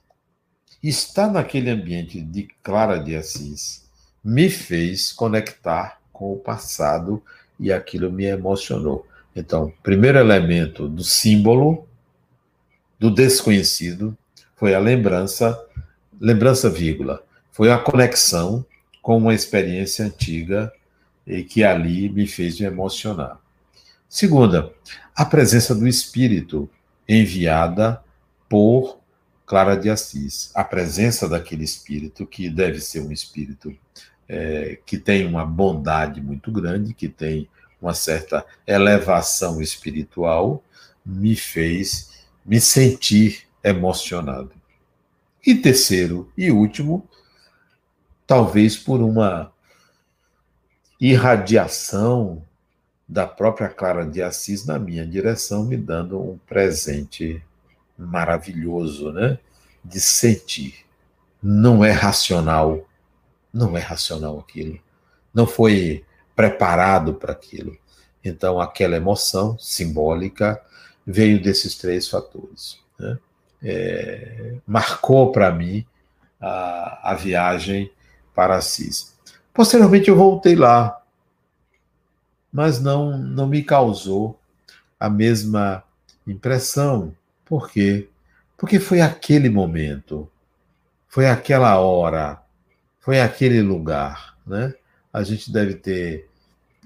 estar 0.82 1.32
naquele 1.32 1.70
ambiente 1.70 2.22
de 2.22 2.48
Clara 2.64 2.98
de 2.98 3.16
Assis, 3.16 3.88
me 4.24 4.50
fez 4.50 5.12
conectar 5.12 6.00
com 6.12 6.34
o 6.34 6.38
passado 6.38 7.24
e 7.60 7.72
aquilo 7.72 8.12
me 8.12 8.26
emocionou. 8.26 9.06
Então, 9.40 9.72
primeiro 9.82 10.20
elemento 10.20 10.88
do 10.90 11.02
símbolo 11.02 11.88
do 13.00 13.10
desconhecido 13.10 14.18
foi 14.58 14.76
a 14.76 14.80
lembrança, 14.80 15.58
lembrança 16.20 16.70
vírgula, 16.70 17.24
foi 17.50 17.72
a 17.72 17.78
conexão 17.78 18.66
com 19.02 19.18
uma 19.18 19.34
experiência 19.34 20.06
antiga 20.06 20.72
e 21.26 21.42
que 21.42 21.64
ali 21.64 22.10
me 22.10 22.28
fez 22.28 22.60
me 22.60 22.66
emocionar. 22.66 23.40
Segunda, 24.10 24.74
a 25.16 25.24
presença 25.24 25.74
do 25.74 25.88
Espírito 25.88 26.70
enviada 27.08 28.04
por 28.50 29.00
Clara 29.46 29.76
de 29.76 29.90
Assis, 29.90 30.52
a 30.54 30.66
presença 30.66 31.30
daquele 31.30 31.64
Espírito 31.64 32.26
que 32.26 32.50
deve 32.50 32.82
ser 32.82 33.00
um 33.00 33.12
Espírito 33.12 33.74
é, 34.28 34.78
que 34.86 34.98
tem 34.98 35.26
uma 35.26 35.46
bondade 35.46 36.22
muito 36.22 36.52
grande, 36.52 36.94
que 36.94 37.08
tem 37.08 37.48
uma 37.82 37.94
certa 37.94 38.46
elevação 38.68 39.62
espiritual, 39.62 40.64
me 41.06 41.36
fez 41.36 42.10
me 42.46 42.60
sentir 42.60 43.48
emocionado. 43.64 44.52
E 45.46 45.56
terceiro 45.56 46.32
e 46.38 46.52
último, 46.52 47.08
talvez 48.26 48.76
por 48.76 49.02
uma 49.02 49.52
irradiação 51.00 52.44
da 53.08 53.26
própria 53.26 53.70
Clara 53.70 54.06
de 54.06 54.22
Assis 54.22 54.66
na 54.66 54.78
minha 54.78 55.06
direção, 55.06 55.64
me 55.64 55.78
dando 55.78 56.20
um 56.20 56.38
presente 56.40 57.42
maravilhoso, 57.98 59.12
né? 59.12 59.40
De 59.84 60.00
sentir. 60.00 60.86
Não 61.42 61.84
é 61.84 61.92
racional, 61.92 62.88
não 63.54 63.78
é 63.78 63.80
racional 63.80 64.40
aquilo. 64.40 64.80
Não 65.34 65.48
foi 65.48 66.04
preparado 66.40 67.16
para 67.16 67.34
aquilo. 67.34 67.78
Então, 68.24 68.62
aquela 68.62 68.96
emoção 68.96 69.60
simbólica 69.60 70.62
veio 71.06 71.44
desses 71.44 71.76
três 71.76 72.08
fatores. 72.08 72.80
Né? 72.98 73.20
É, 73.62 74.56
marcou 74.66 75.34
para 75.34 75.52
mim 75.52 75.86
a, 76.40 77.12
a 77.12 77.14
viagem 77.14 77.92
para 78.34 78.56
Assis. 78.56 79.14
Posteriormente, 79.54 80.08
eu 80.08 80.16
voltei 80.16 80.56
lá, 80.56 81.02
mas 82.50 82.82
não, 82.82 83.18
não 83.18 83.46
me 83.46 83.62
causou 83.62 84.40
a 84.98 85.10
mesma 85.10 85.84
impressão. 86.26 87.14
Por 87.44 87.70
quê? 87.70 88.08
Porque 88.56 88.80
foi 88.80 89.02
aquele 89.02 89.50
momento, 89.50 90.32
foi 91.06 91.28
aquela 91.28 91.78
hora, 91.80 92.42
foi 93.02 93.20
aquele 93.20 93.62
lugar. 93.62 94.38
Né? 94.48 94.74
A 95.12 95.22
gente 95.22 95.52
deve 95.52 95.74
ter 95.74 96.29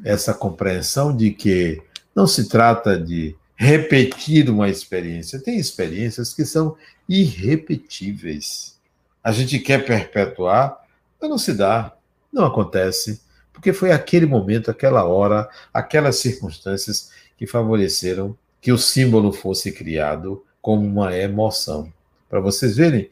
essa 0.03 0.33
compreensão 0.33 1.15
de 1.15 1.31
que 1.31 1.81
não 2.15 2.27
se 2.27 2.47
trata 2.47 2.99
de 2.99 3.35
repetir 3.55 4.49
uma 4.49 4.69
experiência. 4.69 5.39
Tem 5.39 5.57
experiências 5.57 6.33
que 6.33 6.45
são 6.45 6.75
irrepetíveis. 7.07 8.77
A 9.23 9.31
gente 9.31 9.59
quer 9.59 9.85
perpetuar, 9.85 10.77
mas 11.19 11.29
não 11.29 11.37
se 11.37 11.53
dá, 11.53 11.95
não 12.31 12.45
acontece, 12.45 13.21
porque 13.53 13.71
foi 13.71 13.91
aquele 13.91 14.25
momento, 14.25 14.69
aquela 14.69 15.05
hora, 15.05 15.47
aquelas 15.73 16.17
circunstâncias 16.17 17.11
que 17.37 17.47
favoreceram 17.47 18.37
que 18.59 18.71
o 18.71 18.77
símbolo 18.77 19.31
fosse 19.31 19.71
criado 19.71 20.43
como 20.61 20.85
uma 20.85 21.15
emoção. 21.15 21.91
Para 22.29 22.39
vocês 22.39 22.75
verem 22.75 23.09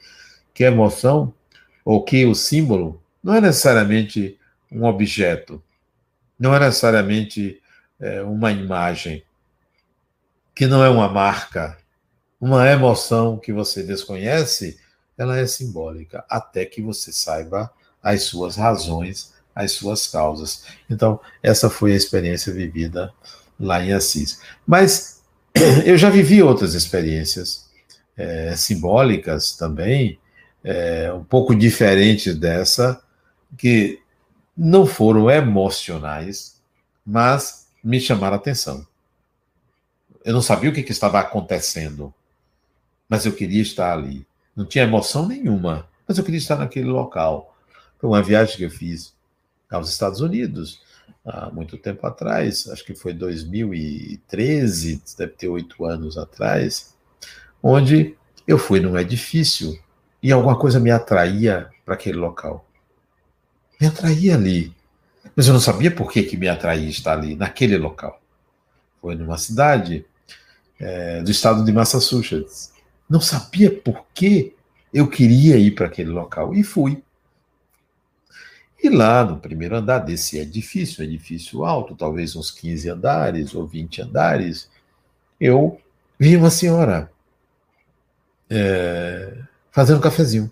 que 0.54 0.64
a 0.64 0.68
emoção, 0.68 1.34
ou 1.86 2.04
que 2.04 2.26
o 2.26 2.34
símbolo, 2.34 3.02
não 3.24 3.36
é 3.36 3.42
necessariamente 3.42 4.38
um 4.72 4.86
objeto, 4.86 5.62
não 6.42 6.56
é 6.56 6.60
necessariamente 6.60 7.62
é, 8.00 8.24
uma 8.24 8.52
imagem, 8.52 9.24
que 10.56 10.66
não 10.66 10.84
é 10.84 10.90
uma 10.90 11.08
marca, 11.08 11.78
uma 12.40 12.68
emoção 12.68 13.38
que 13.38 13.54
você 13.54 13.84
desconhece, 13.84 14.80
ela 15.16 15.38
é 15.38 15.46
simbólica, 15.46 16.26
até 16.28 16.66
que 16.66 16.82
você 16.82 17.12
saiba 17.12 17.72
as 18.02 18.24
suas 18.24 18.56
razões, 18.56 19.36
as 19.54 19.74
suas 19.74 20.08
causas. 20.08 20.64
Então, 20.90 21.20
essa 21.44 21.70
foi 21.70 21.94
a 21.94 21.96
experiência 21.96 22.52
vivida 22.52 23.14
lá 23.60 23.84
em 23.84 23.94
Assis. 23.94 24.42
Mas 24.66 25.22
eu 25.86 25.96
já 25.96 26.10
vivi 26.10 26.42
outras 26.42 26.74
experiências 26.74 27.70
é, 28.18 28.56
simbólicas 28.56 29.56
também, 29.56 30.20
é, 30.64 31.14
um 31.14 31.24
pouco 31.24 31.54
diferentes 31.54 32.36
dessa, 32.36 33.00
que 33.56 34.02
não 34.56 34.86
foram 34.86 35.30
emocionais, 35.30 36.62
mas 37.06 37.68
me 37.84 38.00
chamaram 38.00 38.36
a 38.36 38.38
atenção. 38.38 38.86
Eu 40.24 40.34
não 40.34 40.42
sabia 40.42 40.70
o 40.70 40.74
que, 40.74 40.84
que 40.84 40.92
estava 40.92 41.20
acontecendo, 41.20 42.14
mas 43.10 43.26
eu 43.26 43.34
queria 43.34 43.62
estar 43.62 43.94
ali. 43.94 44.26
Não 44.56 44.66
tinha 44.66 44.84
emoção 44.84 45.28
nenhuma, 45.28 45.88
mas 46.08 46.18
eu 46.18 46.24
queria 46.24 46.38
estar 46.38 46.58
naquele 46.58 46.90
local. 46.90 47.56
Foi 47.98 48.10
uma 48.10 48.22
viagem 48.22 48.58
que 48.58 48.64
eu 48.64 48.70
fiz 48.70 49.14
aos 49.70 49.90
Estados 49.90 50.22
Unidos 50.22 50.82
há 51.26 51.50
muito 51.50 51.78
tempo 51.78 52.06
atrás, 52.06 52.68
acho 52.70 52.84
que 52.84 52.94
foi 52.94 53.14
2013, 53.14 55.02
deve 55.18 55.34
ter 55.34 55.48
oito 55.48 55.86
anos 55.86 56.18
atrás, 56.18 56.96
onde 57.62 58.18
eu 58.48 58.58
fui 58.58 58.80
num 58.80 58.98
edifício 58.98 59.78
e 60.22 60.32
alguma 60.32 60.58
coisa 60.58 60.80
me 60.80 60.92
atraía 60.92 61.70
para 61.86 61.94
aquele 61.94 62.18
local 62.18 62.66
me 63.82 63.88
atraía 63.88 64.36
ali. 64.36 64.72
Mas 65.36 65.48
eu 65.48 65.54
não 65.54 65.60
sabia 65.60 65.90
por 65.90 66.12
que, 66.12 66.22
que 66.22 66.38
me 66.38 66.48
atraía 66.48 66.88
estar 66.88 67.14
ali, 67.14 67.36
naquele 67.36 67.78
local. 67.78 68.22
Foi 69.02 69.16
numa 69.16 69.40
cidade 69.40 70.06
é, 70.80 71.24
do 71.24 71.32
estado 71.32 71.66
de 71.66 71.72
Massachusetts. 71.72 72.72
Não 73.10 73.20
sabia 73.20 73.72
por 73.72 74.06
que 74.14 74.54
eu 74.94 75.10
queria 75.10 75.58
ir 75.58 75.72
para 75.72 75.88
aquele 75.88 76.12
local. 76.12 76.54
E 76.54 76.64
fui. 76.64 77.04
E 78.84 78.90
lá 78.90 79.24
no 79.26 79.38
primeiro 79.38 79.76
andar 79.76 80.00
desse 80.00 80.38
edifício, 80.38 81.02
um 81.02 81.06
edifício 81.06 81.66
alto, 81.66 81.96
talvez 81.96 82.36
uns 82.36 82.52
15 82.52 82.90
andares 82.90 83.56
ou 83.56 83.66
20 83.68 84.02
andares, 84.04 84.70
eu 85.40 85.80
vi 86.20 86.36
uma 86.36 86.50
senhora 86.50 87.12
é, 88.50 89.38
fazendo 89.72 89.98
um 89.98 90.02
cafezinho 90.02 90.52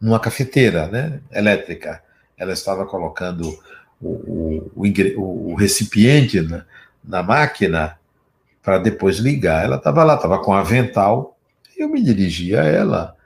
numa 0.00 0.20
cafeteira 0.20 0.86
né, 0.88 1.20
elétrica 1.32 2.02
ela 2.36 2.52
estava 2.52 2.86
colocando 2.86 3.58
o, 4.00 4.08
o, 4.08 4.82
o, 5.16 5.52
o 5.52 5.54
recipiente 5.54 6.40
na, 6.40 6.64
na 7.02 7.22
máquina 7.22 7.98
para 8.62 8.78
depois 8.78 9.18
ligar. 9.18 9.64
Ela 9.64 9.76
estava 9.76 10.04
lá, 10.04 10.16
estava 10.16 10.42
com 10.42 10.52
avental, 10.52 11.38
e 11.76 11.82
eu 11.82 11.88
me 11.88 12.02
dirigi 12.02 12.56
a 12.56 12.64
ela 12.64 13.16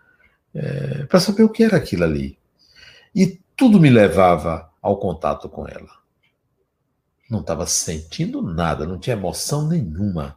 é, 0.55 1.05
para 1.05 1.21
saber 1.21 1.43
o 1.43 1.49
que 1.49 1.65
era 1.65 1.77
aquilo 1.77 2.05
ali. 2.05 2.39
E 3.15 3.41
tudo 3.57 3.81
me 3.81 3.91
levava 3.91 4.71
ao 4.81 4.99
contato 4.99 5.49
com 5.49 5.67
ela. 5.67 5.91
Não 7.29 7.41
estava 7.41 7.67
sentindo 7.67 8.43
nada, 8.43 8.87
não 8.87 8.99
tinha 8.99 9.17
emoção 9.17 9.67
nenhuma. 9.69 10.37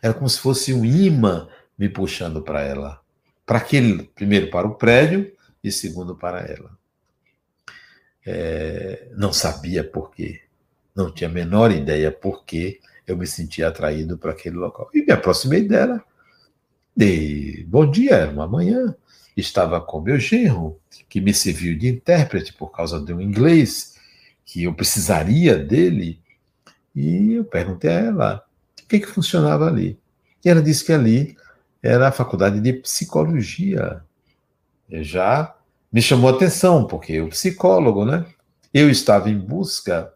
Era 0.00 0.14
como 0.14 0.28
se 0.28 0.38
fosse 0.38 0.72
um 0.72 0.84
imã 0.84 1.48
me 1.78 1.88
puxando 1.88 2.42
para 2.42 2.62
ela. 2.62 3.00
Para 3.44 3.58
aquele, 3.58 4.04
primeiro 4.04 4.50
para 4.50 4.66
o 4.66 4.74
prédio 4.74 5.32
e 5.62 5.70
segundo 5.70 6.16
para 6.16 6.40
ela 6.40 6.81
é, 8.24 9.08
não 9.16 9.32
sabia 9.32 9.82
por 9.82 10.12
quê, 10.12 10.40
não 10.94 11.10
tinha 11.10 11.28
a 11.28 11.32
menor 11.32 11.70
ideia 11.70 12.10
por 12.12 12.44
que 12.44 12.80
eu 13.06 13.16
me 13.16 13.26
sentia 13.26 13.68
atraído 13.68 14.16
para 14.16 14.32
aquele 14.32 14.56
local. 14.56 14.88
E 14.94 15.04
me 15.04 15.12
aproximei 15.12 15.66
dela. 15.66 16.02
Dei 16.94 17.64
bom 17.64 17.90
dia, 17.90 18.14
era 18.14 18.30
uma 18.30 18.46
manhã. 18.46 18.94
Estava 19.36 19.80
com 19.80 20.00
meu 20.00 20.18
genro, 20.18 20.78
que 21.08 21.20
me 21.20 21.32
serviu 21.32 21.76
de 21.78 21.88
intérprete 21.88 22.52
por 22.52 22.70
causa 22.70 23.00
de 23.00 23.12
um 23.12 23.20
inglês, 23.20 23.96
que 24.44 24.64
eu 24.64 24.74
precisaria 24.74 25.58
dele. 25.58 26.20
E 26.94 27.32
eu 27.32 27.44
perguntei 27.44 27.90
a 27.90 27.94
ela 27.94 28.44
o 28.82 28.86
que, 28.86 29.00
que 29.00 29.06
funcionava 29.06 29.66
ali. 29.66 29.98
E 30.44 30.48
ela 30.48 30.62
disse 30.62 30.84
que 30.84 30.92
ali 30.92 31.36
era 31.82 32.08
a 32.08 32.12
faculdade 32.12 32.60
de 32.60 32.74
psicologia. 32.74 34.02
Já 34.90 35.56
me 35.92 36.00
chamou 36.00 36.30
a 36.30 36.36
atenção, 36.36 36.86
porque 36.86 37.20
o 37.20 37.28
psicólogo, 37.28 38.04
né? 38.04 38.24
Eu 38.72 38.88
estava 38.88 39.28
em 39.28 39.38
busca 39.38 40.12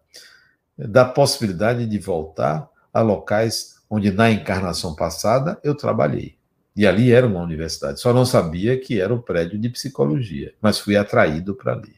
da 0.78 1.04
possibilidade 1.04 1.86
de 1.86 1.98
voltar 1.98 2.68
a 2.92 3.02
locais 3.02 3.76
onde 3.90 4.10
na 4.10 4.30
encarnação 4.30 4.94
passada 4.94 5.60
eu 5.62 5.74
trabalhei. 5.74 6.36
E 6.74 6.86
ali 6.86 7.12
era 7.12 7.26
uma 7.26 7.40
universidade. 7.40 8.00
Só 8.00 8.12
não 8.12 8.24
sabia 8.24 8.78
que 8.78 9.00
era 9.00 9.14
o 9.14 9.22
prédio 9.22 9.58
de 9.58 9.68
psicologia, 9.68 10.54
mas 10.60 10.78
fui 10.78 10.96
atraído 10.96 11.54
para 11.54 11.72
ali. 11.72 11.96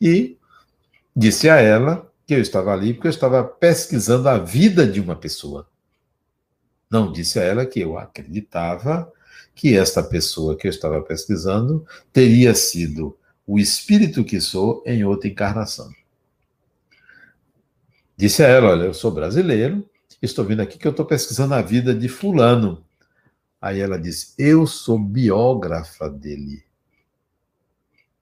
E 0.00 0.38
disse 1.14 1.48
a 1.48 1.56
ela 1.56 2.10
que 2.26 2.34
eu 2.34 2.40
estava 2.40 2.72
ali 2.72 2.94
porque 2.94 3.08
eu 3.08 3.12
estava 3.12 3.42
pesquisando 3.42 4.28
a 4.28 4.38
vida 4.38 4.86
de 4.86 5.00
uma 5.00 5.16
pessoa. 5.16 5.66
Não 6.90 7.12
disse 7.12 7.38
a 7.38 7.42
ela 7.42 7.66
que 7.66 7.80
eu 7.80 7.98
acreditava 7.98 9.12
que 9.60 9.76
esta 9.76 10.02
pessoa 10.02 10.56
que 10.56 10.66
eu 10.66 10.70
estava 10.70 11.02
pesquisando 11.02 11.86
teria 12.10 12.54
sido 12.54 13.14
o 13.46 13.58
espírito 13.58 14.24
que 14.24 14.40
sou 14.40 14.82
em 14.86 15.04
outra 15.04 15.28
encarnação. 15.28 15.92
Disse 18.16 18.42
a 18.42 18.48
ela: 18.48 18.70
Olha, 18.70 18.84
eu 18.84 18.94
sou 18.94 19.10
brasileiro, 19.10 19.86
estou 20.22 20.46
vindo 20.46 20.62
aqui 20.62 20.78
que 20.78 20.86
eu 20.86 20.92
estou 20.92 21.04
pesquisando 21.04 21.52
a 21.52 21.60
vida 21.60 21.94
de 21.94 22.08
Fulano. 22.08 22.82
Aí 23.60 23.80
ela 23.80 23.98
disse: 23.98 24.32
Eu 24.38 24.66
sou 24.66 24.98
biógrafa 24.98 26.08
dele. 26.08 26.64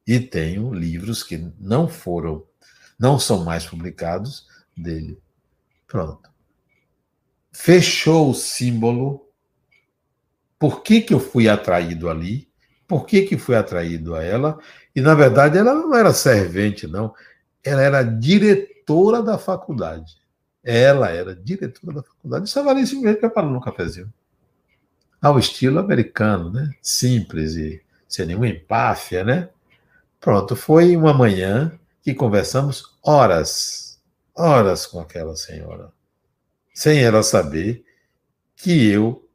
E 0.04 0.18
tenho 0.18 0.74
livros 0.74 1.22
que 1.22 1.38
não 1.60 1.86
foram, 1.86 2.42
não 2.98 3.16
são 3.16 3.44
mais 3.44 3.64
publicados 3.64 4.48
dele. 4.76 5.16
Pronto. 5.86 6.28
Fechou 7.52 8.30
o 8.30 8.34
símbolo. 8.34 9.27
Por 10.58 10.82
que, 10.82 11.00
que 11.00 11.14
eu 11.14 11.20
fui 11.20 11.48
atraído 11.48 12.08
ali? 12.10 12.48
Por 12.86 13.06
que, 13.06 13.22
que 13.22 13.36
fui 13.36 13.54
atraído 13.54 14.14
a 14.14 14.22
ela? 14.22 14.58
E, 14.94 15.00
na 15.00 15.14
verdade, 15.14 15.58
ela 15.58 15.74
não 15.74 15.94
era 15.94 16.12
servente, 16.12 16.86
não. 16.86 17.14
Ela 17.62 17.82
era 17.82 18.02
diretora 18.02 19.22
da 19.22 19.38
faculdade. 19.38 20.16
Ela 20.64 21.10
era 21.10 21.34
diretora 21.34 21.96
da 21.96 22.02
faculdade. 22.02 22.48
Isso 22.48 22.58
é 22.58 22.86
simplesmente 22.86 23.20
preparando 23.20 23.56
um 23.56 23.60
cafezinho. 23.60 24.12
Ao 25.20 25.38
estilo 25.38 25.78
americano, 25.78 26.50
né? 26.50 26.70
Simples 26.80 27.54
e 27.54 27.82
sem 28.08 28.26
nenhuma 28.26 28.48
empáfia, 28.48 29.22
né? 29.22 29.50
Pronto, 30.18 30.56
foi 30.56 30.96
uma 30.96 31.12
manhã 31.12 31.78
que 32.02 32.14
conversamos 32.14 32.96
horas, 33.02 34.00
horas 34.34 34.86
com 34.86 34.98
aquela 34.98 35.36
senhora, 35.36 35.92
sem 36.74 37.02
ela 37.02 37.22
saber 37.22 37.84
que 38.56 38.88
eu 38.88 39.27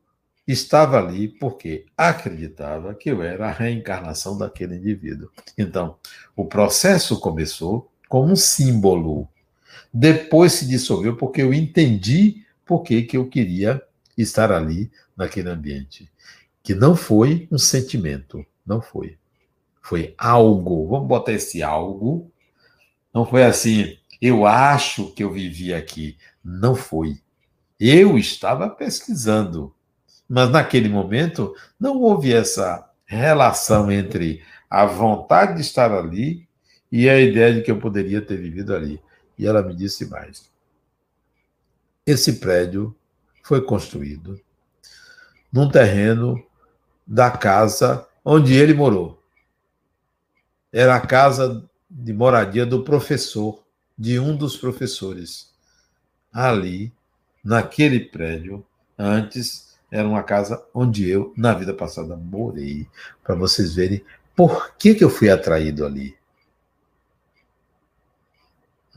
estava 0.48 0.98
ali 0.98 1.28
porque 1.28 1.86
acreditava 1.98 2.94
que 2.94 3.10
eu 3.10 3.22
era 3.22 3.48
a 3.48 3.52
reencarnação 3.52 4.38
daquele 4.38 4.76
indivíduo. 4.76 5.30
Então, 5.58 5.98
o 6.36 6.46
processo 6.46 7.20
começou 7.20 7.92
como 8.10 8.32
um 8.32 8.36
símbolo. 8.36 9.28
Depois 9.94 10.54
se 10.54 10.68
dissolveu 10.68 11.16
porque 11.16 11.42
eu 11.42 11.54
entendi 11.54 12.46
por 12.66 12.84
que 12.84 13.08
eu 13.14 13.28
queria 13.28 13.82
estar 14.18 14.52
ali 14.52 14.92
naquele 15.16 15.50
ambiente. 15.50 16.12
Que 16.62 16.74
não 16.74 16.96
foi 16.96 17.48
um 17.52 17.58
sentimento, 17.58 18.46
não 18.66 18.82
foi. 18.82 19.18
Foi 19.82 20.14
algo, 20.18 20.88
vamos 20.88 21.08
botar 21.08 21.34
esse 21.34 21.62
algo. 21.62 22.32
Não 23.14 23.26
foi 23.26 23.44
assim, 23.44 23.98
eu 24.22 24.46
acho 24.46 25.12
que 25.14 25.24
eu 25.24 25.32
vivi 25.32 25.74
aqui. 25.74 26.18
Não 26.44 26.74
foi. 26.74 27.20
Eu 27.80 28.18
estava 28.18 28.70
pesquisando 28.70 29.74
mas 30.28 30.50
naquele 30.50 30.90
momento 30.90 31.56
não 31.80 32.02
houve 32.02 32.34
essa 32.34 32.90
relação 33.06 33.92
entre 33.92 34.44
a 34.70 34.86
vontade 34.86 35.56
de 35.56 35.62
estar 35.62 35.92
ali 35.92 36.48
e 36.92 37.10
a 37.10 37.20
ideia 37.20 37.54
de 37.54 37.62
que 37.62 37.72
eu 37.72 37.80
poderia 37.80 38.22
ter 38.22 38.38
vivido 38.38 38.76
ali. 38.76 39.02
E 39.38 39.46
ela 39.48 39.62
me 39.62 39.76
disse 39.76 40.06
mais. 40.06 40.50
Esse 42.06 42.34
prédio 42.34 42.96
foi 43.44 43.62
construído 43.62 44.40
num 45.52 45.70
terreno 45.70 46.44
da 47.06 47.30
casa 47.30 48.08
onde 48.26 48.54
ele 48.54 48.74
morou. 48.74 49.22
Era 50.72 50.96
a 50.96 51.02
casa 51.02 51.64
de 51.90 52.14
moradia 52.14 52.66
do 52.66 52.84
professor, 52.84 53.64
de 53.98 54.18
um 54.18 54.36
dos 54.36 54.58
professores. 54.58 55.54
Ali, 56.32 56.92
naquele 57.44 58.00
prédio, 58.00 58.66
antes 58.98 59.73
era 59.94 60.08
uma 60.08 60.24
casa 60.24 60.60
onde 60.74 61.08
eu, 61.08 61.32
na 61.38 61.54
vida 61.54 61.72
passada, 61.72 62.16
morei, 62.16 62.88
para 63.24 63.36
vocês 63.36 63.76
verem 63.76 64.04
por 64.36 64.74
que, 64.76 64.96
que 64.96 65.04
eu 65.04 65.10
fui 65.10 65.30
atraído 65.30 65.86
ali. 65.86 66.18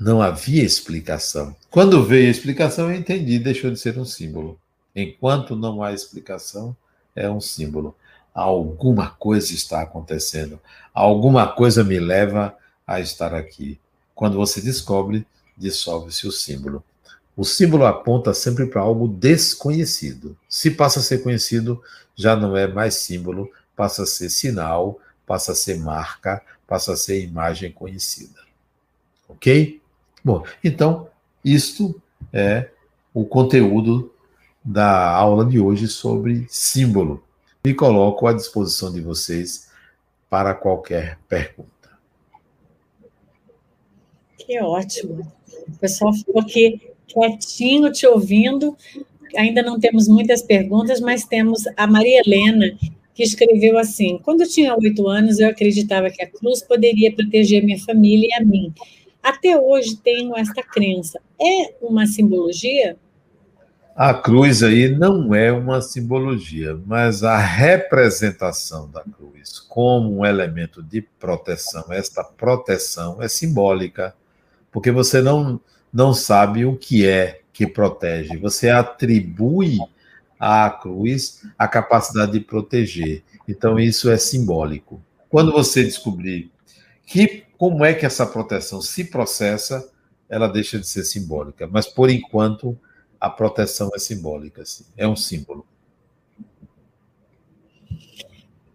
Não 0.01 0.22
havia 0.22 0.64
explicação. 0.64 1.55
Quando 1.70 2.03
veio 2.03 2.28
a 2.28 2.30
explicação, 2.30 2.90
eu 2.90 2.97
entendi, 2.97 3.38
deixou 3.38 3.70
de 3.70 3.78
ser 3.78 3.99
um 3.99 4.07
símbolo. 4.07 4.59
Enquanto 4.94 5.55
não 5.55 5.82
há 5.82 5.92
explicação, 5.92 6.74
é 7.14 7.28
um 7.28 7.42
símbolo. 7.42 7.94
Alguma 8.32 9.11
coisa 9.11 9.53
está 9.53 9.82
acontecendo. 9.82 10.59
Alguma 10.94 11.47
coisa 11.47 11.84
me 11.84 12.01
leva 12.01 12.57
a 12.86 13.01
estar 13.01 13.34
aqui. 13.34 13.78
Quando 14.14 14.38
você 14.38 14.62
descobre, 14.62 15.26
dissolve-se 15.59 16.26
o 16.26 16.32
símbolo. 16.32 16.82
O 17.37 17.45
símbolo 17.45 17.84
aponta 17.84 18.32
sempre 18.32 18.66
para 18.66 18.80
algo 18.80 19.07
desconhecido. 19.07 20.37
Se 20.49 20.70
passa 20.70 21.01
a 21.01 21.03
ser 21.03 21.22
conhecido, 21.22 21.82
já 22.14 22.34
não 22.34 22.57
é 22.57 22.66
mais 22.66 22.95
símbolo, 22.95 23.51
passa 23.76 24.05
a 24.05 24.07
ser 24.07 24.30
sinal, 24.30 24.99
passa 25.26 25.53
a 25.53 25.55
ser 25.55 25.78
marca, 25.78 26.43
passa 26.66 26.95
a 26.95 26.97
ser 26.97 27.22
imagem 27.22 27.70
conhecida. 27.70 28.41
Ok? 29.28 29.82
Bom, 30.24 30.45
então, 30.64 31.11
isto 31.45 32.01
é 32.32 32.70
o 33.12 33.26
conteúdo 33.26 34.12
da 34.64 35.11
aula 35.11 35.45
de 35.45 35.61
hoje 35.61 35.89
sobre 35.89 36.47
símbolo. 36.49 37.22
Me 37.64 37.74
coloco 37.74 38.26
à 38.26 38.32
disposição 38.32 38.91
de 38.91 39.03
vocês 39.03 39.68
para 40.30 40.55
qualquer 40.55 41.18
pergunta. 41.28 41.70
Que 44.39 44.59
ótimo. 44.61 45.30
O 45.68 45.78
pessoal 45.78 46.12
ficou 46.14 46.41
aqui 46.41 46.95
quietinho 47.07 47.92
te 47.92 48.07
ouvindo. 48.07 48.76
Ainda 49.36 49.62
não 49.62 49.78
temos 49.78 50.09
muitas 50.09 50.42
perguntas, 50.42 51.00
mas 51.00 51.24
temos 51.24 51.64
a 51.76 51.86
Maria 51.86 52.22
Helena, 52.24 52.76
que 53.14 53.22
escreveu 53.22 53.78
assim: 53.78 54.18
Quando 54.22 54.42
eu 54.42 54.48
tinha 54.48 54.74
oito 54.76 55.09
anos, 55.09 55.38
eu 55.38 55.48
acreditava 55.48 56.11
que 56.11 56.22
a 56.22 56.30
cruz 56.30 56.62
poderia 56.62 57.12
proteger 57.12 57.64
minha 57.64 57.78
família 57.80 58.28
e 58.30 58.34
a 58.34 58.44
mim. 58.44 58.72
Até 59.22 59.59
hoje 59.59 59.96
tenho 59.96 60.36
esta 60.36 60.62
crença. 60.62 61.20
É 61.40 61.74
uma 61.82 62.07
simbologia? 62.07 62.96
A 63.96 64.12
cruz 64.12 64.62
aí 64.62 64.90
não 64.90 65.34
é 65.34 65.50
uma 65.50 65.80
simbologia, 65.80 66.78
mas 66.86 67.24
a 67.24 67.38
representação 67.38 68.90
da 68.90 69.02
cruz 69.02 69.59
como 69.76 70.18
um 70.18 70.24
elemento 70.24 70.82
de 70.82 71.00
proteção, 71.00 71.84
esta 71.90 72.24
proteção 72.24 73.22
é 73.22 73.28
simbólica, 73.28 74.14
porque 74.70 74.90
você 74.90 75.20
não 75.20 75.61
não 75.97 76.12
sabe 76.12 76.66
o 76.66 76.76
que 76.76 77.07
é 77.07 77.40
que 77.55 77.66
protege. 77.66 78.36
Você 78.36 78.68
atribui 78.68 79.78
à 80.38 80.68
cruz 80.68 81.42
a 81.59 81.66
capacidade 81.66 82.32
de 82.32 82.40
proteger. 82.40 83.22
Então, 83.49 83.78
isso 83.78 84.11
é 84.11 84.18
simbólico. 84.18 85.03
Quando 85.30 85.51
você 85.51 85.82
descobrir 85.82 86.53
que 87.07 87.44
como 87.57 87.82
é 87.82 87.94
que 87.94 88.05
essa 88.05 88.26
proteção 88.26 88.82
se 88.82 89.05
processa, 89.05 89.90
ela 90.28 90.49
deixa 90.49 90.78
de 90.78 90.86
ser 90.86 91.03
simbólica. 91.03 91.66
Mas, 91.66 91.86
por 91.86 92.11
enquanto, 92.11 92.78
a 93.18 93.30
proteção 93.30 93.90
é 93.94 93.99
simbólica, 93.99 94.66
sim. 94.66 94.84
é 94.99 95.09
um 95.09 95.16
símbolo. 95.16 95.66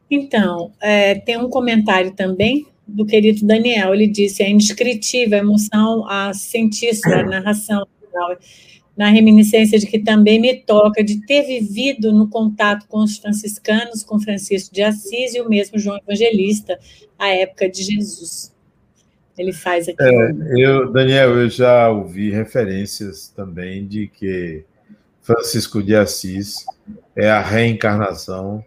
Então, 0.10 0.74
é, 0.82 1.14
tem 1.20 1.38
um 1.38 1.52
comentário 1.52 2.16
também 2.16 2.66
do 2.92 3.06
querido 3.06 3.46
Daniel. 3.46 3.94
Ele 3.94 4.08
disse: 4.08 4.44
é 4.44 4.50
indescritível 4.50 5.38
a 5.38 5.42
emoção 5.42 6.08
a 6.08 6.34
sentir 6.34 6.94
sua 6.96 7.24
narração, 7.24 7.86
na 8.96 9.10
reminiscência 9.10 9.80
de 9.80 9.88
que 9.88 10.00
também 10.00 10.40
me 10.40 10.56
toca 10.56 11.04
de 11.04 11.26
ter 11.26 11.44
vivido 11.44 12.12
no 12.12 12.28
contato 12.28 12.86
com 12.88 13.00
os 13.00 13.18
franciscanos, 13.18 14.04
com 14.04 14.20
Francisco 14.20 14.74
de 14.74 14.84
Assis 14.84 15.34
e 15.34 15.42
o 15.42 15.50
mesmo 15.50 15.80
João 15.80 16.00
Evangelista, 16.06 16.78
a 17.18 17.30
época 17.30 17.70
de 17.70 17.84
Jesus. 17.84 18.54
Ele 19.38 19.54
faz 19.54 19.88
aqui. 19.88 20.04
É, 20.04 20.34
eu, 20.58 20.92
Daniel, 20.92 21.38
eu 21.38 21.50
já 21.50 21.90
ouvi 21.90 22.30
referências 22.30 23.30
também 23.30 23.88
de 23.88 24.08
que 24.08 24.64
Francisco 25.22 25.82
de 25.82 25.96
Assis 25.96 26.66
é 27.16 27.30
a 27.30 27.42
reencarnação 27.42 28.64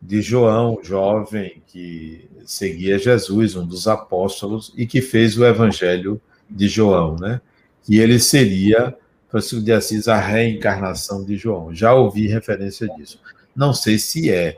de 0.00 0.22
João, 0.22 0.78
jovem 0.82 1.62
que 1.66 2.28
seguia 2.46 2.98
Jesus, 2.98 3.56
um 3.56 3.66
dos 3.66 3.86
apóstolos, 3.88 4.72
e 4.76 4.86
que 4.86 5.02
fez 5.02 5.36
o 5.36 5.44
evangelho 5.44 6.20
de 6.48 6.68
João, 6.68 7.16
né? 7.16 7.40
Que 7.82 7.98
ele 7.98 8.18
seria, 8.18 8.96
Francisco 9.28 9.64
de 9.64 9.72
Assis, 9.72 10.08
a 10.08 10.18
reencarnação 10.18 11.24
de 11.24 11.36
João. 11.36 11.74
Já 11.74 11.94
ouvi 11.94 12.26
referência 12.26 12.88
disso. 12.96 13.20
Não 13.54 13.74
sei 13.74 13.98
se 13.98 14.30
é. 14.30 14.54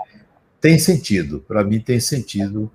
Tem 0.60 0.78
sentido, 0.78 1.42
para 1.48 1.64
mim 1.64 1.80
tem 1.80 1.98
sentido 1.98 2.70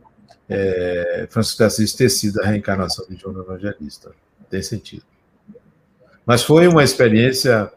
é, 0.50 1.28
Francisco 1.30 1.60
de 1.60 1.64
Assis 1.64 1.94
ter 1.94 2.10
sido 2.10 2.42
a 2.42 2.48
reencarnação 2.48 3.06
de 3.08 3.16
João 3.16 3.40
Evangelista. 3.40 4.12
Tem 4.50 4.62
sentido. 4.62 5.04
Mas 6.26 6.44
foi 6.44 6.68
uma 6.68 6.84
experiência 6.84 7.72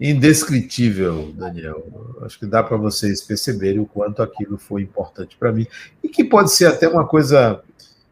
indescritível, 0.00 1.32
Daniel. 1.36 2.16
Acho 2.22 2.38
que 2.38 2.46
dá 2.46 2.62
para 2.62 2.76
vocês 2.76 3.22
perceberem 3.22 3.80
o 3.80 3.86
quanto 3.86 4.22
aquilo 4.22 4.58
foi 4.58 4.82
importante 4.82 5.36
para 5.36 5.52
mim 5.52 5.66
e 6.02 6.08
que 6.08 6.24
pode 6.24 6.52
ser 6.52 6.66
até 6.66 6.88
uma 6.88 7.06
coisa 7.06 7.62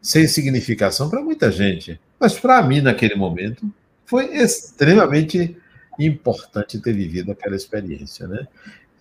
sem 0.01 0.27
significação 0.27 1.09
para 1.09 1.21
muita 1.21 1.51
gente, 1.51 1.99
mas 2.19 2.39
para 2.39 2.61
mim 2.61 2.81
naquele 2.81 3.15
momento 3.15 3.69
foi 4.05 4.37
extremamente 4.37 5.57
importante 5.99 6.79
ter 6.79 6.93
vivido 6.93 7.31
aquela 7.31 7.55
experiência, 7.55 8.27
né? 8.27 8.47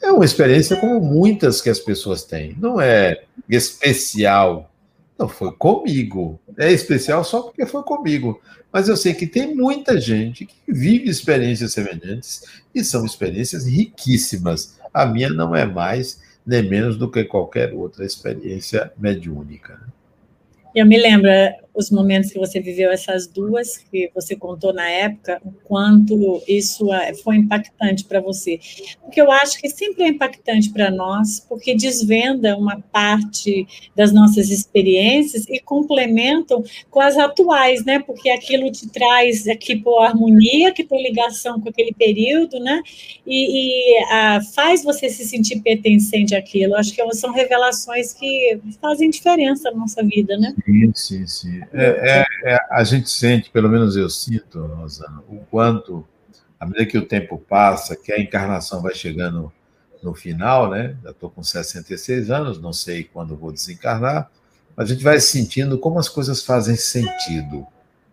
É 0.02 0.10
uma 0.10 0.24
experiência 0.24 0.76
como 0.76 1.00
muitas 1.00 1.62
que 1.62 1.70
as 1.70 1.78
pessoas 1.78 2.24
têm. 2.24 2.56
Não 2.58 2.80
é 2.80 3.22
especial. 3.48 4.70
Não, 5.18 5.28
foi 5.28 5.52
comigo. 5.52 6.38
É 6.58 6.70
especial 6.70 7.24
só 7.24 7.42
porque 7.42 7.64
foi 7.64 7.82
comigo. 7.82 8.40
Mas 8.70 8.88
eu 8.88 8.96
sei 8.96 9.14
que 9.14 9.26
tem 9.26 9.54
muita 9.54 9.98
gente 10.00 10.44
que 10.44 10.56
vive 10.68 11.08
experiências 11.08 11.72
semelhantes 11.72 12.42
e 12.74 12.84
são 12.84 13.04
experiências 13.04 13.66
riquíssimas. 13.66 14.78
A 14.92 15.06
minha 15.06 15.30
não 15.30 15.56
é 15.56 15.64
mais 15.64 16.20
nem 16.46 16.62
menos 16.68 16.96
do 16.96 17.10
que 17.10 17.24
qualquer 17.24 17.72
outra 17.72 18.04
experiência 18.04 18.92
mediúnica. 18.98 19.74
Né? 19.74 19.86
Eu 20.74 20.86
me 20.86 20.98
lembro 20.98 21.30
os 21.76 21.90
momentos 21.90 22.32
que 22.32 22.38
você 22.38 22.58
viveu 22.58 22.90
essas 22.90 23.26
duas, 23.26 23.76
que 23.76 24.10
você 24.14 24.34
contou 24.34 24.72
na 24.72 24.88
época, 24.88 25.40
o 25.44 25.52
quanto 25.64 26.42
isso 26.48 26.92
é, 26.92 27.14
foi 27.14 27.36
impactante 27.36 28.04
para 28.04 28.20
você. 28.20 28.58
Porque 29.02 29.20
eu 29.20 29.30
acho 29.30 29.60
que 29.60 29.68
sempre 29.68 30.04
é 30.04 30.08
impactante 30.08 30.70
para 30.70 30.90
nós, 30.90 31.38
porque 31.46 31.74
desvenda 31.74 32.56
uma 32.56 32.80
parte 32.80 33.66
das 33.94 34.12
nossas 34.12 34.50
experiências 34.50 35.44
e 35.48 35.60
complementam 35.60 36.64
com 36.90 37.00
as 37.00 37.18
atuais, 37.18 37.84
né? 37.84 37.98
Porque 37.98 38.30
aquilo 38.30 38.72
te 38.72 38.88
traz 38.88 39.46
aqui 39.46 39.76
por 39.76 40.02
harmonia, 40.02 40.72
que 40.72 40.82
por 40.82 41.00
ligação 41.00 41.60
com 41.60 41.68
aquele 41.68 41.92
período, 41.92 42.58
né? 42.58 42.82
E, 43.26 43.98
e 43.98 44.04
a, 44.04 44.40
faz 44.54 44.82
você 44.82 45.10
se 45.10 45.26
sentir 45.26 45.60
pertencente 45.60 46.34
àquilo. 46.34 46.74
Acho 46.74 46.94
que 46.94 47.14
são 47.14 47.32
revelações 47.32 48.14
que 48.14 48.58
fazem 48.80 49.10
diferença 49.10 49.70
na 49.70 49.76
nossa 49.76 50.02
vida, 50.02 50.38
né? 50.38 50.54
Sim, 50.64 50.92
sim, 50.94 51.26
sim. 51.26 51.65
É, 51.72 52.26
é, 52.44 52.52
é, 52.52 52.58
a 52.70 52.84
gente 52.84 53.10
sente, 53.10 53.50
pelo 53.50 53.68
menos 53.68 53.96
eu 53.96 54.08
sinto, 54.08 54.60
Rosana, 54.66 55.22
o 55.28 55.38
quanto, 55.50 56.06
à 56.58 56.66
medida 56.66 56.86
que 56.86 56.98
o 56.98 57.06
tempo 57.06 57.38
passa, 57.38 57.96
que 57.96 58.12
a 58.12 58.20
encarnação 58.20 58.82
vai 58.82 58.94
chegando 58.94 59.52
no 60.02 60.14
final, 60.14 60.70
né? 60.70 60.96
Já 61.02 61.10
estou 61.10 61.30
com 61.30 61.42
66 61.42 62.30
anos, 62.30 62.60
não 62.60 62.72
sei 62.72 63.04
quando 63.04 63.36
vou 63.36 63.52
desencarnar, 63.52 64.30
a 64.76 64.84
gente 64.84 65.02
vai 65.02 65.18
sentindo 65.20 65.78
como 65.78 65.98
as 65.98 66.08
coisas 66.08 66.44
fazem 66.44 66.76
sentido, 66.76 67.66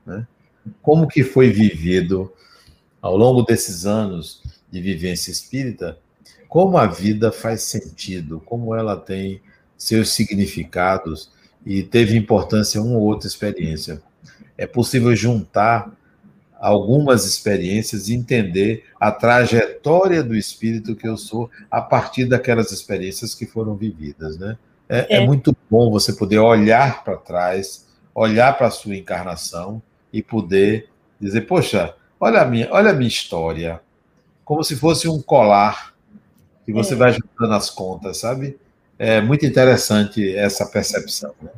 né? 0.06 0.26
Como 0.82 1.08
que 1.08 1.24
foi 1.24 1.50
vivido 1.50 2.32
ao 3.02 3.18
longo 3.18 3.44
desses 3.44 3.86
anos 3.86 4.42
de 4.72 4.80
vivência 4.80 5.30
espírita, 5.30 6.00
como 6.48 6.78
a 6.78 6.88
vida 6.88 7.32
faz 7.32 7.64
sentido, 7.64 8.40
como 8.46 8.74
ela 8.74 8.96
tem 8.96 9.42
seus 9.78 10.10
significados 10.10 11.32
e 11.66 11.84
teve 11.84 12.18
importância 12.18 12.82
uma 12.82 12.98
ou 12.98 13.04
outra 13.04 13.28
experiência. 13.28 14.02
É 14.58 14.68
possível 14.68 15.16
juntar 15.16 15.92
algumas 16.60 17.26
experiências 17.26 18.08
e 18.08 18.14
entender 18.14 18.86
a 19.00 19.12
trajetória 19.12 20.24
do 20.24 20.36
espírito 20.36 20.96
que 20.96 21.08
eu 21.08 21.18
sou 21.18 21.50
a 21.70 21.82
partir 21.82 22.26
daquelas 22.26 22.72
experiências 22.72 23.36
que 23.36 23.46
foram 23.46 23.76
vividas, 23.76 24.38
né? 24.38 24.58
É, 24.88 25.18
é. 25.18 25.18
é 25.18 25.26
muito 25.26 25.56
bom 25.70 25.92
você 25.92 26.14
poder 26.14 26.40
olhar 26.40 27.04
para 27.04 27.18
trás, 27.18 27.88
olhar 28.16 28.58
para 28.58 28.68
a 28.68 28.72
sua 28.72 28.96
encarnação 28.96 29.82
e 30.12 30.22
poder 30.22 30.90
dizer, 31.20 31.42
poxa, 31.42 31.96
olha 32.20 32.42
a 32.42 32.46
minha, 32.46 32.70
olha 32.72 32.92
a 32.92 32.94
minha 32.94 33.08
história, 33.08 33.82
como 34.46 34.64
se 34.64 34.76
fosse 34.76 35.08
um 35.08 35.22
colar 35.22 35.94
que 36.66 36.72
você 36.72 36.94
é. 36.94 36.98
vai 36.98 37.12
juntando 37.12 37.54
as 37.54 37.70
contas, 37.70 38.18
sabe? 38.18 38.58
É 38.98 39.22
muito 39.22 39.46
interessante 39.46 40.36
essa 40.36 40.66
percepção. 40.66 41.34
Né? 41.42 41.50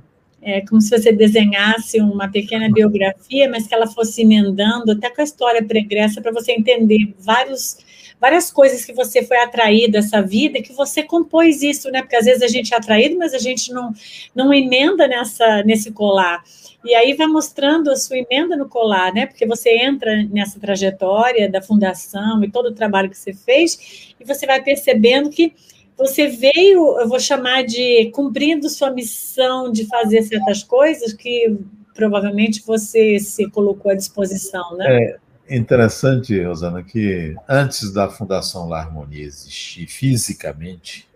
É 0.42 0.62
como 0.62 0.80
se 0.80 0.96
você 0.96 1.12
desenhasse 1.12 2.00
uma 2.00 2.30
pequena 2.30 2.72
biografia, 2.72 3.50
mas 3.50 3.66
que 3.66 3.74
ela 3.74 3.88
fosse 3.88 4.22
emendando 4.22 4.92
até 4.92 5.10
com 5.10 5.22
a 5.22 5.24
história 5.24 5.64
pregressa 5.64 6.22
para 6.22 6.32
você 6.32 6.52
entender 6.52 7.14
vários, 7.18 7.78
várias 8.22 8.52
coisas 8.52 8.86
que 8.86 8.94
você 8.94 9.24
foi 9.24 9.38
atraído 9.38 9.98
essa 9.98 10.22
vida, 10.22 10.62
que 10.62 10.72
você 10.72 11.02
compôs 11.02 11.64
isso, 11.64 11.90
né? 11.90 12.02
Porque 12.04 12.16
às 12.16 12.26
vezes 12.26 12.44
a 12.44 12.48
gente 12.48 12.74
é 12.74 12.78
atraído, 12.78 13.18
mas 13.18 13.34
a 13.34 13.40
gente 13.40 13.74
não, 13.74 13.92
não 14.36 14.54
emenda 14.54 15.08
nessa, 15.08 15.64
nesse 15.64 15.92
colar. 15.92 16.44
E 16.86 16.94
aí 16.94 17.16
vai 17.16 17.26
mostrando 17.26 17.90
a 17.90 17.96
sua 17.96 18.20
emenda 18.20 18.56
no 18.56 18.70
colar, 18.70 19.12
né? 19.12 19.26
Porque 19.26 19.48
você 19.48 19.72
entra 19.72 20.24
nessa 20.26 20.60
trajetória 20.60 21.50
da 21.50 21.60
fundação 21.60 22.44
e 22.44 22.52
todo 22.52 22.68
o 22.68 22.76
trabalho 22.76 23.10
que 23.10 23.18
você 23.18 23.34
fez, 23.34 24.14
e 24.20 24.24
você 24.24 24.46
vai 24.46 24.62
percebendo 24.62 25.32
que 25.32 25.54
você 25.98 26.28
veio, 26.28 27.00
eu 27.00 27.08
vou 27.08 27.20
chamar 27.20 27.64
de 27.64 28.10
cumprindo 28.14 28.70
sua 28.70 28.92
missão 28.92 29.72
de 29.72 29.86
fazer 29.88 30.22
certas 30.24 30.64
coisas 30.64 31.14
que 31.14 31.58
provavelmente 31.94 32.62
você 32.66 33.18
se 33.20 33.50
colocou 33.50 33.92
à 33.92 33.96
disposição, 33.96 34.76
né? 34.76 35.18
É 35.48 35.56
interessante, 35.56 36.42
Rosana, 36.42 36.84
que 36.84 37.36
antes 37.48 37.94
da 37.94 38.10
Fundação 38.10 38.68
La 38.68 38.80
Harmonia 38.80 39.24
existir 39.24 39.88
fisicamente, 39.88 41.08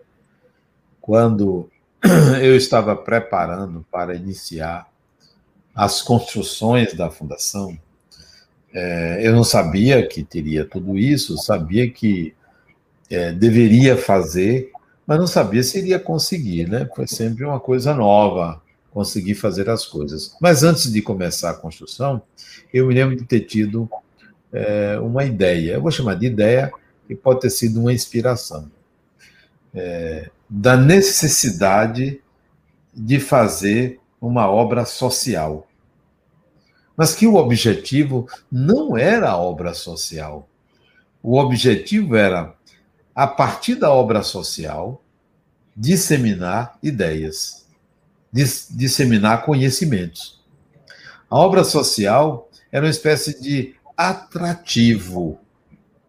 quando 1.00 1.68
eu 2.40 2.56
estava 2.56 2.96
preparando 2.96 3.84
para 3.90 4.14
iniciar 4.14 4.88
as 5.74 6.00
construções 6.00 6.94
da 6.94 7.10
fundação, 7.10 7.76
é, 8.72 9.20
eu 9.22 9.32
não 9.32 9.44
sabia 9.44 10.06
que 10.06 10.22
teria 10.22 10.64
tudo 10.64 10.96
isso, 10.96 11.36
sabia 11.36 11.90
que 11.90 12.34
é, 13.10 13.32
deveria 13.32 13.96
fazer, 13.96 14.70
mas 15.06 15.18
não 15.18 15.26
sabia 15.26 15.62
se 15.62 15.78
iria 15.78 15.98
conseguir, 15.98 16.68
né? 16.68 16.88
Foi 16.94 17.06
sempre 17.06 17.44
uma 17.44 17.58
coisa 17.58 17.92
nova 17.92 18.62
conseguir 18.92 19.34
fazer 19.34 19.68
as 19.68 19.84
coisas. 19.84 20.36
Mas 20.40 20.62
antes 20.62 20.92
de 20.92 21.02
começar 21.02 21.50
a 21.50 21.54
construção, 21.54 22.22
eu 22.72 22.86
me 22.86 22.94
lembro 22.94 23.16
de 23.16 23.24
ter 23.24 23.40
tido 23.40 23.90
é, 24.52 24.98
uma 25.00 25.24
ideia, 25.24 25.74
eu 25.74 25.82
vou 25.82 25.90
chamar 25.90 26.14
de 26.14 26.26
ideia, 26.26 26.72
que 27.06 27.14
pode 27.14 27.40
ter 27.40 27.50
sido 27.50 27.80
uma 27.80 27.92
inspiração, 27.92 28.70
é, 29.74 30.30
da 30.48 30.76
necessidade 30.76 32.20
de 32.94 33.18
fazer 33.18 33.98
uma 34.20 34.48
obra 34.48 34.84
social. 34.84 35.66
Mas 36.96 37.14
que 37.14 37.26
o 37.26 37.36
objetivo 37.36 38.28
não 38.50 38.96
era 38.96 39.30
a 39.30 39.38
obra 39.38 39.72
social. 39.72 40.48
O 41.22 41.38
objetivo 41.38 42.14
era 42.14 42.54
a 43.20 43.26
partir 43.26 43.74
da 43.74 43.92
obra 43.92 44.22
social, 44.22 45.04
disseminar 45.76 46.78
ideias, 46.82 47.66
dis 48.32 48.66
disseminar 48.70 49.44
conhecimentos. 49.44 50.40
A 51.28 51.38
obra 51.38 51.62
social 51.62 52.48
era 52.72 52.86
uma 52.86 52.90
espécie 52.90 53.38
de 53.38 53.74
atrativo, 53.94 55.38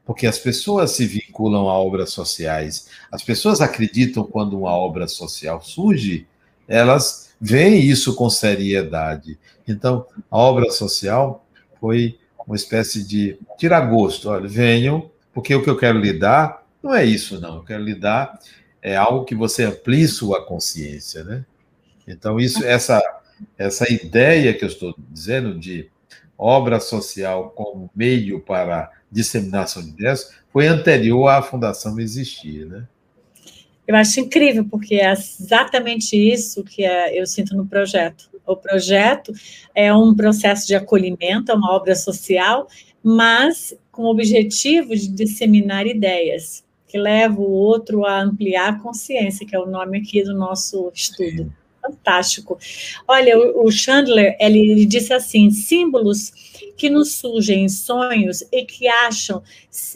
porque 0.05 0.25
as 0.25 0.39
pessoas 0.39 0.91
se 0.91 1.05
vinculam 1.05 1.67
a 1.67 1.77
obras 1.77 2.11
sociais. 2.11 2.87
As 3.11 3.21
pessoas 3.21 3.59
acreditam 3.59 4.23
quando 4.23 4.57
uma 4.57 4.71
obra 4.71 5.05
social 5.05 5.61
surge, 5.61 6.25
elas 6.65 7.31
veem 7.41 7.81
isso 7.81 8.15
com 8.15 8.29
seriedade. 8.29 9.37
Então, 9.67 10.05
a 10.31 10.37
obra 10.37 10.71
social 10.71 11.45
foi 11.77 12.17
uma 12.47 12.55
espécie 12.55 13.03
de 13.03 13.37
tirar 13.57 13.81
gosto. 13.81 14.29
Olha, 14.29 14.47
venham, 14.47 15.11
porque 15.33 15.53
o 15.53 15.61
que 15.61 15.69
eu 15.69 15.75
quero 15.75 15.99
lhe 15.99 16.13
dar 16.13 16.60
não 16.81 16.93
é 16.93 17.05
isso, 17.05 17.39
não. 17.39 17.57
Eu 17.57 17.63
quero 17.63 17.83
lhe 17.83 17.95
dar 17.95 18.39
é 18.81 18.95
algo 18.95 19.25
que 19.25 19.35
você 19.35 19.63
amplie 19.63 20.07
sua 20.07 20.43
consciência, 20.45 21.23
né? 21.23 21.45
Então, 22.07 22.39
isso, 22.39 22.65
essa, 22.65 23.01
essa 23.57 23.91
ideia 23.91 24.53
que 24.53 24.63
eu 24.63 24.67
estou 24.67 24.95
dizendo 25.09 25.57
de 25.57 25.89
obra 26.37 26.79
social 26.79 27.51
como 27.51 27.91
meio 27.95 28.39
para 28.39 28.91
disseminação 29.11 29.83
de 29.83 29.89
ideias 29.89 30.33
foi 30.51 30.65
anterior 30.67 31.27
à 31.27 31.41
fundação 31.41 31.99
existir, 31.99 32.65
né? 32.65 32.87
Eu 33.87 33.95
acho 33.95 34.19
incrível, 34.19 34.65
porque 34.65 34.95
é 34.95 35.11
exatamente 35.11 36.15
isso 36.15 36.63
que 36.63 36.83
é, 36.83 37.19
eu 37.19 37.25
sinto 37.27 37.55
no 37.55 37.67
projeto. 37.67 38.29
O 38.45 38.55
projeto 38.55 39.31
é 39.75 39.93
um 39.93 40.15
processo 40.15 40.65
de 40.65 40.73
acolhimento, 40.73 41.51
é 41.51 41.55
uma 41.55 41.73
obra 41.73 41.93
social, 41.93 42.67
mas 43.03 43.75
com 43.91 44.03
o 44.03 44.11
objetivo 44.11 44.95
de 44.95 45.07
disseminar 45.07 45.85
ideias 45.85 46.63
que 46.91 46.97
leva 46.97 47.39
o 47.39 47.49
outro 47.49 48.05
a 48.05 48.21
ampliar 48.21 48.69
a 48.69 48.79
consciência, 48.79 49.47
que 49.47 49.55
é 49.55 49.59
o 49.59 49.65
nome 49.65 49.99
aqui 49.99 50.21
do 50.23 50.33
nosso 50.33 50.91
estudo. 50.93 51.43
Sim. 51.43 51.51
Fantástico. 51.81 52.59
Olha, 53.07 53.35
o 53.39 53.71
Chandler, 53.71 54.37
ele, 54.39 54.59
ele 54.59 54.85
disse 54.85 55.13
assim, 55.13 55.49
símbolos 55.49 56.31
que 56.77 56.91
nos 56.91 57.13
surgem 57.13 57.63
em 57.63 57.69
sonhos 57.69 58.43
e 58.51 58.63
que 58.65 58.87
acham, 58.87 59.41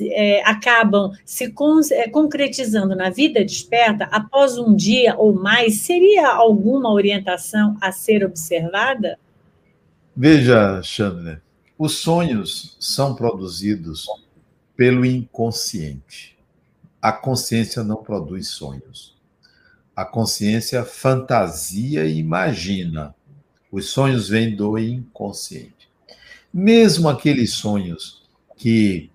é, 0.02 0.42
acabam 0.44 1.12
se 1.24 1.52
con 1.52 1.80
é, 1.92 2.10
concretizando 2.10 2.96
na 2.96 3.12
vida 3.12 3.46
desperta 3.46 4.06
após 4.06 4.58
um 4.58 4.76
dia 4.76 5.16
ou 5.16 5.34
mais, 5.34 5.82
seria 5.82 6.28
alguma 6.28 6.92
orientação 6.92 7.78
a 7.80 7.92
ser 7.92 8.26
observada? 8.26 9.20
Veja, 10.16 10.82
Chandler, 10.82 11.40
os 11.78 12.00
sonhos 12.00 12.76
são 12.80 13.14
produzidos 13.14 14.08
pelo 14.76 15.06
inconsciente 15.06 16.35
a 17.06 17.12
consciência 17.12 17.84
não 17.84 17.98
produz 17.98 18.48
sonhos. 18.48 19.16
A 19.96 20.04
consciência 20.04 20.84
fantasia 20.84 22.04
e 22.04 22.18
imagina. 22.18 23.14
Os 23.72 23.92
sonhos 23.92 24.28
vêm 24.28 24.56
do 24.56 24.76
inconsciente. 24.80 25.88
Mesmo 26.52 27.08
aqueles 27.08 27.54
sonhos 27.54 28.24
que 28.58 29.12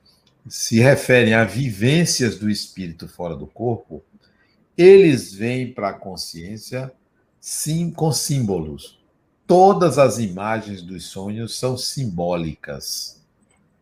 se 0.49 0.79
referem 0.79 1.35
a 1.35 1.43
vivências 1.43 2.39
do 2.39 2.49
espírito 2.49 3.09
fora 3.09 3.35
do 3.35 3.49
corpo, 3.49 4.05
eles 4.79 5.35
vêm 5.35 5.73
para 5.73 5.89
a 5.89 5.95
consciência 5.95 6.93
sim 7.41 7.91
com 7.91 8.13
símbolos. 8.13 9.01
Todas 9.49 9.99
as 9.99 10.21
imagens 10.21 10.81
dos 10.81 11.07
sonhos 11.07 11.59
são 11.59 11.77
simbólicas, 11.77 13.21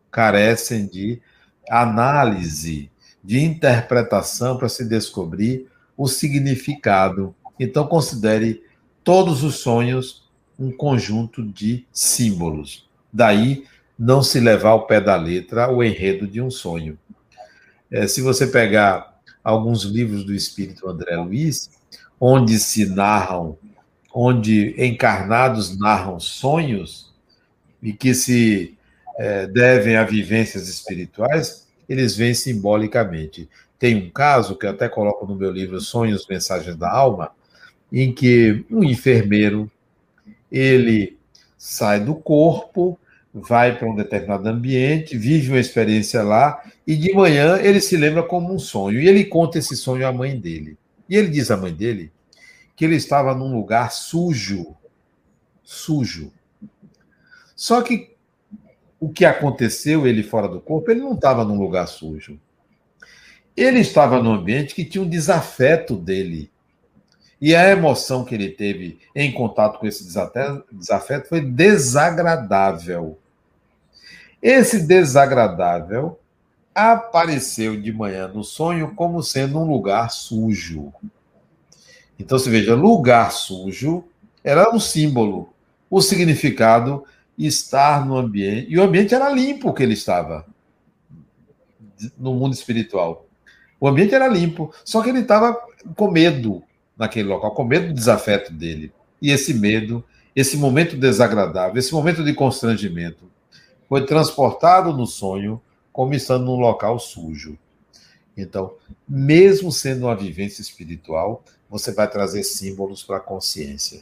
carecem 0.09 0.87
de 0.87 1.21
análise, 1.69 2.89
de 3.23 3.39
interpretação 3.39 4.57
para 4.57 4.69
se 4.69 4.85
descobrir 4.85 5.67
o 5.97 6.07
significado. 6.07 7.35
Então, 7.59 7.85
considere 7.87 8.63
todos 9.03 9.43
os 9.43 9.55
sonhos 9.55 10.29
um 10.57 10.71
conjunto 10.71 11.43
de 11.43 11.85
símbolos. 11.91 12.87
Daí, 13.11 13.65
não 13.97 14.23
se 14.23 14.39
levar 14.39 14.69
ao 14.69 14.87
pé 14.87 15.01
da 15.01 15.17
letra 15.17 15.69
o 15.69 15.83
enredo 15.83 16.25
de 16.25 16.41
um 16.41 16.49
sonho. 16.49 16.97
É, 17.91 18.07
se 18.07 18.21
você 18.21 18.47
pegar 18.47 19.19
alguns 19.43 19.83
livros 19.83 20.23
do 20.23 20.33
espírito 20.33 20.87
André 20.87 21.17
Luiz, 21.17 21.69
onde 22.19 22.57
se 22.59 22.85
narram, 22.85 23.57
onde 24.13 24.73
encarnados 24.77 25.77
narram 25.77 26.19
sonhos 26.19 27.13
e 27.81 27.91
que 27.91 28.13
se 28.13 28.77
é, 29.17 29.47
devem 29.47 29.97
a 29.97 30.03
vivências 30.03 30.69
espirituais, 30.69 31.67
eles 31.89 32.15
vêm 32.15 32.33
simbolicamente. 32.33 33.49
Tem 33.79 33.95
um 33.95 34.09
caso 34.09 34.55
que 34.55 34.65
eu 34.65 34.69
até 34.69 34.87
coloco 34.87 35.25
no 35.25 35.35
meu 35.35 35.51
livro 35.51 35.81
Sonhos, 35.81 36.27
Mensagens 36.27 36.75
da 36.75 36.91
Alma, 36.91 37.31
em 37.91 38.13
que 38.13 38.63
um 38.69 38.83
enfermeiro 38.83 39.69
ele 40.51 41.17
sai 41.57 41.99
do 41.99 42.13
corpo 42.13 42.97
vai 43.33 43.77
para 43.77 43.89
um 43.89 43.95
determinado 43.95 44.47
ambiente, 44.49 45.17
vive 45.17 45.49
uma 45.49 45.59
experiência 45.59 46.23
lá, 46.23 46.63
e 46.85 46.95
de 46.95 47.13
manhã 47.13 47.57
ele 47.57 47.79
se 47.79 47.95
lembra 47.95 48.23
como 48.23 48.53
um 48.53 48.59
sonho. 48.59 48.99
E 48.99 49.07
ele 49.07 49.25
conta 49.25 49.59
esse 49.59 49.75
sonho 49.75 50.07
à 50.07 50.11
mãe 50.11 50.37
dele. 50.39 50.77
E 51.07 51.15
ele 51.15 51.29
diz 51.29 51.51
à 51.51 51.57
mãe 51.57 51.73
dele 51.73 52.11
que 52.75 52.85
ele 52.85 52.95
estava 52.95 53.35
num 53.35 53.53
lugar 53.53 53.91
sujo. 53.91 54.75
Sujo. 55.63 56.31
Só 57.55 57.81
que 57.81 58.15
o 58.99 59.09
que 59.09 59.23
aconteceu, 59.23 60.05
ele 60.05 60.23
fora 60.23 60.47
do 60.47 60.59
corpo, 60.59 60.91
ele 60.91 60.99
não 60.99 61.13
estava 61.13 61.45
num 61.45 61.57
lugar 61.57 61.87
sujo. 61.87 62.39
Ele 63.55 63.79
estava 63.79 64.21
num 64.21 64.33
ambiente 64.33 64.75
que 64.75 64.85
tinha 64.85 65.03
um 65.03 65.09
desafeto 65.09 65.95
dele. 65.95 66.51
E 67.41 67.55
a 67.55 67.69
emoção 67.69 68.25
que 68.25 68.35
ele 68.35 68.49
teve 68.49 68.99
em 69.15 69.31
contato 69.31 69.79
com 69.79 69.87
esse 69.87 70.05
desafeto 70.05 71.29
foi 71.29 71.39
desagradável. 71.39 73.17
Esse 74.41 74.85
desagradável 74.85 76.19
apareceu 76.75 77.79
de 77.79 77.91
manhã 77.93 78.27
no 78.27 78.43
sonho 78.43 78.93
como 78.95 79.23
sendo 79.23 79.59
um 79.59 79.69
lugar 79.69 80.11
sujo. 80.11 80.93
Então, 82.17 82.37
se 82.37 82.49
veja, 82.49 82.75
lugar 82.75 83.31
sujo 83.31 84.03
era 84.43 84.73
um 84.73 84.79
símbolo. 84.79 85.53
O 85.89 86.01
significado 86.01 87.05
estar 87.47 88.05
no 88.05 88.17
ambiente. 88.17 88.67
E 88.69 88.77
o 88.77 88.83
ambiente 88.83 89.15
era 89.15 89.29
limpo 89.29 89.73
que 89.73 89.81
ele 89.81 89.93
estava 89.93 90.45
no 92.17 92.33
mundo 92.33 92.53
espiritual. 92.53 93.25
O 93.79 93.87
ambiente 93.87 94.13
era 94.13 94.27
limpo, 94.27 94.73
só 94.83 95.01
que 95.01 95.09
ele 95.09 95.19
estava 95.19 95.57
com 95.95 96.11
medo 96.11 96.61
naquele 96.97 97.29
local, 97.29 97.51
com 97.51 97.63
medo 97.63 97.87
do 97.87 97.93
desafeto 97.93 98.51
dele. 98.51 98.91
E 99.21 99.31
esse 99.31 99.53
medo, 99.53 100.03
esse 100.35 100.57
momento 100.57 100.97
desagradável, 100.97 101.77
esse 101.77 101.93
momento 101.93 102.23
de 102.23 102.33
constrangimento, 102.33 103.29
foi 103.87 104.05
transportado 104.05 104.93
no 104.93 105.07
sonho 105.07 105.61
como 105.91 106.13
estando 106.13 106.45
num 106.45 106.59
local 106.59 106.99
sujo. 106.99 107.57
Então, 108.35 108.73
mesmo 109.07 109.71
sendo 109.71 110.05
uma 110.05 110.15
vivência 110.15 110.61
espiritual, 110.61 111.43
você 111.69 111.91
vai 111.91 112.09
trazer 112.09 112.43
símbolos 112.43 113.03
para 113.03 113.17
a 113.17 113.21
consciência. 113.21 114.01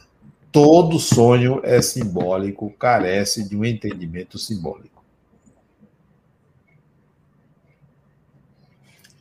Todo 0.50 0.98
sonho 0.98 1.60
é 1.62 1.80
simbólico, 1.82 2.70
carece 2.78 3.46
de 3.48 3.56
um 3.56 3.64
entendimento 3.64 4.38
simbólico. 4.38 5.02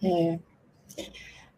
É. 0.04 0.40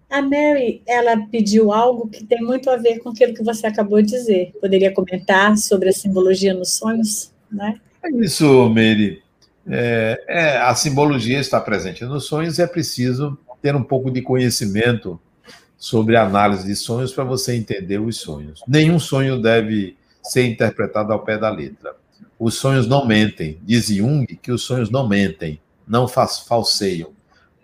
A 0.10 0.24
Mary, 0.24 0.82
ela 0.88 1.18
pediu 1.28 1.72
algo 1.72 2.08
que 2.08 2.24
tem 2.24 2.42
muito 2.42 2.70
a 2.70 2.78
ver 2.78 3.00
com 3.00 3.10
aquilo 3.10 3.34
que 3.34 3.44
você 3.44 3.68
acabou 3.68 4.02
de 4.02 4.10
dizer. 4.10 4.54
Poderia 4.60 4.92
comentar 4.92 5.56
sobre 5.56 5.90
a 5.90 5.94
simbologia 5.94 6.54
nos 6.54 6.72
sonhos, 6.72 7.32
né? 7.52 7.80
É 8.04 8.10
isso, 8.10 8.70
Mary. 8.70 9.22
É, 9.68 10.24
é, 10.28 10.58
a 10.58 10.74
simbologia 10.74 11.40
está 11.40 11.62
presente 11.62 12.04
nos 12.06 12.26
sonhos 12.26 12.58
e 12.58 12.62
é 12.64 12.68
preciso 12.68 13.38
ter 13.62 13.76
um 13.76 13.84
pouco 13.84 14.10
de 14.10 14.22
conhecimento 14.22 15.20
sobre 15.80 16.18
análise 16.18 16.68
de 16.68 16.76
sonhos 16.76 17.14
para 17.14 17.24
você 17.24 17.56
entender 17.56 18.00
os 18.00 18.18
sonhos. 18.18 18.62
Nenhum 18.68 19.00
sonho 19.00 19.42
deve 19.42 19.98
ser 20.22 20.46
interpretado 20.46 21.14
ao 21.14 21.20
pé 21.20 21.38
da 21.38 21.50
letra. 21.50 21.96
Os 22.38 22.56
sonhos 22.56 22.86
não 22.86 23.08
mentem. 23.08 23.58
Diz 23.64 23.88
Jung 23.88 24.26
que 24.28 24.52
os 24.52 24.62
sonhos 24.62 24.90
não 24.90 25.08
mentem, 25.08 25.60
não 25.88 26.06
falseiam, 26.06 27.12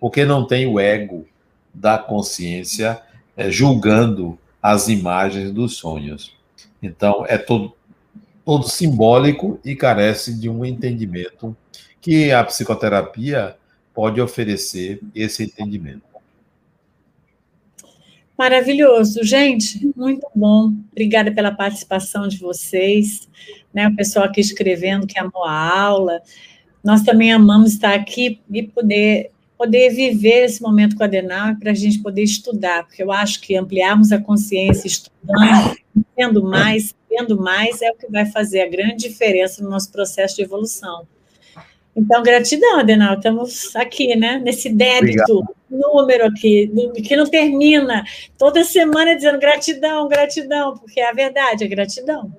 porque 0.00 0.24
não 0.24 0.46
tem 0.46 0.66
o 0.66 0.80
ego 0.80 1.28
da 1.72 1.98
consciência 1.98 3.00
é, 3.36 3.50
julgando 3.50 4.38
as 4.62 4.88
imagens 4.88 5.52
dos 5.52 5.76
sonhos. 5.76 6.34
Então, 6.82 7.24
é 7.28 7.36
todo, 7.36 7.74
todo 8.44 8.66
simbólico 8.66 9.60
e 9.62 9.76
carece 9.76 10.32
de 10.32 10.48
um 10.48 10.64
entendimento 10.64 11.54
que 12.00 12.32
a 12.32 12.42
psicoterapia 12.44 13.56
pode 13.92 14.20
oferecer 14.20 15.00
esse 15.14 15.42
entendimento. 15.42 16.05
Maravilhoso, 18.36 19.24
gente, 19.24 19.90
muito 19.96 20.26
bom. 20.34 20.72
Obrigada 20.92 21.32
pela 21.32 21.50
participação 21.50 22.28
de 22.28 22.38
vocês, 22.38 23.28
né? 23.72 23.88
O 23.88 23.96
pessoal 23.96 24.26
aqui 24.26 24.40
escrevendo 24.40 25.06
que 25.06 25.18
amou 25.18 25.44
a 25.44 25.80
aula. 25.80 26.20
Nós 26.84 27.02
também 27.02 27.32
amamos 27.32 27.72
estar 27.72 27.94
aqui 27.94 28.40
e 28.52 28.62
poder 28.62 29.30
poder 29.56 29.90
viver 29.90 30.44
esse 30.44 30.60
momento 30.60 30.96
com 30.96 31.02
a 31.02 31.06
Denal 31.06 31.56
para 31.56 31.70
a 31.70 31.74
gente 31.74 32.02
poder 32.02 32.22
estudar, 32.22 32.84
porque 32.84 33.02
eu 33.02 33.10
acho 33.10 33.40
que 33.40 33.56
ampliarmos 33.56 34.12
a 34.12 34.20
consciência, 34.20 34.86
estudando, 34.86 35.76
tendo 36.14 36.44
mais, 36.44 36.94
tendo 37.08 37.40
mais, 37.40 37.80
é 37.80 37.90
o 37.90 37.96
que 37.96 38.06
vai 38.10 38.26
fazer 38.26 38.60
a 38.60 38.68
grande 38.68 39.08
diferença 39.08 39.62
no 39.62 39.70
nosso 39.70 39.90
processo 39.90 40.36
de 40.36 40.42
evolução. 40.42 41.06
Então, 41.96 42.22
gratidão, 42.22 42.80
Adenal. 42.80 43.14
Estamos 43.14 43.74
aqui, 43.74 44.14
né? 44.14 44.38
Nesse 44.38 44.68
débito, 44.68 45.38
Obrigado. 45.38 45.55
Número 45.70 46.26
aqui, 46.26 46.70
que 47.04 47.16
não 47.16 47.26
termina. 47.26 48.04
Toda 48.38 48.64
semana 48.64 49.14
dizendo 49.14 49.38
gratidão, 49.38 50.08
gratidão, 50.08 50.76
porque 50.76 51.00
é 51.00 51.10
a 51.10 51.12
verdade, 51.12 51.64
é 51.64 51.68
gratidão. 51.68 52.32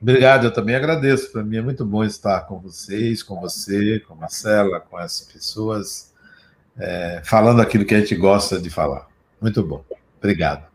Obrigado, 0.00 0.46
eu 0.46 0.52
também 0.52 0.74
agradeço. 0.74 1.30
Para 1.30 1.44
mim 1.44 1.58
é 1.58 1.62
muito 1.62 1.84
bom 1.84 2.02
estar 2.02 2.40
com 2.42 2.58
vocês, 2.58 3.22
com 3.22 3.40
você, 3.40 4.00
com 4.00 4.14
a 4.14 4.16
Marcela, 4.16 4.80
com 4.80 4.98
essas 4.98 5.26
pessoas 5.32 6.12
é, 6.78 7.20
falando 7.24 7.60
aquilo 7.60 7.84
que 7.84 7.94
a 7.94 8.00
gente 8.00 8.14
gosta 8.16 8.58
de 8.58 8.70
falar. 8.70 9.06
Muito 9.40 9.62
bom. 9.62 9.84
Obrigado. 10.18 10.71